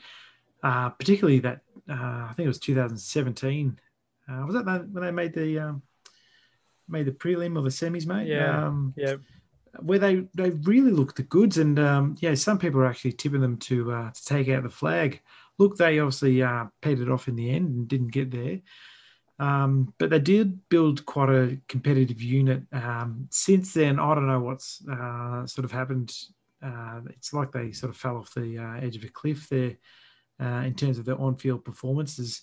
uh, 0.62 0.90
particularly 0.90 1.40
that 1.40 1.60
uh, 1.90 2.28
I 2.28 2.32
think 2.36 2.44
it 2.44 2.48
was 2.48 2.58
2017. 2.60 3.80
Uh, 4.28 4.44
was 4.46 4.54
that 4.54 4.66
when 4.66 5.02
they 5.02 5.10
made 5.10 5.32
the 5.32 5.58
um, 5.58 5.82
made 6.86 7.06
the 7.06 7.12
prelim 7.12 7.56
or 7.56 7.62
the 7.62 7.70
semis, 7.70 8.06
mate? 8.06 8.28
Yeah, 8.28 8.66
um, 8.66 8.92
yeah. 8.96 9.16
Where 9.80 9.98
they, 9.98 10.26
they 10.34 10.50
really 10.50 10.90
looked 10.90 11.16
the 11.16 11.22
goods, 11.22 11.56
and 11.56 11.78
um, 11.78 12.16
yeah, 12.20 12.34
some 12.34 12.58
people 12.58 12.80
are 12.80 12.86
actually 12.86 13.12
tipping 13.12 13.40
them 13.40 13.56
to 13.58 13.92
uh, 13.92 14.10
to 14.10 14.24
take 14.24 14.48
out 14.50 14.64
the 14.64 14.70
flag. 14.70 15.20
Look, 15.56 15.76
they 15.76 15.98
obviously 15.98 16.42
uh, 16.42 16.66
petered 16.82 17.10
off 17.10 17.28
in 17.28 17.36
the 17.36 17.50
end 17.50 17.68
and 17.68 17.88
didn't 17.88 18.12
get 18.12 18.30
there. 18.30 18.60
Um, 19.38 19.94
but 19.98 20.10
they 20.10 20.18
did 20.18 20.68
build 20.68 21.06
quite 21.06 21.30
a 21.30 21.58
competitive 21.68 22.20
unit. 22.20 22.62
Um, 22.72 23.28
since 23.30 23.72
then, 23.72 24.00
I 24.00 24.14
don't 24.14 24.26
know 24.26 24.40
what's 24.40 24.82
uh, 24.90 25.46
sort 25.46 25.64
of 25.64 25.72
happened. 25.72 26.12
Uh, 26.62 27.00
it's 27.10 27.32
like 27.32 27.52
they 27.52 27.70
sort 27.70 27.90
of 27.90 27.96
fell 27.96 28.16
off 28.16 28.34
the 28.34 28.58
uh, 28.58 28.84
edge 28.84 28.96
of 28.96 29.04
a 29.04 29.08
cliff 29.08 29.48
there 29.48 29.76
uh, 30.40 30.62
in 30.64 30.74
terms 30.74 30.98
of 30.98 31.04
their 31.04 31.20
on-field 31.20 31.64
performances. 31.64 32.42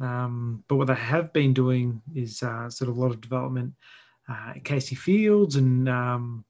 Um, 0.00 0.64
but 0.68 0.76
what 0.76 0.86
they 0.86 0.94
have 0.94 1.32
been 1.32 1.52
doing 1.52 2.00
is 2.14 2.42
uh, 2.42 2.70
sort 2.70 2.88
of 2.88 2.96
a 2.96 3.00
lot 3.00 3.10
of 3.10 3.20
development. 3.20 3.74
Uh, 4.28 4.54
Casey 4.64 4.94
Fields 4.94 5.56
and 5.56 5.88
um, 5.88 6.44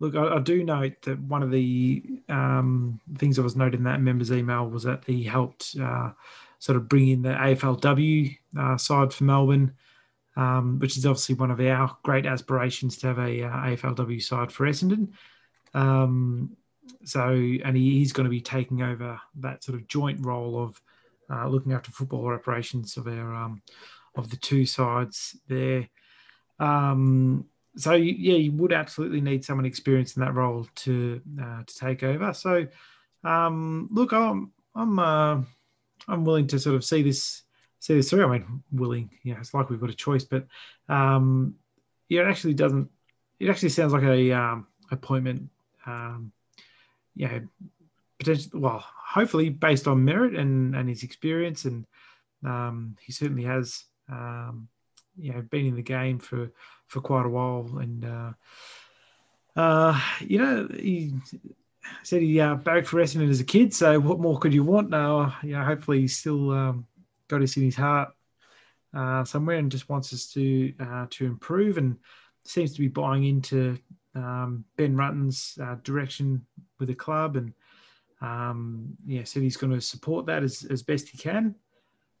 look, 0.00 0.14
I, 0.14 0.36
I, 0.36 0.38
do 0.40 0.64
note 0.64 1.00
that 1.02 1.18
one 1.20 1.42
of 1.42 1.50
the 1.50 2.02
um, 2.28 3.00
things 3.16 3.38
I 3.38 3.42
was 3.42 3.56
noting 3.56 3.80
in 3.80 3.84
that 3.84 4.00
members' 4.00 4.32
email 4.32 4.68
was 4.68 4.82
that 4.82 5.04
he 5.06 5.22
helped 5.22 5.76
sort 6.62 6.76
of 6.76 6.88
bring 6.88 7.08
in 7.08 7.22
the 7.22 7.30
AFLW 7.30 8.38
uh, 8.56 8.76
side 8.76 9.12
for 9.12 9.24
Melbourne, 9.24 9.72
um, 10.36 10.78
which 10.78 10.96
is 10.96 11.04
obviously 11.04 11.34
one 11.34 11.50
of 11.50 11.58
our 11.58 11.96
great 12.04 12.24
aspirations 12.24 12.96
to 12.98 13.08
have 13.08 13.18
a 13.18 13.42
uh, 13.42 13.50
AFLW 13.50 14.22
side 14.22 14.52
for 14.52 14.64
Essendon. 14.68 15.08
Um, 15.74 16.56
so, 17.02 17.30
and 17.30 17.76
he, 17.76 17.98
he's 17.98 18.12
going 18.12 18.26
to 18.26 18.30
be 18.30 18.40
taking 18.40 18.80
over 18.80 19.20
that 19.40 19.64
sort 19.64 19.76
of 19.76 19.88
joint 19.88 20.24
role 20.24 20.62
of 20.62 20.80
uh, 21.28 21.48
looking 21.48 21.72
after 21.72 21.90
football 21.90 22.32
operations 22.32 22.96
of 22.96 23.08
our 23.08 23.34
um, 23.34 23.60
of 24.14 24.30
the 24.30 24.36
two 24.36 24.64
sides 24.64 25.36
there. 25.48 25.88
Um, 26.60 27.44
so 27.74 27.94
yeah, 27.94 28.36
you 28.36 28.52
would 28.52 28.72
absolutely 28.72 29.20
need 29.20 29.44
someone 29.44 29.66
experienced 29.66 30.16
in 30.16 30.22
that 30.22 30.34
role 30.36 30.68
to 30.76 31.20
uh, 31.42 31.64
to 31.66 31.76
take 31.76 32.04
over. 32.04 32.32
So 32.32 32.68
um, 33.24 33.88
look, 33.90 34.12
I'm 34.12 34.52
I'm 34.76 34.98
uh, 35.00 35.40
I'm 36.08 36.24
willing 36.24 36.46
to 36.48 36.58
sort 36.58 36.76
of 36.76 36.84
see 36.84 37.02
this 37.02 37.42
see 37.78 37.94
this 37.94 38.10
through. 38.10 38.24
I 38.24 38.38
mean, 38.38 38.62
willing, 38.72 39.10
yeah, 39.22 39.38
it's 39.38 39.54
like 39.54 39.70
we've 39.70 39.80
got 39.80 39.90
a 39.90 39.94
choice, 39.94 40.24
but 40.24 40.46
um, 40.88 41.54
yeah, 42.08 42.22
it 42.22 42.28
actually 42.28 42.54
doesn't. 42.54 42.88
It 43.40 43.48
actually 43.48 43.70
sounds 43.70 43.92
like 43.92 44.04
a 44.04 44.32
um, 44.32 44.66
appointment. 44.90 45.48
Um, 45.86 46.32
yeah, 47.14 47.40
potentially. 48.18 48.60
Well, 48.60 48.84
hopefully 49.06 49.48
based 49.48 49.88
on 49.88 50.04
merit 50.04 50.34
and 50.34 50.74
and 50.76 50.88
his 50.88 51.02
experience, 51.02 51.64
and 51.64 51.86
um, 52.44 52.96
he 53.00 53.12
certainly 53.12 53.44
has. 53.44 53.84
Um, 54.10 54.68
you 55.18 55.32
know, 55.32 55.42
been 55.42 55.66
in 55.66 55.76
the 55.76 55.82
game 55.82 56.18
for 56.18 56.50
for 56.86 57.00
quite 57.00 57.26
a 57.26 57.28
while, 57.28 57.68
and 57.78 58.04
uh, 58.04 58.32
uh, 59.56 60.00
you 60.20 60.38
know, 60.38 60.68
he 60.74 61.14
said 62.02 62.22
he 62.22 62.40
uh, 62.40 62.54
barracked 62.56 62.88
for 62.88 62.98
Essendon 62.98 63.30
as 63.30 63.40
a 63.40 63.44
kid. 63.44 63.74
So 63.74 63.98
what 64.00 64.20
more 64.20 64.38
could 64.38 64.54
you 64.54 64.64
want? 64.64 64.90
Now, 64.90 65.36
you 65.42 65.52
know, 65.52 65.64
hopefully 65.64 66.00
he's 66.00 66.16
still 66.16 66.50
um, 66.50 66.86
got 67.28 67.42
us 67.42 67.56
in 67.56 67.62
his 67.62 67.76
heart 67.76 68.10
uh, 68.94 69.24
somewhere 69.24 69.56
and 69.56 69.70
just 69.70 69.88
wants 69.88 70.12
us 70.12 70.26
to 70.32 70.72
uh, 70.80 71.06
to 71.10 71.26
improve 71.26 71.78
and 71.78 71.96
seems 72.44 72.72
to 72.74 72.80
be 72.80 72.88
buying 72.88 73.24
into 73.24 73.78
um, 74.14 74.64
Ben 74.76 74.96
Rutten's 74.96 75.58
uh, 75.62 75.76
direction 75.82 76.44
with 76.78 76.88
the 76.88 76.94
club 76.94 77.36
and 77.36 77.52
um, 78.20 78.96
yeah, 79.06 79.24
said 79.24 79.42
he's 79.42 79.56
going 79.56 79.72
to 79.72 79.80
support 79.80 80.26
that 80.26 80.42
as, 80.42 80.64
as 80.70 80.82
best 80.82 81.08
he 81.08 81.18
can. 81.18 81.54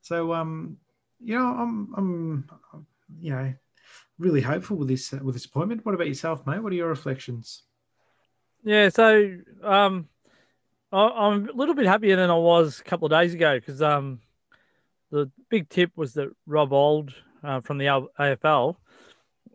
So 0.00 0.32
um, 0.32 0.78
you 1.20 1.38
know, 1.38 1.46
I'm 1.46 1.94
I'm 1.96 2.50
you 3.20 3.30
know 3.32 3.54
really 4.18 4.40
hopeful 4.40 4.76
with 4.76 4.88
this 4.88 5.12
with 5.12 5.34
this 5.34 5.44
appointment. 5.44 5.84
What 5.84 5.94
about 5.94 6.08
yourself, 6.08 6.46
mate? 6.46 6.60
What 6.60 6.72
are 6.72 6.76
your 6.76 6.88
reflections? 6.88 7.62
Yeah, 8.64 8.90
so 8.90 9.38
um, 9.62 10.08
I, 10.92 11.26
am 11.26 11.48
a 11.48 11.52
little 11.52 11.74
bit 11.74 11.86
happier 11.86 12.14
than 12.16 12.30
I 12.30 12.36
was 12.36 12.78
a 12.78 12.84
couple 12.84 13.06
of 13.06 13.10
days 13.10 13.34
ago 13.34 13.58
because 13.58 13.82
um, 13.82 14.20
the 15.10 15.30
big 15.48 15.68
tip 15.68 15.90
was 15.96 16.14
that 16.14 16.30
Rob 16.46 16.72
Auld 16.72 17.12
uh, 17.42 17.60
from 17.60 17.78
the 17.78 17.86
AFL, 17.86 18.76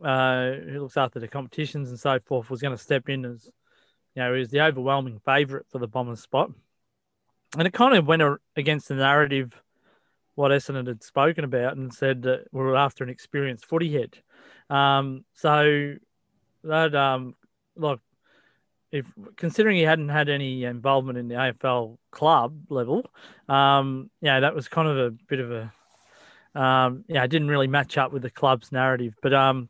uh, 0.03 0.51
who 0.51 0.81
looks 0.81 0.97
after 0.97 1.19
the 1.19 1.27
competitions 1.27 1.89
and 1.89 1.99
so 1.99 2.19
forth, 2.19 2.49
was 2.49 2.61
going 2.61 2.75
to 2.75 2.83
step 2.83 3.07
in 3.07 3.23
as, 3.23 3.49
you 4.15 4.23
know, 4.23 4.33
he 4.33 4.39
was 4.39 4.49
the 4.49 4.61
overwhelming 4.61 5.19
favourite 5.23 5.65
for 5.69 5.79
the 5.79 5.87
Bombers 5.87 6.21
spot. 6.21 6.51
And 7.57 7.65
it 7.65 7.73
kind 7.73 7.95
of 7.95 8.05
went 8.05 8.23
against 8.57 8.89
the 8.89 8.95
narrative 8.95 9.53
what 10.35 10.51
Essendon 10.51 10.85
had 10.85 11.01
spoken 11.01 11.45
about 11.45 11.77
and 11.77 11.93
said 11.93 12.23
that 12.23 12.45
we 12.51 12.61
are 12.61 12.75
after 12.75 13.05
an 13.05 13.09
experienced 13.09 13.65
footy 13.65 13.93
head. 13.93 14.17
Um, 14.69 15.23
so 15.33 15.95
that, 16.63 16.93
um, 16.93 17.35
like, 17.77 17.99
if 18.91 19.05
considering 19.35 19.77
he 19.77 19.83
hadn't 19.83 20.09
had 20.09 20.29
any 20.29 20.63
involvement 20.63 21.17
in 21.17 21.27
the 21.27 21.35
AFL 21.35 21.97
club 22.11 22.55
level, 22.69 23.05
um, 23.49 24.09
yeah, 24.21 24.39
that 24.39 24.55
was 24.55 24.67
kind 24.67 24.87
of 24.87 24.97
a 24.97 25.11
bit 25.11 25.39
of 25.39 25.51
a 25.51 25.73
um, 26.55 27.05
yeah, 27.07 27.23
it 27.23 27.29
didn't 27.29 27.49
really 27.49 27.67
match 27.67 27.97
up 27.97 28.11
with 28.11 28.23
the 28.23 28.31
club's 28.31 28.71
narrative. 28.71 29.13
But 29.21 29.33
um, 29.33 29.69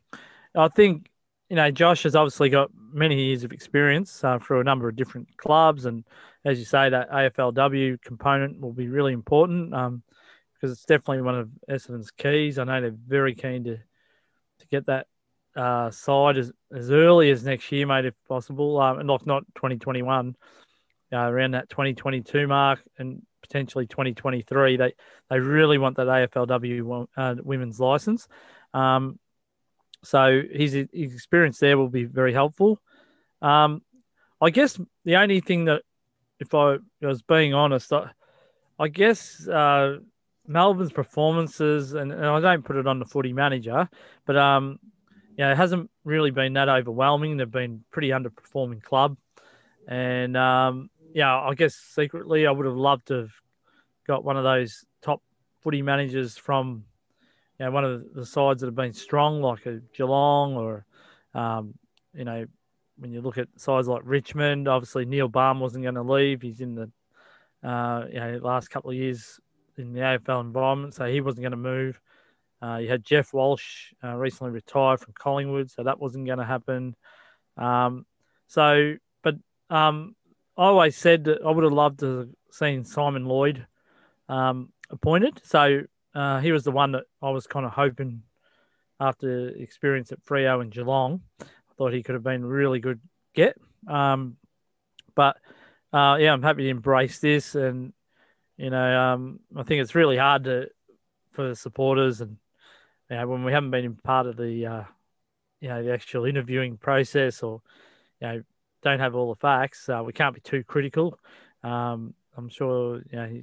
I 0.56 0.70
think 0.70 1.10
you 1.50 1.56
know 1.56 1.70
Josh 1.72 2.04
has 2.04 2.16
obviously 2.16 2.50
got 2.50 2.72
many 2.74 3.26
years 3.26 3.44
of 3.44 3.52
experience 3.52 4.24
uh, 4.24 4.40
through 4.40 4.62
a 4.62 4.64
number 4.64 4.88
of 4.88 4.96
different 4.96 5.36
clubs, 5.38 5.86
and 5.86 6.06
as 6.46 6.60
you 6.60 6.66
say, 6.66 6.90
that 6.90 7.12
AFLW 7.12 8.02
component 8.02 8.62
will 8.62 8.74
be 8.74 8.88
really 8.88 9.14
important 9.14 9.74
um, 9.74 10.04
because 10.54 10.72
it's 10.72 10.86
definitely 10.86 11.22
one 11.22 11.36
of 11.36 11.50
Essendon's 11.70 12.12
keys. 12.12 12.58
I 12.58 12.64
know 12.64 12.80
they're 12.80 12.96
very 13.08 13.36
keen 13.36 13.66
to 13.66 13.76
to 13.76 14.68
get 14.72 14.86
that 14.86 15.08
uh, 15.58 15.92
side 15.92 16.38
as, 16.38 16.52
as 16.74 16.92
early 16.92 17.32
as 17.32 17.44
next 17.44 17.72
year, 17.72 17.86
mate, 17.86 18.06
if 18.06 18.14
possible, 18.28 18.80
um, 18.80 19.00
and 19.00 19.08
not 19.08 19.26
not 19.26 19.44
2021, 19.56 20.36
uh, 21.12 21.18
around 21.18 21.52
that 21.52 21.70
2022 21.70 22.48
mark, 22.48 22.82
and 22.98 23.24
potentially 23.42 23.88
2023. 23.88 24.78
They 24.78 24.94
they 25.30 25.40
really 25.40 25.78
want 25.78 25.98
that 25.98 26.08
AFLW 26.08 27.08
uh, 27.18 27.36
women's 27.44 27.80
license. 27.80 28.28
Um, 28.74 29.20
so 30.04 30.42
his, 30.52 30.74
his 30.94 31.14
experience 31.14 31.58
there 31.58 31.78
will 31.78 31.90
be 31.90 32.04
very 32.06 32.34
helpful. 32.34 32.80
Um, 33.42 33.82
I 34.40 34.52
guess 34.52 34.80
the 35.06 35.16
only 35.16 35.40
thing 35.40 35.66
that, 35.66 35.82
if 36.40 36.54
I 36.54 36.78
was 37.02 37.24
being 37.24 37.54
honest, 37.54 37.92
I, 37.92 38.12
I 38.78 38.90
guess 38.90 39.48
uh, 39.48 39.98
Melbourne's 40.46 40.92
performances, 40.92 41.94
and, 41.94 42.12
and, 42.12 42.26
I 42.26 42.40
don't 42.40 42.64
put 42.64 42.76
it 42.76 42.88
on 42.88 43.00
the 43.00 43.06
footy 43.06 43.34
manager, 43.34 43.90
but 44.26 44.38
um, 44.38 44.80
yeah, 45.38 45.52
it 45.52 45.58
hasn't 45.58 45.90
really 46.04 46.32
been 46.32 46.54
that 46.54 46.68
overwhelming. 46.68 47.38
They've 47.38 47.50
been 47.50 47.84
pretty 47.92 48.10
underperforming 48.10 48.82
club, 48.82 49.18
and 49.88 50.36
um, 50.36 50.90
yeah, 51.14 51.34
I 51.34 51.54
guess 51.54 51.76
secretly 51.76 52.48
I 52.48 52.52
would 52.52 52.66
have 52.66 52.76
loved 52.76 53.08
to 53.08 53.14
have 53.16 53.32
got 54.06 54.24
one 54.24 54.38
of 54.38 54.44
those 54.44 54.84
top 55.02 55.22
footy 55.62 55.82
managers 55.82 56.38
from 56.38 56.84
you 57.60 57.66
know, 57.66 57.72
one 57.72 57.86
of 57.86 58.14
the 58.14 58.26
sides 58.26 58.62
that 58.62 58.68
have 58.68 58.76
been 58.76 58.94
strong, 58.94 59.42
like 59.42 59.66
a 59.66 59.80
Geelong 59.96 60.56
or, 60.56 60.86
um, 61.34 61.74
you 62.14 62.24
know, 62.24 62.46
when 62.98 63.12
you 63.12 63.22
look 63.22 63.38
at 63.38 63.48
sides 63.58 63.88
like 63.88 64.02
Richmond, 64.06 64.68
obviously 64.68 65.06
Neil 65.06 65.28
Balme 65.28 65.60
wasn't 65.60 65.84
going 65.84 65.96
to 65.96 66.02
leave. 66.02 66.42
He's 66.42 66.62
in 66.62 66.76
the, 66.76 66.92
uh, 67.68 68.06
you 68.12 68.20
know, 68.20 68.40
last 68.44 68.70
couple 68.70 68.92
of 68.92 68.96
years 68.96 69.40
in 69.78 69.94
the 69.94 70.00
AFL 70.02 70.42
environment, 70.42 70.94
so 70.94 71.06
he 71.06 71.22
wasn't 71.22 71.42
going 71.42 71.52
to 71.52 71.58
move. 71.58 72.00
Uh, 72.62 72.78
you 72.78 72.90
had 72.90 73.04
Geoff 73.04 73.34
Walsh 73.34 73.94
uh, 74.04 74.16
recently 74.16 74.52
retired 74.52 75.00
from 75.00 75.14
Collingwood, 75.18 75.70
so 75.70 75.84
that 75.84 76.00
wasn't 76.00 76.26
going 76.26 76.40
to 76.40 76.46
happen. 76.46 76.96
Um, 77.56 78.06
so, 78.48 78.96
but 79.24 79.36
um, 79.70 80.16
I 80.58 80.64
always 80.64 80.96
said 80.96 81.26
that 81.26 81.42
I 81.46 81.52
would 81.52 81.64
have 81.64 81.74
loved 81.74 82.00
to 82.00 82.18
have 82.20 82.30
seen 82.52 82.84
Simon 82.84 83.26
Lloyd 83.26 83.66
um, 84.28 84.72
appointed. 84.90 85.42
So 85.44 85.82
uh, 86.16 86.40
he 86.40 86.52
was 86.52 86.64
the 86.64 86.72
one 86.72 86.94
that 86.94 87.04
I 87.22 87.30
was 87.30 87.46
kind 87.46 87.66
of 87.66 87.74
hoping 87.74 88.24
after 89.00 89.50
experience 89.50 90.12
at 90.12 90.24
Freo 90.24 90.62
and 90.62 90.72
Geelong. 90.72 91.22
I 91.42 91.46
thought 91.78 91.94
he 91.94 92.02
could 92.02 92.16
have 92.16 92.24
been 92.24 92.44
a 92.44 92.48
really 92.48 92.80
good 92.80 93.00
get. 93.36 93.56
Um, 93.88 94.38
but 95.14 95.38
uh, 95.94 96.18
yeah, 96.20 96.34
I'm 96.34 96.44
happy 96.44 96.64
to 96.64 96.70
embrace 96.70 97.20
this, 97.20 97.56
and 97.56 97.94
you 98.58 98.70
know, 98.70 99.00
um, 99.00 99.40
I 99.56 99.64
think 99.64 99.82
it's 99.82 99.96
really 99.96 100.18
hard 100.18 100.46
to 100.46 100.70
for 101.32 101.56
supporters, 101.56 102.22
and 102.22 102.38
you 103.10 103.18
know, 103.18 103.28
when 103.28 103.44
we 103.44 103.52
haven't 103.52 103.72
been 103.72 103.86
in 103.86 103.96
part 103.96 104.28
of 104.28 104.38
the 104.38 104.66
uh, 104.66 104.84
you 105.62 105.70
know 105.70 105.84
the 105.84 105.94
actual 105.94 106.26
interviewing 106.26 106.78
process, 106.78 107.44
or 107.44 107.62
you 108.22 108.28
know, 108.28 108.44
don't 108.82 109.00
have 109.00 109.16
all 109.16 109.34
the 109.34 109.40
facts, 109.40 109.90
uh, 109.90 110.02
we 110.06 110.14
can't 110.14 110.36
be 110.36 110.42
too 110.42 110.64
critical. 110.64 111.18
Um, 111.64 112.14
I'm 112.36 112.50
sure 112.50 113.02
you 113.12 113.16
know 113.18 113.42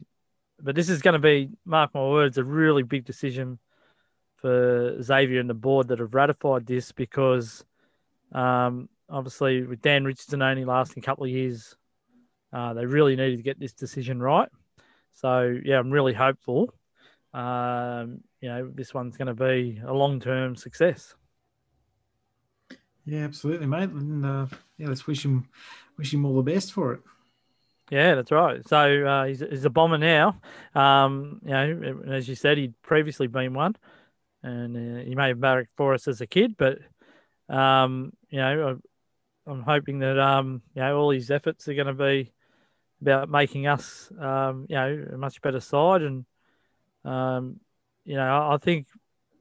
but 0.61 0.75
this 0.75 0.89
is 0.89 1.03
going 1.03 1.15
to 1.15 1.19
be, 1.19 1.51
mark 1.65 1.95
my 1.95 2.01
words, 2.01 2.39
a 2.39 2.45
really 2.45 2.83
big 2.83 3.05
decision 3.05 3.59
for 4.37 5.03
Xavier 5.03 5.41
and 5.41 5.51
the 5.51 5.55
board 5.55 5.89
that 5.89 5.99
have 5.99 6.15
ratified 6.15 6.67
this 6.67 6.93
because 6.93 7.65
um, 8.33 8.89
obviously 9.09 9.63
with 9.63 9.83
Dan 9.83 10.05
Richardson 10.05 10.43
only 10.43 10.65
lasting 10.65 11.03
a 11.03 11.07
couple 11.07 11.25
of 11.25 11.31
years, 11.31 11.77
uh, 12.53 12.75
they 12.75 12.87
really 12.87 13.17
needed 13.17 13.37
to 13.37 13.43
get 13.43 13.59
this 13.59 13.73
decision 13.73 14.23
right. 14.23 14.49
So 15.15 15.59
yeah, 15.65 15.79
I'm 15.79 15.91
really 15.91 16.13
hopeful. 16.13 16.73
Um, 17.33 18.21
you 18.45 18.51
know, 18.51 18.71
this 18.75 18.93
one's 18.93 19.17
going 19.17 19.35
to 19.35 19.35
be 19.35 19.81
a 19.87 19.95
long-term 19.95 20.55
success. 20.55 21.15
Yeah, 23.07 23.21
absolutely, 23.21 23.67
mate. 23.67 23.89
And 23.89 24.23
uh, 24.23 24.47
yeah, 24.77 24.89
let's 24.89 25.07
wish 25.07 25.25
him 25.25 25.49
wish 25.97 26.13
him 26.13 26.27
all 26.27 26.37
the 26.37 26.53
best 26.53 26.75
for 26.75 26.93
it. 26.93 27.01
Yeah, 27.91 28.17
that's 28.17 28.31
right. 28.31 28.61
So 28.69 29.07
uh, 29.07 29.25
he's, 29.25 29.41
he's 29.41 29.65
a 29.65 29.71
bomber 29.71 29.97
now. 29.97 30.43
Um, 30.75 31.41
you 31.43 31.53
know, 31.53 32.03
as 32.13 32.29
you 32.29 32.35
said, 32.35 32.59
he'd 32.59 32.75
previously 32.83 33.29
been 33.29 33.55
one, 33.55 33.77
and 34.43 34.77
uh, 34.77 35.05
he 35.05 35.15
may 35.15 35.29
have 35.29 35.41
barracked 35.41 35.73
for 35.79 35.95
us 35.95 36.07
as 36.07 36.21
a 36.21 36.27
kid, 36.27 36.55
but 36.59 36.81
um, 37.49 38.13
you 38.29 38.41
know, 38.41 38.79
I'm 39.47 39.63
hoping 39.63 40.01
that 40.01 40.19
um, 40.19 40.61
you 40.75 40.83
know 40.83 40.99
all 40.99 41.11
his 41.13 41.31
efforts 41.31 41.67
are 41.69 41.75
going 41.75 41.87
to 41.87 41.95
be 41.95 42.31
about 43.01 43.31
making 43.31 43.69
us, 43.69 44.13
um, 44.21 44.67
you 44.69 44.77
know, 44.77 45.07
a 45.15 45.17
much 45.17 45.41
better 45.41 45.61
side, 45.61 46.03
and 46.03 46.27
um, 47.07 47.61
you 48.05 48.17
know, 48.17 48.51
I 48.51 48.59
think 48.59 48.87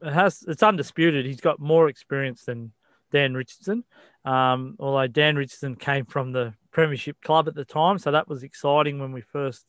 it 0.02 0.12
has 0.12 0.44
it's 0.48 0.64
undisputed 0.64 1.26
he's 1.26 1.42
got 1.42 1.60
more 1.60 1.88
experience 1.88 2.46
than 2.46 2.72
Dan 3.12 3.34
Richardson. 3.34 3.84
Um, 4.26 4.76
although 4.80 5.08
Dan 5.08 5.36
Richardson 5.36 5.76
came 5.76 6.06
from 6.06 6.32
the 6.32 6.54
Premiership 6.72 7.22
club 7.22 7.48
at 7.48 7.56
the 7.56 7.66
time, 7.66 8.00
so 8.00 8.12
that 8.12 8.28
was 8.28 8.44
exciting 8.44 9.00
when 9.00 9.12
we 9.12 9.22
first 9.22 9.66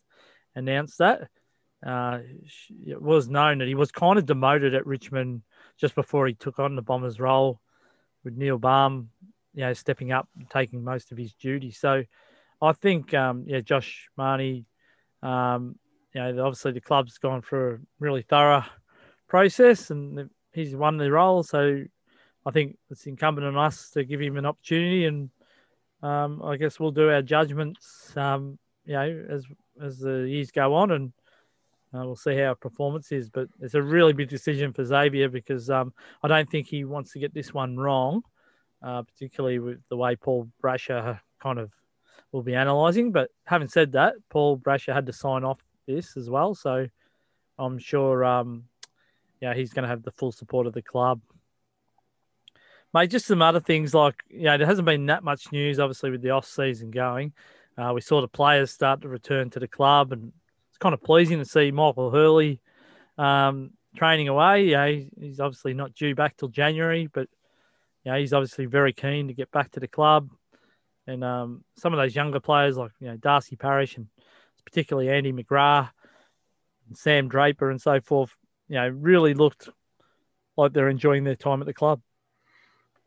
announced 0.54 0.98
that. 0.98 1.28
Uh, 1.84 2.20
it 2.86 3.00
was 3.00 3.28
known 3.28 3.58
that 3.58 3.68
he 3.68 3.74
was 3.74 3.92
kind 3.92 4.18
of 4.18 4.24
demoted 4.24 4.74
at 4.74 4.86
Richmond 4.86 5.42
just 5.78 5.94
before 5.94 6.26
he 6.26 6.34
took 6.34 6.58
on 6.58 6.76
the 6.76 6.82
Bombers 6.82 7.20
role 7.20 7.60
with 8.24 8.36
Neil 8.36 8.58
Balme, 8.58 9.10
you 9.54 9.60
know, 9.60 9.72
stepping 9.74 10.10
up 10.10 10.28
and 10.38 10.48
taking 10.48 10.82
most 10.82 11.12
of 11.12 11.18
his 11.18 11.34
duties. 11.34 11.76
So 11.78 12.04
I 12.62 12.72
think, 12.72 13.12
um, 13.12 13.44
yeah, 13.46 13.60
Josh 13.60 14.08
Mahoney, 14.16 14.64
um, 15.22 15.78
you 16.14 16.22
know, 16.22 16.46
obviously 16.46 16.72
the 16.72 16.80
club's 16.80 17.18
gone 17.18 17.42
through 17.42 17.74
a 17.74 17.78
really 17.98 18.22
thorough 18.22 18.64
process 19.28 19.90
and 19.90 20.30
he's 20.52 20.74
won 20.74 20.96
the 20.96 21.10
role. 21.10 21.42
So 21.42 21.84
I 22.46 22.50
think 22.50 22.76
it's 22.90 23.06
incumbent 23.06 23.46
on 23.46 23.56
us 23.56 23.90
to 23.90 24.04
give 24.04 24.20
him 24.20 24.36
an 24.36 24.46
opportunity 24.46 25.06
and 25.06 25.30
um, 26.04 26.42
I 26.44 26.58
guess 26.58 26.78
we'll 26.78 26.90
do 26.90 27.08
our 27.08 27.22
judgments, 27.22 28.14
um, 28.14 28.58
you 28.84 28.92
know, 28.92 29.24
as 29.30 29.46
as 29.82 29.98
the 29.98 30.28
years 30.28 30.50
go 30.50 30.74
on, 30.74 30.90
and 30.90 31.12
uh, 31.94 32.04
we'll 32.04 32.14
see 32.14 32.36
how 32.36 32.48
our 32.48 32.54
performance 32.54 33.10
is. 33.10 33.30
But 33.30 33.48
it's 33.60 33.72
a 33.72 33.80
really 33.80 34.12
big 34.12 34.28
decision 34.28 34.74
for 34.74 34.84
Xavier 34.84 35.30
because 35.30 35.70
um, 35.70 35.94
I 36.22 36.28
don't 36.28 36.50
think 36.50 36.66
he 36.66 36.84
wants 36.84 37.12
to 37.12 37.18
get 37.18 37.32
this 37.32 37.54
one 37.54 37.78
wrong, 37.78 38.22
uh, 38.82 39.02
particularly 39.02 39.60
with 39.60 39.80
the 39.88 39.96
way 39.96 40.14
Paul 40.14 40.50
Brasher 40.62 41.18
kind 41.42 41.58
of 41.58 41.70
will 42.32 42.42
be 42.42 42.52
analysing. 42.52 43.10
But 43.10 43.30
having 43.46 43.68
said 43.68 43.92
that, 43.92 44.14
Paul 44.28 44.58
Brasher 44.58 44.92
had 44.92 45.06
to 45.06 45.12
sign 45.12 45.42
off 45.42 45.64
this 45.86 46.18
as 46.18 46.28
well, 46.28 46.54
so 46.54 46.86
I'm 47.58 47.78
sure, 47.78 48.26
um, 48.26 48.64
yeah, 49.44 49.54
he's 49.54 49.72
going 49.72 49.84
to 49.84 49.88
have 49.88 50.02
the 50.02 50.10
full 50.10 50.32
support 50.32 50.66
of 50.66 50.72
the 50.72 50.82
club 50.82 51.20
mate, 52.94 53.10
just 53.10 53.26
some 53.26 53.42
other 53.42 53.60
things 53.60 53.92
like, 53.92 54.22
you 54.30 54.44
know, 54.44 54.56
there 54.56 54.66
hasn't 54.66 54.86
been 54.86 55.06
that 55.06 55.24
much 55.24 55.50
news, 55.52 55.80
obviously, 55.80 56.10
with 56.10 56.22
the 56.22 56.30
off 56.30 56.46
season 56.46 56.90
going. 56.90 57.32
Uh, 57.76 57.90
we 57.92 58.00
saw 58.00 58.20
the 58.20 58.28
players 58.28 58.70
start 58.70 59.02
to 59.02 59.08
return 59.08 59.50
to 59.50 59.58
the 59.58 59.68
club, 59.68 60.12
and 60.12 60.32
it's 60.70 60.78
kind 60.78 60.94
of 60.94 61.02
pleasing 61.02 61.40
to 61.40 61.44
see 61.44 61.72
Michael 61.72 62.12
Hurley 62.12 62.60
um, 63.18 63.72
training 63.96 64.28
away. 64.28 64.66
Yeah, 64.66 64.86
he's 65.18 65.40
obviously 65.40 65.74
not 65.74 65.92
due 65.92 66.14
back 66.14 66.36
till 66.36 66.48
January, 66.48 67.08
but 67.12 67.28
yeah, 68.04 68.16
he's 68.16 68.32
obviously 68.32 68.66
very 68.66 68.92
keen 68.92 69.26
to 69.26 69.34
get 69.34 69.50
back 69.50 69.72
to 69.72 69.80
the 69.80 69.88
club. 69.88 70.30
And 71.08 71.24
um, 71.24 71.64
some 71.76 71.92
of 71.92 71.98
those 71.98 72.14
younger 72.14 72.40
players, 72.40 72.76
like 72.76 72.92
you 73.00 73.08
know 73.08 73.16
Darcy 73.16 73.56
Parish 73.56 73.96
and 73.96 74.06
particularly 74.64 75.10
Andy 75.10 75.32
McGrath 75.32 75.90
and 76.86 76.96
Sam 76.96 77.28
Draper 77.28 77.70
and 77.70 77.82
so 77.82 78.00
forth, 78.00 78.34
you 78.68 78.76
know, 78.76 78.88
really 78.88 79.34
looked 79.34 79.68
like 80.56 80.72
they're 80.72 80.88
enjoying 80.88 81.24
their 81.24 81.36
time 81.36 81.60
at 81.60 81.66
the 81.66 81.74
club. 81.74 82.00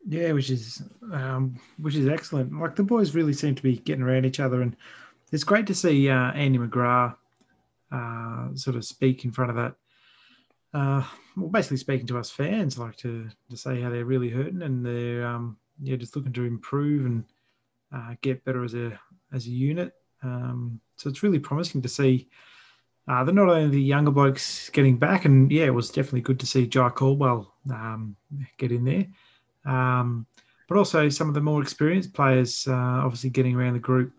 Yeah, 0.06 0.32
which 0.32 0.50
is 0.50 0.82
um, 1.12 1.58
which 1.78 1.96
is 1.96 2.08
excellent. 2.08 2.58
Like 2.58 2.76
the 2.76 2.84
boys 2.84 3.14
really 3.14 3.32
seem 3.32 3.54
to 3.54 3.62
be 3.62 3.76
getting 3.76 4.02
around 4.02 4.24
each 4.24 4.40
other, 4.40 4.62
and 4.62 4.76
it's 5.32 5.44
great 5.44 5.66
to 5.66 5.74
see 5.74 6.08
uh, 6.08 6.32
Andy 6.32 6.58
McGrath 6.58 7.16
uh, 7.90 8.54
sort 8.54 8.76
of 8.76 8.84
speak 8.84 9.24
in 9.24 9.32
front 9.32 9.50
of 9.50 9.56
that 9.56 9.74
uh, 10.74 11.02
well, 11.36 11.48
basically 11.48 11.76
speaking 11.78 12.06
to 12.06 12.18
us 12.18 12.30
fans, 12.30 12.78
like 12.78 12.96
to 12.96 13.28
to 13.50 13.56
say 13.56 13.80
how 13.80 13.90
they're 13.90 14.04
really 14.04 14.28
hurting 14.28 14.62
and 14.62 14.84
they're 14.84 15.26
um, 15.26 15.56
yeah 15.80 15.96
just 15.96 16.14
looking 16.16 16.32
to 16.32 16.44
improve 16.44 17.06
and 17.06 17.24
uh, 17.94 18.14
get 18.20 18.44
better 18.44 18.64
as 18.64 18.74
a 18.74 18.98
as 19.32 19.46
a 19.46 19.50
unit. 19.50 19.92
Um, 20.22 20.80
so 20.96 21.08
it's 21.08 21.22
really 21.22 21.38
promising 21.38 21.80
to 21.82 21.88
see 21.88 22.28
uh, 23.08 23.24
that 23.24 23.32
not 23.32 23.48
only 23.48 23.68
the 23.68 23.80
younger 23.80 24.10
blokes 24.10 24.68
getting 24.70 24.98
back, 24.98 25.24
and 25.24 25.50
yeah, 25.50 25.64
it 25.64 25.74
was 25.74 25.88
definitely 25.88 26.20
good 26.20 26.38
to 26.40 26.46
see 26.46 26.66
Jye 26.66 26.90
Caldwell 26.90 27.54
um, 27.72 28.16
get 28.58 28.70
in 28.70 28.84
there, 28.84 29.06
um, 29.64 30.26
but 30.68 30.76
also 30.76 31.08
some 31.08 31.28
of 31.28 31.34
the 31.34 31.40
more 31.40 31.62
experienced 31.62 32.12
players 32.12 32.68
uh, 32.68 32.72
obviously 32.74 33.30
getting 33.30 33.56
around 33.56 33.72
the 33.72 33.78
group. 33.78 34.12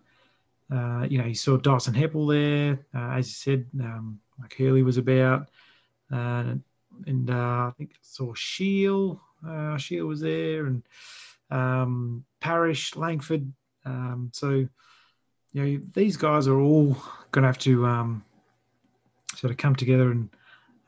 Uh, 0.72 1.06
you 1.08 1.18
know, 1.18 1.24
you 1.24 1.34
saw 1.34 1.56
Dyson 1.56 1.94
Heppell 1.94 2.28
there, 2.28 2.84
uh, 2.94 3.16
as 3.16 3.28
you 3.28 3.34
said, 3.34 3.66
um, 3.80 4.20
like 4.40 4.54
Hurley 4.56 4.82
was 4.82 4.98
about, 4.98 5.48
uh, 6.12 6.54
and 7.06 7.30
uh, 7.30 7.34
I 7.68 7.72
think 7.78 7.90
I 7.94 7.98
saw 8.02 8.34
Shiel, 8.34 9.20
Shiel 9.78 10.06
was 10.06 10.20
there, 10.20 10.66
and 10.66 10.82
um, 11.50 12.24
Parish, 12.40 12.96
Langford. 12.96 13.52
Um, 13.84 14.30
so, 14.32 14.50
you 14.50 14.68
know, 15.54 15.80
these 15.94 16.16
guys 16.16 16.46
are 16.46 16.60
all 16.60 16.96
going 17.32 17.42
to 17.42 17.48
have 17.48 17.58
to 17.58 17.86
um, 17.86 18.24
sort 19.40 19.50
of 19.50 19.56
come 19.56 19.74
together 19.74 20.10
and 20.10 20.28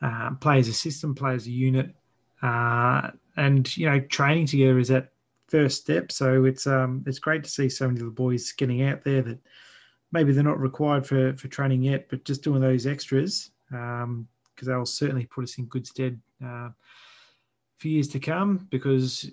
uh, 0.01 0.31
play 0.35 0.59
as 0.59 0.67
a 0.67 0.73
system, 0.73 1.15
play 1.15 1.33
as 1.33 1.47
a 1.47 1.51
unit, 1.51 1.95
uh, 2.43 3.09
and 3.37 3.75
you 3.75 3.89
know, 3.89 3.99
training 3.99 4.45
together 4.45 4.77
is 4.77 4.89
that 4.89 5.13
first 5.47 5.81
step. 5.81 6.11
So 6.11 6.45
it's 6.45 6.67
um, 6.67 7.03
it's 7.07 7.19
great 7.19 7.43
to 7.43 7.49
see 7.49 7.69
so 7.69 7.87
many 7.87 7.99
of 7.99 8.05
the 8.05 8.11
boys 8.11 8.51
getting 8.51 8.83
out 8.83 9.03
there 9.03 9.21
that 9.23 9.39
maybe 10.11 10.31
they're 10.31 10.43
not 10.43 10.59
required 10.59 11.05
for 11.07 11.35
for 11.37 11.47
training 11.47 11.81
yet, 11.81 12.09
but 12.09 12.25
just 12.25 12.43
doing 12.43 12.61
those 12.61 12.85
extras 12.85 13.51
because 13.69 14.03
um, 14.03 14.27
they'll 14.61 14.85
certainly 14.85 15.25
put 15.25 15.43
us 15.43 15.57
in 15.57 15.65
good 15.65 15.87
stead 15.87 16.19
uh, 16.45 16.69
for 17.77 17.87
years 17.87 18.07
to 18.09 18.19
come. 18.19 18.67
Because 18.69 19.31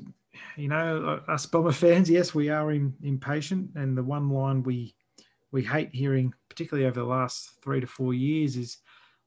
you 0.57 0.69
know, 0.69 1.21
us 1.29 1.47
Bomber 1.47 1.73
fans, 1.73 2.09
yes, 2.09 2.35
we 2.35 2.49
are 2.49 2.73
in, 2.73 2.95
impatient, 3.03 3.71
and 3.75 3.97
the 3.97 4.03
one 4.03 4.31
line 4.31 4.63
we 4.63 4.95
we 5.53 5.65
hate 5.65 5.91
hearing, 5.93 6.33
particularly 6.49 6.87
over 6.87 7.01
the 7.01 7.07
last 7.07 7.61
three 7.61 7.81
to 7.81 7.87
four 7.87 8.15
years, 8.15 8.57
is 8.57 8.79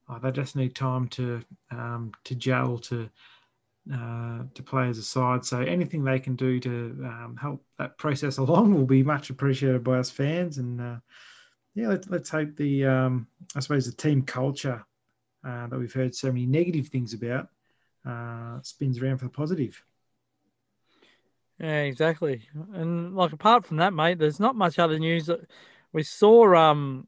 oh, 0.10 0.20
they 0.20 0.32
just 0.32 0.56
need 0.56 0.76
time 0.76 1.08
to 1.10 1.42
um, 1.72 2.12
to 2.24 2.36
gel 2.36 2.78
to 2.80 3.10
uh, 3.94 4.44
to 4.54 4.64
play 4.64 4.88
as 4.88 4.98
a 4.98 5.04
side. 5.04 5.44
So 5.46 5.60
anything 5.60 6.04
they 6.04 6.20
can 6.20 6.36
do 6.36 6.60
to 6.62 6.70
um, 7.04 7.38
help 7.40 7.64
that 7.78 7.98
process 7.98 8.38
along 8.40 8.74
will 8.74 8.86
be 8.86 9.04
much 9.04 9.30
appreciated 9.30 9.84
by 9.84 10.00
us 10.00 10.10
fans. 10.10 10.58
And 10.58 10.80
uh, 10.80 10.96
yeah, 11.76 11.90
let, 11.90 12.08
us 12.12 12.30
hope 12.30 12.56
the 12.56 12.86
um, 12.86 13.28
I 13.56 13.60
suppose 13.60 13.86
the 13.86 13.96
team 13.96 14.22
culture 14.22 14.86
uh, 15.46 15.68
that 15.68 15.78
we've 15.78 15.94
heard 15.94 16.16
so 16.16 16.28
many 16.28 16.46
negative 16.46 16.88
things 16.88 17.14
about 17.14 17.50
uh, 18.06 18.60
spins 18.62 19.02
around 19.02 19.18
for 19.18 19.26
the 19.26 19.32
positive. 19.32 19.84
Yeah, 21.60 21.82
exactly. 21.82 22.48
And 22.74 23.16
like 23.16 23.32
apart 23.32 23.66
from 23.66 23.78
that, 23.78 23.94
mate, 23.94 24.18
there's 24.18 24.40
not 24.40 24.56
much 24.56 24.80
other 24.80 25.00
news 25.00 25.28
that 25.28 25.42
we 25.92 26.04
saw. 26.04 26.56
Um, 26.56 27.08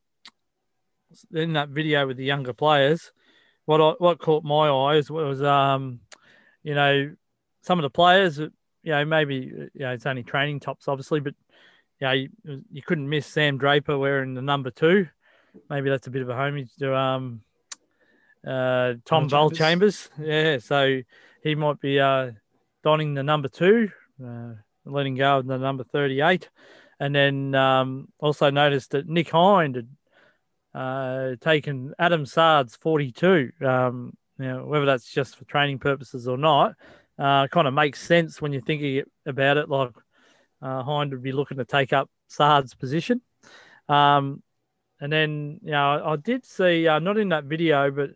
in 1.33 1.53
that 1.53 1.69
video 1.69 2.07
with 2.07 2.17
the 2.17 2.25
younger 2.25 2.53
players, 2.53 3.11
what 3.65 3.81
I, 3.81 3.93
what 3.97 4.19
caught 4.19 4.43
my 4.43 4.69
eyes 4.69 5.09
was 5.09 5.41
um, 5.41 5.99
you 6.63 6.73
know, 6.73 7.15
some 7.61 7.79
of 7.79 7.83
the 7.83 7.89
players, 7.89 8.37
you 8.39 8.51
know, 8.83 9.05
maybe 9.05 9.35
you 9.35 9.69
know 9.75 9.91
it's 9.91 10.05
only 10.05 10.23
training 10.23 10.59
tops, 10.59 10.87
obviously, 10.87 11.19
but 11.19 11.35
you 11.99 12.07
know, 12.07 12.13
you, 12.13 12.29
you 12.71 12.81
couldn't 12.81 13.09
miss 13.09 13.25
Sam 13.25 13.57
Draper 13.57 13.97
wearing 13.97 14.33
the 14.33 14.41
number 14.41 14.71
two. 14.71 15.07
Maybe 15.69 15.89
that's 15.89 16.07
a 16.07 16.11
bit 16.11 16.21
of 16.21 16.29
a 16.29 16.33
homage 16.33 16.69
to 16.79 16.95
um, 16.95 17.41
uh, 18.45 18.95
Tom 19.05 19.29
Bellchambers. 19.29 20.09
Yeah, 20.19 20.57
so 20.57 21.01
he 21.41 21.55
might 21.55 21.79
be 21.79 21.99
uh, 21.99 22.31
donning 22.83 23.13
the 23.13 23.23
number 23.23 23.47
two, 23.47 23.89
uh, 24.23 24.53
letting 24.85 25.15
go 25.15 25.37
of 25.37 25.47
the 25.47 25.57
number 25.57 25.83
38. 25.83 26.49
And 26.99 27.13
then 27.13 27.55
um, 27.55 28.07
also 28.19 28.49
noticed 28.49 28.91
that 28.91 29.07
Nick 29.07 29.29
Hind 29.29 29.75
had 29.75 29.87
uh, 30.75 31.35
taken 31.39 31.93
Adam 31.97 32.25
Saad's 32.25 32.75
42. 32.75 33.51
Um, 33.65 34.13
now, 34.37 34.65
whether 34.65 34.85
that's 34.85 35.09
just 35.09 35.37
for 35.37 35.45
training 35.45 35.79
purposes 35.79 36.27
or 36.27 36.37
not, 36.37 36.73
uh, 37.17 37.47
kind 37.47 37.67
of 37.67 37.73
makes 37.73 38.05
sense 38.05 38.41
when 38.41 38.51
you're 38.51 38.61
thinking 38.61 39.03
about 39.25 39.55
it. 39.55 39.69
Like 39.69 39.91
uh, 40.61 40.83
Hind 40.83 41.11
would 41.11 41.23
be 41.23 41.31
looking 41.31 41.57
to 41.57 41.65
take 41.65 41.93
up 41.93 42.09
Saad's 42.27 42.75
position. 42.75 43.21
Um, 43.87 44.43
and 44.99 45.11
then, 45.11 45.61
you 45.63 45.71
know, 45.71 46.01
I, 46.05 46.15
did 46.17 46.45
see, 46.45 46.87
uh, 46.87 46.99
not 46.99 47.17
in 47.17 47.29
that 47.29 47.45
video, 47.45 47.89
but 47.91 48.09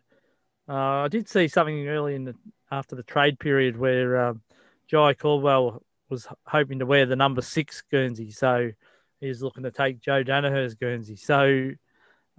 uh, 0.68 1.04
I 1.04 1.08
did 1.08 1.28
see 1.28 1.48
something 1.48 1.88
early 1.88 2.14
in 2.14 2.24
the 2.24 2.34
after 2.70 2.94
the 2.94 3.02
trade 3.02 3.38
period 3.38 3.76
where 3.76 4.28
um, 4.28 4.42
Jye 4.86 5.14
Caldwell 5.14 5.82
was 6.08 6.28
hoping 6.46 6.78
to 6.78 6.86
wear 6.86 7.06
the 7.06 7.16
number 7.16 7.42
six 7.42 7.82
Guernsey. 7.90 8.30
So 8.30 8.70
he's 9.18 9.42
looking 9.42 9.64
to 9.64 9.70
take 9.70 10.00
Joe 10.00 10.22
Daniher's 10.22 10.74
Guernsey. 10.74 11.16
So 11.16 11.70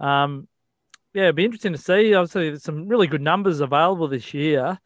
um, 0.02 0.48
yeah, 1.14 1.24
it'd 1.24 1.36
be 1.36 1.44
interesting 1.44 1.72
to 1.72 1.78
see. 1.78 2.14
Obviously, 2.14 2.50
there's 2.50 2.62
some 2.62 2.88
really 2.88 3.06
good 3.06 3.20
numbers 3.20 3.60
available 3.60 4.08
this 4.08 4.32
year, 4.34 4.78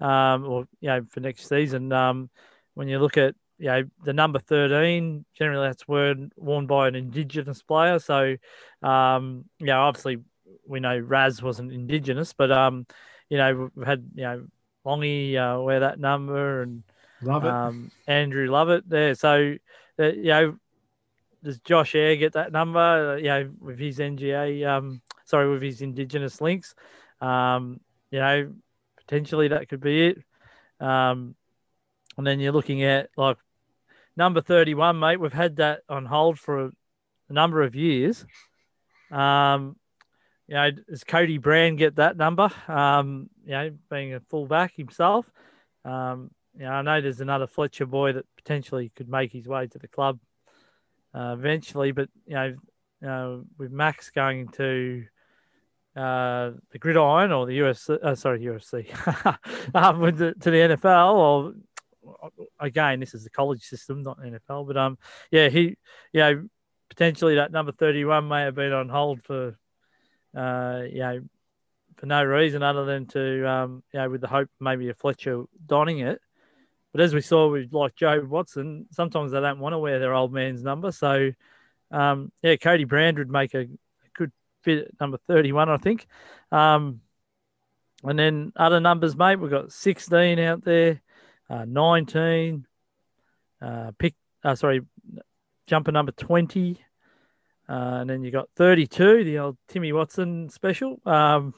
um, 0.00 0.44
or 0.44 0.66
you 0.80 0.88
know, 0.88 1.04
for 1.10 1.20
next 1.20 1.48
season. 1.48 1.92
Um, 1.92 2.30
when 2.74 2.88
you 2.88 2.98
look 2.98 3.16
at 3.16 3.34
you 3.58 3.66
know 3.66 3.84
the 4.02 4.12
number 4.12 4.38
13, 4.38 5.24
generally 5.38 5.68
that's 5.68 5.86
worn 5.86 6.30
worn 6.36 6.66
by 6.66 6.88
an 6.88 6.94
Indigenous 6.94 7.62
player. 7.62 7.98
So, 7.98 8.36
um, 8.82 9.44
you 9.58 9.66
know, 9.66 9.82
obviously 9.82 10.18
we 10.66 10.80
know 10.80 10.98
Raz 10.98 11.42
wasn't 11.42 11.72
Indigenous, 11.72 12.32
but 12.32 12.50
um, 12.50 12.86
you 13.28 13.38
know, 13.38 13.70
we've 13.74 13.86
had 13.86 14.10
you 14.14 14.24
know 14.24 14.46
Longy 14.86 15.36
uh, 15.36 15.60
wear 15.60 15.80
that 15.80 15.98
number 15.98 16.62
and 16.62 16.82
love 17.22 17.44
it. 17.44 17.50
Um, 17.50 17.90
Andrew 18.06 18.50
Lovett 18.50 18.88
there. 18.88 19.14
So, 19.14 19.56
uh, 19.98 20.04
you 20.04 20.24
know, 20.24 20.56
does 21.44 21.60
Josh 21.60 21.94
Eyre 21.94 22.16
get 22.16 22.32
that 22.32 22.52
number? 22.52 23.14
Uh, 23.14 23.16
you 23.16 23.24
know, 23.24 23.50
with 23.60 23.78
his 23.78 23.98
NGA, 23.98 24.66
um, 24.66 25.02
sorry, 25.26 25.48
with 25.50 25.62
his 25.62 25.82
Indigenous 25.82 26.40
links, 26.40 26.74
um, 27.20 27.80
you 28.10 28.18
know, 28.18 28.52
potentially 28.96 29.48
that 29.48 29.68
could 29.68 29.80
be 29.80 30.08
it. 30.08 30.18
Um, 30.80 31.36
and 32.16 32.26
then 32.26 32.40
you're 32.40 32.52
looking 32.52 32.82
at 32.82 33.10
like 33.16 33.36
number 34.16 34.40
31, 34.40 34.98
mate. 34.98 35.20
We've 35.20 35.32
had 35.32 35.56
that 35.56 35.82
on 35.88 36.06
hold 36.06 36.38
for 36.38 36.66
a, 36.66 36.70
a 37.28 37.32
number 37.32 37.62
of 37.62 37.74
years. 37.74 38.24
Um, 39.10 39.76
you 40.48 40.54
know, 40.54 40.70
does 40.70 41.04
Cody 41.04 41.38
Brand 41.38 41.78
get 41.78 41.96
that 41.96 42.16
number? 42.16 42.50
Um, 42.68 43.28
you 43.44 43.52
know, 43.52 43.70
being 43.90 44.14
a 44.14 44.20
fullback 44.20 44.74
himself. 44.76 45.30
Um, 45.84 46.30
you 46.56 46.64
know, 46.64 46.70
I 46.70 46.82
know 46.82 47.00
there's 47.00 47.20
another 47.20 47.46
Fletcher 47.46 47.86
boy 47.86 48.12
that 48.12 48.26
potentially 48.36 48.92
could 48.96 49.08
make 49.08 49.32
his 49.32 49.46
way 49.46 49.66
to 49.66 49.78
the 49.78 49.88
club 49.88 50.18
uh, 51.14 51.34
eventually. 51.38 51.92
But 51.92 52.08
you 52.26 52.34
know, 52.34 52.56
uh, 53.06 53.42
with 53.58 53.70
Max 53.70 54.10
going 54.10 54.48
to 54.48 55.04
uh, 55.96 56.50
the 56.70 56.78
gridiron 56.78 57.32
or 57.32 57.46
the 57.46 57.58
UFC, 57.58 57.98
uh, 58.02 58.14
sorry, 58.14 58.40
UFC, 58.40 58.86
um, 59.74 60.00
the, 60.16 60.34
to 60.40 60.50
the 60.50 60.76
NFL 60.76 61.14
or 61.14 61.52
again, 62.58 63.00
this 63.00 63.14
is 63.14 63.24
the 63.24 63.30
college 63.30 63.62
system, 63.62 64.02
not 64.02 64.20
NFL. 64.20 64.66
But 64.66 64.76
um, 64.76 64.98
yeah, 65.30 65.48
he, 65.48 65.76
you 66.12 66.20
know, 66.20 66.48
potentially 66.88 67.36
that 67.36 67.52
number 67.52 67.72
thirty-one 67.72 68.28
may 68.28 68.42
have 68.42 68.54
been 68.54 68.72
on 68.72 68.88
hold 68.88 69.22
for, 69.22 69.56
uh, 70.36 70.82
you 70.90 70.98
know, 70.98 71.20
for 71.96 72.06
no 72.06 72.24
reason 72.24 72.62
other 72.62 72.84
than 72.84 73.06
to, 73.06 73.48
um, 73.48 73.82
you 73.92 74.00
know, 74.00 74.10
with 74.10 74.20
the 74.20 74.28
hope 74.28 74.48
maybe 74.60 74.88
a 74.88 74.94
Fletcher 74.94 75.44
donning 75.66 76.00
it. 76.00 76.20
But 76.94 77.00
as 77.00 77.12
we 77.12 77.22
saw 77.22 77.50
with 77.50 77.74
like 77.74 77.96
Jobe 77.96 78.28
Watson, 78.28 78.86
sometimes 78.92 79.32
they 79.32 79.40
don't 79.40 79.58
want 79.58 79.72
to 79.72 79.80
wear 79.80 79.98
their 79.98 80.14
old 80.14 80.32
man's 80.32 80.62
number. 80.62 80.92
So, 80.92 81.32
um, 81.90 82.30
yeah, 82.40 82.54
Cody 82.54 82.84
Brand 82.84 83.18
would 83.18 83.28
make 83.28 83.52
a, 83.54 83.66
good 84.16 84.30
fit 84.62 84.86
at 84.86 85.00
number 85.00 85.18
31, 85.26 85.68
I 85.68 85.76
think. 85.76 86.06
Um, 86.52 87.00
and 88.04 88.16
then 88.16 88.52
other 88.54 88.78
numbers, 88.78 89.16
mate, 89.16 89.40
we've 89.40 89.50
got 89.50 89.72
16 89.72 90.38
out 90.38 90.62
there, 90.62 91.00
uh, 91.50 91.64
19, 91.64 92.64
uh, 93.60 93.90
pick, 93.98 94.14
uh, 94.44 94.54
sorry, 94.54 94.82
jumper 95.66 95.90
number 95.90 96.12
20. 96.12 96.78
Uh, 97.68 97.72
and 97.72 98.08
then 98.08 98.22
you 98.22 98.30
got 98.30 98.50
32, 98.54 99.24
the 99.24 99.40
old 99.40 99.56
Timmy 99.66 99.92
Watson 99.92 100.48
special. 100.48 101.00
Um, 101.04 101.54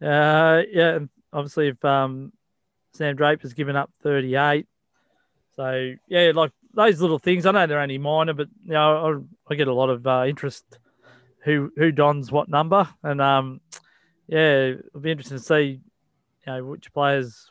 uh, 0.00 0.62
yeah, 0.70 1.00
obviously, 1.32 1.68
if 1.70 1.84
um, 1.84 2.32
Sam 2.94 3.16
Draper's 3.16 3.52
given 3.52 3.76
up 3.76 3.90
38. 4.02 4.66
So 5.56 5.94
yeah, 6.08 6.32
like 6.34 6.52
those 6.72 7.00
little 7.00 7.18
things. 7.18 7.46
I 7.46 7.52
know 7.52 7.66
they're 7.66 7.80
only 7.80 7.98
minor, 7.98 8.32
but 8.32 8.48
you 8.64 8.72
know, 8.72 9.24
I, 9.48 9.52
I 9.52 9.56
get 9.56 9.68
a 9.68 9.74
lot 9.74 9.90
of 9.90 10.06
uh, 10.06 10.24
interest 10.26 10.64
who 11.44 11.70
who 11.76 11.92
dons 11.92 12.32
what 12.32 12.48
number, 12.48 12.88
and 13.02 13.20
um, 13.20 13.60
yeah, 14.26 14.74
it'll 14.78 15.00
be 15.00 15.10
interesting 15.10 15.38
to 15.38 15.44
see, 15.44 15.80
you 16.46 16.52
know, 16.52 16.64
which 16.64 16.92
players 16.92 17.50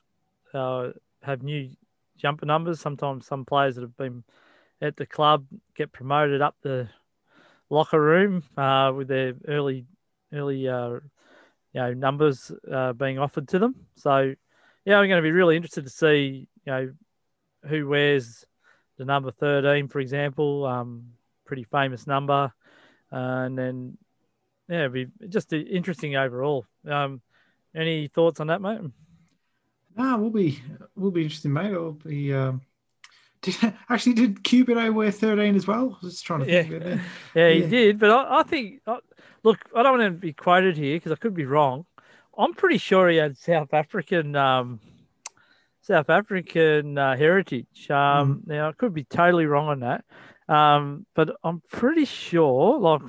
uh, 0.53 0.89
have 1.21 1.43
new 1.43 1.69
jumper 2.17 2.45
numbers. 2.45 2.79
Sometimes 2.79 3.25
some 3.25 3.45
players 3.45 3.75
that 3.75 3.81
have 3.81 3.97
been 3.97 4.23
at 4.81 4.97
the 4.97 5.05
club 5.05 5.45
get 5.75 5.91
promoted 5.91 6.41
up 6.41 6.55
the 6.61 6.89
locker 7.69 8.01
room 8.01 8.43
uh, 8.57 8.91
with 8.95 9.07
their 9.07 9.33
early 9.47 9.85
early 10.33 10.67
uh, 10.67 10.89
you 10.89 11.81
know 11.81 11.93
numbers 11.93 12.51
uh, 12.71 12.93
being 12.93 13.19
offered 13.19 13.47
to 13.49 13.59
them. 13.59 13.75
So 13.95 14.33
yeah, 14.85 14.97
I'm 14.97 15.07
going 15.07 15.21
to 15.21 15.25
be 15.25 15.31
really 15.31 15.55
interested 15.55 15.85
to 15.85 15.89
see 15.89 16.47
you 16.65 16.71
know 16.71 16.93
who 17.67 17.87
wears 17.87 18.45
the 18.97 19.05
number 19.05 19.31
13, 19.31 19.87
for 19.87 19.99
example. 19.99 20.65
Um, 20.65 21.13
pretty 21.45 21.63
famous 21.63 22.07
number, 22.07 22.53
uh, 23.11 23.15
and 23.15 23.57
then 23.57 23.97
yeah, 24.69 24.79
it'd 24.79 24.93
be 24.93 25.07
just 25.29 25.51
interesting 25.53 26.15
overall. 26.15 26.65
Um, 26.87 27.21
any 27.75 28.07
thoughts 28.07 28.39
on 28.39 28.47
that, 28.47 28.61
mate? 28.61 28.81
No, 29.95 30.17
we'll 30.17 30.29
be 30.29 30.59
we'll 30.95 31.11
be 31.11 31.23
interesting, 31.23 31.53
mate. 31.53 31.71
It'll 31.71 31.93
be. 31.93 32.33
Um... 32.33 32.61
Did, 33.41 33.55
actually, 33.89 34.13
did 34.13 34.43
Cupido 34.43 34.93
wear 34.93 35.11
13 35.11 35.55
as 35.55 35.67
well? 35.67 35.97
I 36.01 36.05
was 36.05 36.13
just 36.13 36.25
trying 36.25 36.45
to 36.45 36.51
yeah. 36.51 36.63
that. 36.63 36.99
yeah, 37.35 37.49
he 37.53 37.61
did. 37.61 37.99
But 37.99 38.09
I, 38.09 38.39
I 38.39 38.43
think, 38.43 38.81
I, 38.87 38.99
look, 39.43 39.59
I 39.75 39.83
don't 39.83 39.99
want 39.99 40.13
to 40.13 40.17
be 40.17 40.33
quoted 40.33 40.77
here 40.77 40.95
because 40.95 41.11
I 41.11 41.15
could 41.15 41.33
be 41.33 41.45
wrong. 41.45 41.85
I'm 42.37 42.53
pretty 42.53 42.77
sure 42.77 43.09
he 43.09 43.17
had 43.17 43.37
South 43.37 43.73
African 43.73 44.35
um, 44.35 44.79
South 45.81 46.09
African 46.09 46.97
uh, 46.97 47.15
heritage. 47.15 47.89
Um, 47.89 48.41
mm. 48.43 48.47
Now, 48.47 48.69
I 48.69 48.71
could 48.71 48.93
be 48.93 49.03
totally 49.03 49.45
wrong 49.45 49.67
on 49.67 49.79
that, 49.81 50.05
um, 50.53 51.05
but 51.13 51.35
I'm 51.43 51.61
pretty 51.71 52.05
sure. 52.05 52.79
Like, 52.79 53.01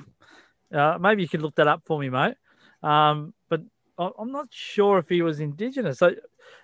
uh, 0.73 0.97
maybe 0.99 1.21
you 1.21 1.29
could 1.29 1.41
look 1.41 1.55
that 1.55 1.67
up 1.67 1.83
for 1.85 1.99
me, 1.99 2.09
mate. 2.09 2.35
Um, 2.83 3.33
but 3.49 3.61
I, 3.97 4.09
am 4.19 4.31
not 4.31 4.47
sure 4.51 4.99
if 4.99 5.07
he 5.07 5.21
was 5.21 5.39
Indigenous. 5.39 5.99
So, 5.99 6.15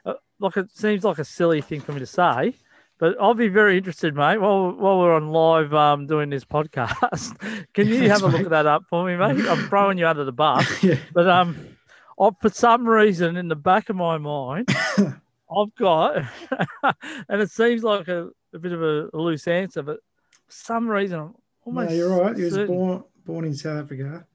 uh, 0.05 0.13
like, 0.39 0.57
it 0.57 0.69
seems 0.71 1.03
like 1.03 1.19
a 1.19 1.25
silly 1.25 1.61
thing 1.61 1.79
for 1.79 1.93
me 1.93 1.99
to 1.99 2.05
say. 2.05 2.55
But 2.99 3.15
I'll 3.19 3.33
be 3.33 3.47
very 3.47 3.77
interested, 3.77 4.13
mate. 4.13 4.37
While 4.37 4.73
while 4.73 4.99
we're 4.99 5.15
on 5.15 5.29
live 5.29 5.73
um, 5.73 6.05
doing 6.05 6.29
this 6.29 6.45
podcast, 6.45 7.35
can 7.73 7.87
you 7.87 8.09
have 8.09 8.21
a 8.21 8.27
look 8.27 8.41
at 8.41 8.49
that 8.51 8.67
up 8.67 8.83
for 8.89 9.03
me, 9.03 9.15
mate? 9.15 9.43
I'm 9.49 9.67
throwing 9.69 9.97
you 9.97 10.05
under 10.05 10.23
the 10.23 10.31
bus, 10.31 10.67
yeah. 10.83 10.97
but 11.11 11.27
um, 11.27 11.77
I, 12.19 12.29
for 12.41 12.49
some 12.49 12.87
reason 12.87 13.37
in 13.37 13.47
the 13.47 13.55
back 13.55 13.89
of 13.89 13.95
my 13.95 14.17
mind, 14.17 14.69
I've 14.97 15.75
got, 15.77 16.17
and 17.29 17.41
it 17.41 17.51
seems 17.51 17.83
like 17.83 18.07
a, 18.07 18.29
a 18.53 18.59
bit 18.59 18.71
of 18.71 18.81
a, 18.81 19.09
a, 19.13 19.17
loose 19.17 19.47
answer, 19.47 19.81
but 19.81 19.99
for 20.47 20.53
some 20.53 20.87
reason, 20.87 21.19
I'm 21.19 21.35
almost. 21.65 21.89
No, 21.89 21.95
you're 21.95 22.17
right. 22.17 22.37
He 22.37 22.43
was 22.43 22.57
born 22.57 23.03
born 23.25 23.45
in 23.45 23.55
South 23.55 23.83
Africa. 23.83 24.25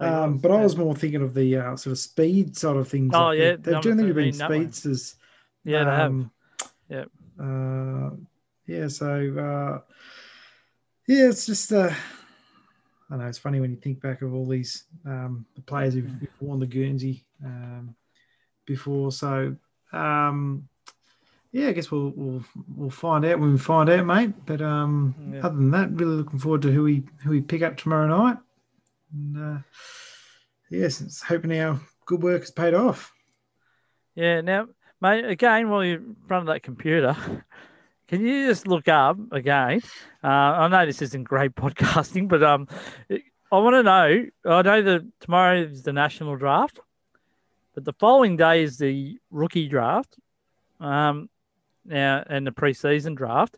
Um, 0.00 0.38
but 0.38 0.50
I 0.50 0.60
was 0.62 0.76
more 0.76 0.96
thinking 0.96 1.22
of 1.22 1.32
the 1.32 1.56
uh, 1.56 1.76
sort 1.76 1.92
of 1.92 1.98
speed 1.98 2.56
sort 2.56 2.76
of 2.76 2.88
things. 2.88 3.12
Oh 3.14 3.30
yeah, 3.30 3.56
they've 3.56 3.80
generally 3.80 4.12
been 4.12 4.32
speedsters. 4.32 5.14
Yeah, 5.64 5.84
they 5.84 5.90
um, 5.90 6.30
have. 6.88 7.08
Yeah. 7.38 7.44
Uh, 7.44 8.10
yeah. 8.66 8.88
So 8.88 9.06
uh, 9.06 9.92
yeah, 11.06 11.28
it's 11.28 11.46
just. 11.46 11.72
Uh, 11.72 11.92
I 13.12 13.16
know 13.16 13.26
it's 13.26 13.38
funny 13.38 13.60
when 13.60 13.70
you 13.70 13.76
think 13.76 14.00
back 14.00 14.22
of 14.22 14.34
all 14.34 14.46
these 14.46 14.84
um, 15.04 15.44
the 15.54 15.60
players 15.60 15.92
who've, 15.92 16.08
who've 16.08 16.30
worn 16.40 16.60
the 16.60 16.66
Guernsey 16.66 17.24
um, 17.44 17.94
before. 18.64 19.12
So 19.12 19.54
um, 19.92 20.66
yeah, 21.52 21.68
I 21.68 21.72
guess 21.72 21.90
we'll 21.90 22.14
we'll 22.16 22.44
we'll 22.74 22.90
find 22.90 23.26
out 23.26 23.38
when 23.38 23.52
we 23.52 23.58
find 23.58 23.90
out, 23.90 24.06
mate. 24.06 24.32
But 24.46 24.62
um, 24.62 25.14
yeah. 25.34 25.40
other 25.40 25.56
than 25.56 25.70
that, 25.72 25.92
really 25.92 26.16
looking 26.16 26.38
forward 26.38 26.62
to 26.62 26.72
who 26.72 26.84
we 26.84 27.02
who 27.22 27.30
we 27.30 27.42
pick 27.42 27.60
up 27.60 27.76
tomorrow 27.76 28.08
night. 28.08 28.38
And 29.12 29.56
uh, 29.56 29.58
yes, 30.70 31.02
it's 31.02 31.20
hoping 31.22 31.58
our 31.60 31.78
good 32.06 32.22
work 32.22 32.40
has 32.40 32.50
paid 32.50 32.72
off. 32.72 33.12
Yeah. 34.14 34.40
Now, 34.40 34.68
mate, 35.02 35.26
again, 35.26 35.68
while 35.68 35.84
you're 35.84 35.98
in 35.98 36.16
front 36.26 36.48
of 36.48 36.54
that 36.54 36.62
computer, 36.62 37.14
can 38.12 38.26
you 38.26 38.46
just 38.46 38.66
look 38.66 38.88
up 38.88 39.16
again? 39.30 39.80
Uh, 40.22 40.26
I 40.26 40.68
know 40.68 40.84
this 40.84 41.00
isn't 41.00 41.24
great 41.24 41.54
podcasting, 41.56 42.28
but 42.28 42.42
um, 42.42 42.68
I 43.10 43.58
want 43.58 43.74
to 43.74 43.82
know. 43.82 44.26
I 44.44 44.60
know 44.60 44.82
that 44.82 45.20
tomorrow 45.20 45.62
is 45.62 45.82
the 45.82 45.94
national 45.94 46.36
draft. 46.36 46.78
But 47.74 47.86
the 47.86 47.94
following 47.94 48.36
day 48.36 48.64
is 48.64 48.76
the 48.76 49.18
rookie 49.30 49.66
draft, 49.66 50.18
um, 50.78 51.30
now 51.86 52.22
and 52.26 52.46
the 52.46 52.50
preseason 52.50 53.16
draft. 53.16 53.56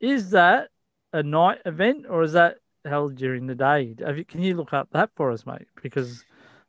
Is 0.00 0.30
that 0.30 0.68
a 1.12 1.22
night 1.22 1.58
event 1.66 2.06
or 2.08 2.22
is 2.22 2.32
that 2.32 2.56
held 2.86 3.16
during 3.16 3.46
the 3.46 3.54
day? 3.54 3.94
Can 4.28 4.40
you 4.40 4.56
look 4.56 4.72
up 4.72 4.88
that 4.92 5.10
for 5.14 5.30
us, 5.30 5.44
mate? 5.44 5.68
Because 5.82 6.24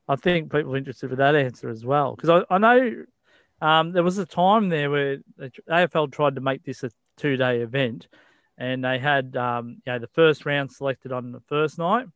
I 0.10 0.18
think 0.18 0.52
people 0.52 0.74
are 0.74 0.78
interested 0.78 1.12
with 1.12 1.20
that 1.20 1.36
answer 1.36 1.70
as 1.70 1.86
well. 1.86 2.18
Because 2.18 2.44
I, 2.50 2.56
I 2.56 2.58
know 2.58 3.06
um, 3.62 3.92
there 3.92 4.04
was 4.04 4.18
a 4.18 4.26
time 4.26 4.70
there 4.70 4.90
where 4.90 5.18
the 5.38 5.52
AFL 5.70 6.12
tried 6.12 6.36
to 6.36 6.42
make 6.42 6.64
this 6.64 6.84
a 6.84 6.92
two 7.18 7.38
day 7.38 7.62
event, 7.62 8.08
and 8.58 8.84
they 8.84 9.00
had 9.00 9.36
um, 9.36 9.82
you 9.86 9.94
know 9.94 10.00
the 10.00 10.08
first 10.08 10.46
round 10.46 10.72
selected 10.72 11.12
on 11.12 11.32
the 11.32 11.42
first 11.42 11.78
night, 11.78 12.08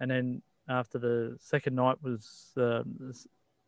and 0.00 0.10
then 0.10 0.42
after 0.68 0.98
the 0.98 1.36
second 1.40 1.74
night 1.74 2.02
was 2.02 2.52
uh, 2.56 2.82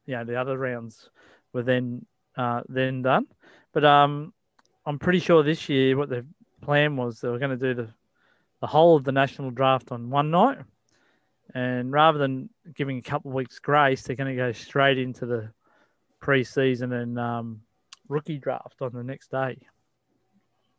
you 0.06 0.14
know 0.14 0.24
the 0.24 0.36
other 0.36 0.56
rounds 0.56 1.10
were 1.52 1.62
then 1.62 2.06
uh, 2.36 2.62
then 2.68 3.02
done. 3.02 3.26
But 3.72 3.84
um, 3.84 4.32
I'm 4.86 4.98
pretty 4.98 5.20
sure 5.20 5.42
this 5.42 5.68
year 5.68 5.96
what 5.96 6.08
the 6.08 6.24
plan 6.62 6.96
was 6.96 7.20
they 7.20 7.28
were 7.28 7.38
going 7.38 7.58
to 7.58 7.74
do 7.74 7.74
the 7.74 7.88
the 8.60 8.66
whole 8.66 8.96
of 8.96 9.04
the 9.04 9.12
national 9.12 9.50
draft 9.50 9.92
on 9.92 10.10
one 10.10 10.30
night, 10.30 10.58
and 11.54 11.90
rather 11.92 12.18
than 12.18 12.50
giving 12.74 12.98
a 12.98 13.02
couple 13.02 13.30
of 13.30 13.34
weeks 13.34 13.58
grace, 13.58 14.02
they're 14.02 14.16
going 14.16 14.30
to 14.30 14.36
go 14.36 14.52
straight 14.52 14.98
into 14.98 15.26
the 15.26 15.50
preseason 16.20 16.92
and 16.92 17.18
um, 17.18 17.60
rookie 18.08 18.38
draft 18.38 18.80
on 18.80 18.92
the 18.92 19.04
next 19.04 19.30
day. 19.30 19.58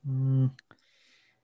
Mm. 0.07 0.51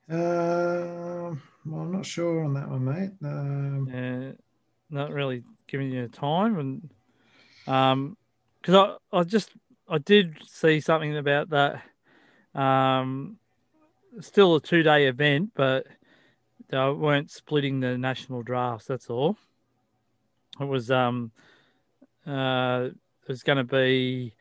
Uh, 0.10 1.36
well, 1.66 1.82
I'm 1.82 1.92
not 1.92 2.06
sure 2.06 2.44
on 2.44 2.54
that 2.54 2.70
one, 2.70 2.86
mate. 2.86 3.12
Um... 3.24 3.90
Yeah, 3.92 4.32
not 4.90 5.12
really 5.12 5.44
giving 5.68 5.92
you 5.92 6.08
time, 6.08 6.60
and 6.60 6.90
um, 7.68 8.18
because 8.62 8.98
I, 9.12 9.18
I 9.18 9.24
just 9.24 9.52
I 9.90 9.98
did 9.98 10.38
see 10.46 10.80
something 10.80 11.18
about 11.18 11.50
that. 11.50 11.82
Um, 12.60 13.38
still 14.22 14.56
a 14.56 14.62
two 14.62 14.84
day 14.84 15.08
event, 15.08 15.52
but 15.56 15.88
they 16.70 16.78
weren't 16.78 17.32
splitting 17.32 17.80
the 17.80 17.98
national 17.98 18.44
drafts. 18.44 18.88
That's 18.88 19.10
all. 19.10 19.38
It 20.60 20.66
was 20.66 20.90
um, 20.90 21.32
uh, 22.26 22.90
was 23.28 23.44
going 23.44 23.58
to 23.58 23.64
be 23.64 24.34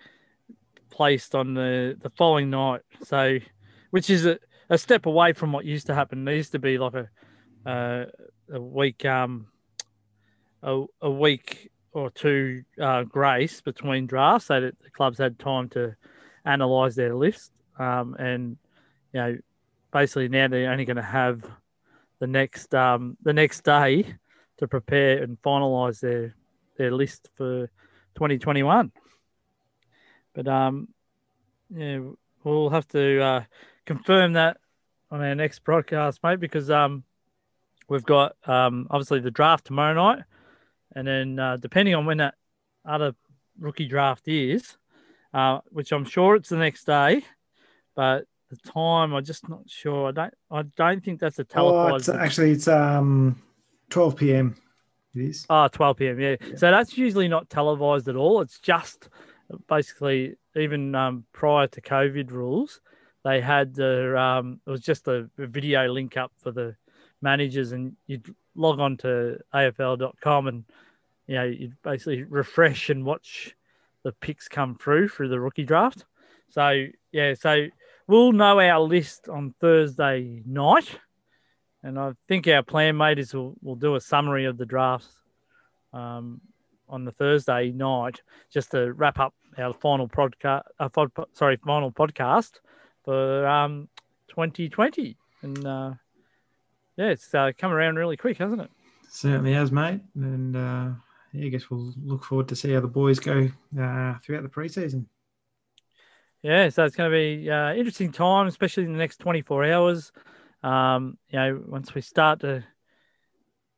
placed 0.91 1.35
on 1.35 1.55
the 1.55 1.97
the 2.01 2.11
following 2.11 2.51
night. 2.51 2.83
So, 3.05 3.39
which 3.91 4.11
is 4.11 4.27
a, 4.27 4.39
a 4.71 4.79
step 4.79 5.07
away 5.07 5.33
from 5.33 5.53
what 5.53 5.65
used 5.65 5.87
to 5.87 5.95
happen. 5.95 6.25
There 6.25 6.35
used 6.35 6.53
to 6.53 6.59
be 6.59 6.79
like 6.79 6.95
a 6.95 7.09
uh, 7.69 8.07
a 8.53 8.61
week 8.61 9.05
um 9.05 9.47
a, 10.63 10.85
a 11.03 11.11
week 11.11 11.71
or 11.93 12.11
two 12.11 12.65
uh, 12.81 13.05
grace 13.05 13.61
between 13.61 14.07
drafts 14.07 14.47
so 14.47 14.61
that 14.61 14.79
the 14.83 14.91
clubs 14.91 15.19
had 15.19 15.39
time 15.39 15.69
to 15.71 15.95
analyse 16.45 16.97
their 16.97 17.15
list. 17.15 17.53
Um, 17.79 18.17
and 18.19 18.57
you 19.13 19.21
know, 19.21 19.39
basically 19.93 20.29
now 20.29 20.49
they're 20.49 20.71
only 20.71 20.85
going 20.85 20.97
to 20.97 21.03
have 21.03 21.45
the 22.19 22.27
next 22.27 22.75
um, 22.75 23.17
the 23.23 23.33
next 23.33 23.63
day 23.63 24.17
to 24.59 24.69
prepare 24.69 25.23
and 25.23 25.41
finalise 25.43 26.01
their 26.01 26.35
their 26.77 26.91
list 26.91 27.31
for 27.37 27.71
2021. 28.15 28.93
But 30.35 30.49
um, 30.49 30.89
yeah, 31.75 32.01
we'll 32.43 32.71
have 32.71 32.89
to 32.89 33.23
uh, 33.23 33.45
confirm 33.87 34.35
that 34.35 34.59
on 35.11 35.21
our 35.23 35.35
next 35.35 35.65
broadcast, 35.65 36.21
mate, 36.23 36.41
because 36.41 36.71
um, 36.71 37.05
we've 37.89 38.05
got 38.05 38.37
um, 38.47 38.87
obviously 38.91 39.21
the 39.21 39.31
draft 39.31 39.67
tomorrow 39.67 39.95
night 39.95 40.25
and 40.95 41.07
then 41.07 41.39
uh, 41.39 41.57
depending 41.57 41.95
on 41.95 42.07
when 42.07 42.19
that 42.19 42.35
other 42.85 43.15
rookie 43.59 43.87
draft 43.87 44.29
is, 44.29 44.77
uh, 45.33 45.61
which 45.71 45.93
I'm 45.93 46.05
sure 46.05 46.37
it's 46.37 46.49
the 46.49 46.57
next 46.57 46.85
day, 46.85 47.25
but 47.95 48.27
the 48.51 48.57
time 48.71 49.13
I'm 49.13 49.25
just 49.25 49.49
not 49.49 49.63
sure. 49.69 50.09
I 50.09 50.13
don't 50.13 50.35
I 50.51 50.63
don't 50.77 51.05
think 51.05 51.21
that's 51.21 51.39
a 51.39 51.45
televised. 51.45 52.09
Oh, 52.09 52.15
it's, 52.15 52.23
actually, 52.23 52.53
it's 52.53 52.69
um 52.69 53.41
12 53.91 54.17
p.m. 54.17 54.57
It 55.15 55.23
is. 55.23 55.47
Oh, 55.49 55.69
12 55.69 55.97
p.m. 55.97 56.21
Yeah. 56.21 56.37
yeah. 56.41 56.57
So 56.57 56.71
that's 56.71 56.97
usually 56.99 57.29
not 57.29 57.51
televised 57.51 58.09
at 58.09 58.17
all. 58.17 58.41
It's 58.41 58.59
just 58.59 59.09
basically 59.69 60.37
even 60.57 60.95
um, 60.95 61.25
prior 61.33 61.67
to 61.69 61.81
COVID 61.81 62.31
rules, 62.31 62.81
they 63.25 63.41
had 63.41 63.75
the 63.75 64.19
um, 64.19 64.61
it 64.67 64.71
was 64.71 64.81
just 64.81 65.09
a, 65.09 65.29
a 65.39 65.47
video 65.47 65.89
link 65.89 66.17
up 66.17 66.33
for 66.37 66.53
the 66.53 66.77
managers, 67.23 67.73
and 67.73 67.97
you'd 68.07 68.35
log 68.55 68.79
on 68.79 68.97
to 68.99 69.39
AFL.com 69.53 70.47
and 70.47 70.65
you 71.27 71.35
know 71.35 71.45
you'd 71.45 71.81
basically 71.83 72.23
refresh 72.25 72.91
and 72.91 73.05
watch 73.05 73.57
the 74.03 74.13
picks 74.13 74.49
come 74.49 74.77
through 74.77 75.09
through 75.09 75.29
the 75.29 75.41
rookie 75.41 75.65
draft. 75.65 76.05
So 76.51 76.87
yeah, 77.13 77.35
so 77.35 77.67
we'll 78.07 78.33
know 78.33 78.61
our 78.61 78.81
list 78.81 79.29
on 79.29 79.55
Thursday 79.61 80.43
night, 80.47 80.99
and 81.85 81.99
I 81.99 82.13
think 82.29 82.49
our 82.49 82.63
plan, 82.63 82.97
mate, 82.97 83.19
is 83.19 83.35
we'll, 83.35 83.55
we'll 83.61 83.77
do 83.77 83.95
a 83.95 84.01
summary 84.01 84.47
of 84.47 84.57
the 84.57 84.65
drafts 84.65 85.13
um, 85.93 86.41
on 86.89 87.05
the 87.05 87.13
Thursday 87.13 87.73
night, 87.73 88.23
just 88.51 88.71
to 88.71 88.95
wrap 88.95 89.21
up 89.21 89.35
our 89.59 89.75
final 89.75 90.09
podcast. 90.09 90.63
Uh, 90.81 90.89
sorry, 91.35 91.59
final 91.59 91.93
podcast 91.93 92.53
for 93.05 93.47
um, 93.47 93.89
2020, 94.29 95.17
and 95.43 95.67
uh, 95.67 95.93
yeah, 96.97 97.11
it's 97.11 97.35
uh, 97.35 97.53
come 97.59 97.71
around 97.71 97.97
really 97.97 98.17
quick, 98.17 98.39
hasn't 98.39 98.63
it? 98.63 98.71
Certainly 99.11 99.53
has, 99.53 99.71
mate. 99.71 100.01
And 100.15 100.57
uh, 100.57 100.89
yeah, 101.35 101.45
I 101.45 101.49
guess 101.49 101.69
we'll 101.69 101.93
look 102.03 102.25
forward 102.25 102.49
to 102.49 102.57
see 102.57 102.73
how 102.73 102.81
the 102.81 102.89
boys 102.89 103.19
go 103.19 103.51
uh, 103.79 104.15
throughout 104.23 104.43
the 104.43 104.49
preseason. 104.49 105.05
Yeah, 106.41 106.71
so 106.71 106.85
it's 106.85 106.97
going 106.97 107.11
to 107.11 107.15
be 107.15 107.51
uh, 107.51 107.75
interesting 107.75 108.11
time, 108.11 108.47
especially 108.47 108.85
in 108.85 108.93
the 108.93 108.99
next 108.99 109.19
24 109.19 109.65
hours. 109.67 110.13
Um, 110.65 111.19
you 111.29 111.39
know, 111.39 111.63
once 111.67 111.95
we 111.95 112.01
start 112.01 112.41
to 112.41 112.65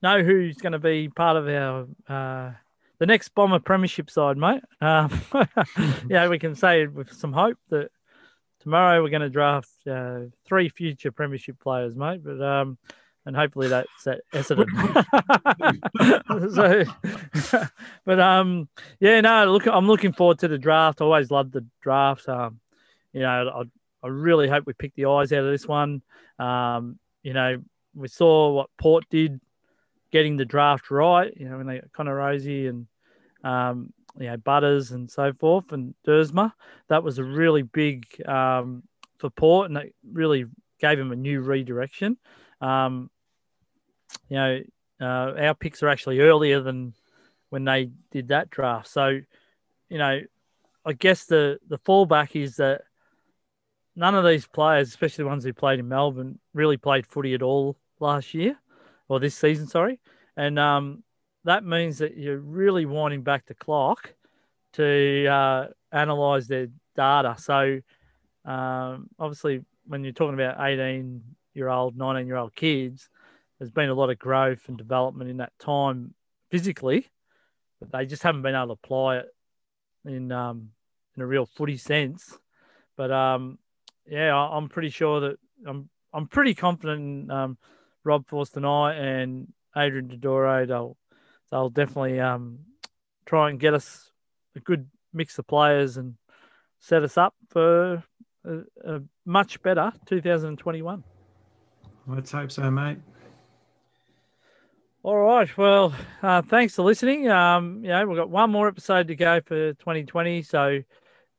know 0.03 0.23
who's 0.23 0.57
going 0.57 0.73
to 0.73 0.79
be 0.79 1.09
part 1.09 1.37
of 1.37 1.49
our 1.49 1.87
uh, 2.09 2.53
the 2.99 3.07
next 3.07 3.31
Bomber 3.31 3.59
Premiership 3.59 4.11
side, 4.11 4.37
mate. 4.37 4.63
Um, 4.81 5.21
yeah, 6.09 6.29
we 6.29 6.39
can 6.39 6.55
say 6.55 6.87
with 6.87 7.13
some 7.13 7.33
hope 7.33 7.59
that 7.71 7.91
tomorrow 8.61 9.03
we're 9.03 9.11
going 9.11 9.23
to 9.23 9.29
draft 9.29 9.71
uh, 9.91 10.21
three 10.47 10.69
future 10.69 11.13
Premiership 11.13 11.61
players, 11.61 11.95
mate. 11.95 12.23
But 12.25 12.41
um, 12.41 12.79
and 13.27 13.35
hopefully 13.37 13.69
that's 13.69 14.07
at 14.07 14.21
Essendon. 14.33 14.67
so, 16.55 17.65
but 18.05 18.21
um, 18.21 18.69
yeah, 19.01 19.21
no, 19.21 19.53
look, 19.53 19.67
I'm 19.67 19.89
looking 19.89 20.13
forward 20.13 20.39
to 20.39 20.49
the 20.49 20.59
draft. 20.59 21.01
I 21.01 21.05
always 21.05 21.31
loved 21.31 21.53
the 21.53 21.67
draft. 21.83 22.29
Um, 22.29 22.61
you 23.13 23.21
know, 23.21 23.51
I, 23.55 23.63
I 24.07 24.11
really 24.11 24.49
hope 24.49 24.67
we 24.67 24.73
pick 24.73 24.95
the 24.95 25.07
eyes 25.07 25.33
out 25.33 25.45
of 25.45 25.51
this 25.51 25.67
one. 25.67 26.03
Um, 26.39 26.99
you 27.23 27.33
know, 27.33 27.63
we 27.95 28.09
saw 28.09 28.53
what 28.53 28.71
Port 28.79 29.05
did 29.11 29.41
getting 30.13 30.37
the 30.37 30.45
draft 30.45 30.91
right. 30.91 31.33
You 31.37 31.49
know, 31.49 31.57
when 31.59 31.67
they 31.67 31.81
got 31.81 31.93
Connor 31.93 32.17
Rozee 32.17 32.69
and 32.69 32.87
um, 33.43 33.93
you 34.19 34.27
know 34.29 34.37
Butters 34.37 34.93
and 34.93 35.11
so 35.11 35.33
forth 35.33 35.73
and 35.73 35.95
Duursma, 36.07 36.53
that 36.89 37.03
was 37.03 37.19
a 37.19 37.25
really 37.25 37.63
big 37.63 38.07
um, 38.29 38.85
for 39.19 39.31
Port, 39.31 39.71
and 39.71 39.79
it 39.79 39.95
really 40.11 40.47
gave 40.81 40.99
him 40.99 41.11
a 41.13 41.17
new 41.17 41.41
redirection. 41.41 42.17
Um, 42.61 43.11
you 44.29 44.37
know, 44.37 44.61
uh, 45.01 45.33
our 45.39 45.55
picks 45.55 45.83
are 45.83 45.89
actually 45.89 46.21
earlier 46.21 46.61
than 46.61 46.95
when 47.51 47.65
they 47.65 47.91
did 48.11 48.29
that 48.29 48.51
draft. 48.51 48.89
So, 48.89 49.21
you 49.89 49.99
know, 49.99 50.21
I 50.85 50.93
guess 50.93 51.25
the 51.25 51.59
the 51.69 51.79
fallback 51.79 52.41
is 52.41 52.57
that 52.57 52.83
none 53.97 54.15
of 54.15 54.25
these 54.25 54.47
players, 54.47 54.89
especially 54.89 55.25
the 55.25 55.29
ones 55.29 55.43
who 55.45 55.53
played 55.53 55.81
in 55.81 55.89
Melbourne, 55.89 56.39
really 56.55 56.77
played 56.77 57.07
footy 57.07 57.35
at 57.35 57.43
all 57.43 57.77
last 57.99 58.35
year 58.35 58.57
or 59.09 59.19
this 59.19 59.35
season. 59.35 59.67
Sorry, 59.67 59.99
and 60.37 60.59
um, 60.59 61.03
that 61.45 61.65
means 61.65 61.99
that 61.99 62.17
you're 62.17 62.39
really 62.39 62.85
winding 62.85 63.23
back 63.23 63.47
the 63.47 63.55
clock 63.55 64.15
to 64.75 65.27
uh, 65.27 65.67
analyze 65.91 66.47
their 66.47 66.69
data. 66.95 67.35
So, 67.39 67.81
um, 68.45 69.09
obviously, 69.19 69.65
when 69.87 70.05
you're 70.05 70.13
talking 70.13 70.35
about 70.35 70.61
18 70.61 71.23
year 71.55 71.69
old, 71.69 71.97
19 71.97 72.27
year 72.27 72.37
old 72.37 72.55
kids, 72.55 73.09
there's 73.59 73.71
been 73.71 73.89
a 73.89 73.95
lot 73.95 74.11
of 74.11 74.19
growth 74.19 74.69
and 74.69 74.77
development 74.77 75.31
in 75.31 75.39
that 75.39 75.53
time 75.59 76.15
physically, 76.51 77.07
but 77.81 77.91
they 77.91 78.05
just 78.05 78.23
haven't 78.23 78.43
been 78.43 78.55
able 78.55 78.67
to 78.67 78.73
apply 78.73 79.17
it 79.19 79.27
in 80.05 80.31
um, 80.31 80.71
in 81.17 81.23
a 81.23 81.27
real 81.27 81.47
footy 81.47 81.77
sense. 81.77 82.39
But 82.97 83.11
um, 83.11 83.59
yeah, 84.09 84.35
I'm 84.35 84.69
pretty 84.69 84.91
sure 84.91 85.21
that 85.21 85.39
I'm 85.67 85.89
I'm 86.13 86.27
pretty 86.27 86.55
confident 86.55 87.01
in 87.01 87.31
um, 87.31 87.59
Rob 88.05 88.27
Forster 88.27 88.55
tonight 88.55 88.95
and 88.95 89.53
Adrian 89.77 90.09
Dodoro. 90.09 90.67
They'll 90.67 90.97
they'll 91.51 91.71
definitely 91.71 92.21
um, 92.21 92.61
try 93.27 93.51
and 93.51 93.61
get 93.61 93.75
us 93.75 94.11
a 94.55 94.61
good 94.61 94.89
mix 95.13 95.39
of 95.39 95.47
players 95.47 95.97
and 95.97 96.15
set 96.81 97.03
us 97.03 97.17
up 97.17 97.35
for 97.49 98.05
a, 98.45 98.59
a 98.85 99.03
much 99.25 99.63
better 99.63 99.93
2021. 100.07 101.05
Let's 102.07 102.31
hope 102.31 102.53
so, 102.53 102.71
mate. 102.71 102.99
All 105.03 105.19
right. 105.19 105.57
Well, 105.57 105.95
uh, 106.23 106.43
thanks 106.43 106.75
for 106.75 106.83
listening. 106.83 107.29
Um, 107.29 107.83
know, 107.83 108.07
we've 108.07 108.17
got 108.17 108.31
one 108.31 108.51
more 108.51 108.67
episode 108.69 109.09
to 109.09 109.15
go 109.15 109.41
for 109.41 109.73
2020. 109.75 110.43
So 110.43 110.83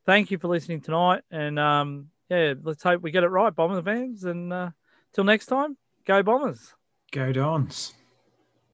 thank 0.06 0.30
you 0.30 0.38
for 0.38 0.48
listening 0.48 0.80
tonight. 0.80 1.22
And 1.30 1.58
um, 1.58 2.08
yeah, 2.28 2.54
let's 2.62 2.82
hope 2.82 3.02
we 3.02 3.10
get 3.10 3.24
it 3.24 3.28
right, 3.28 3.54
Bombers 3.54 3.84
fans. 3.84 4.24
And 4.24 4.52
uh, 4.52 4.70
till 5.12 5.24
next 5.24 5.46
time, 5.46 5.76
go 6.06 6.22
Bombers. 6.22 6.74
Go 7.12 7.32
Dons. 7.32 7.94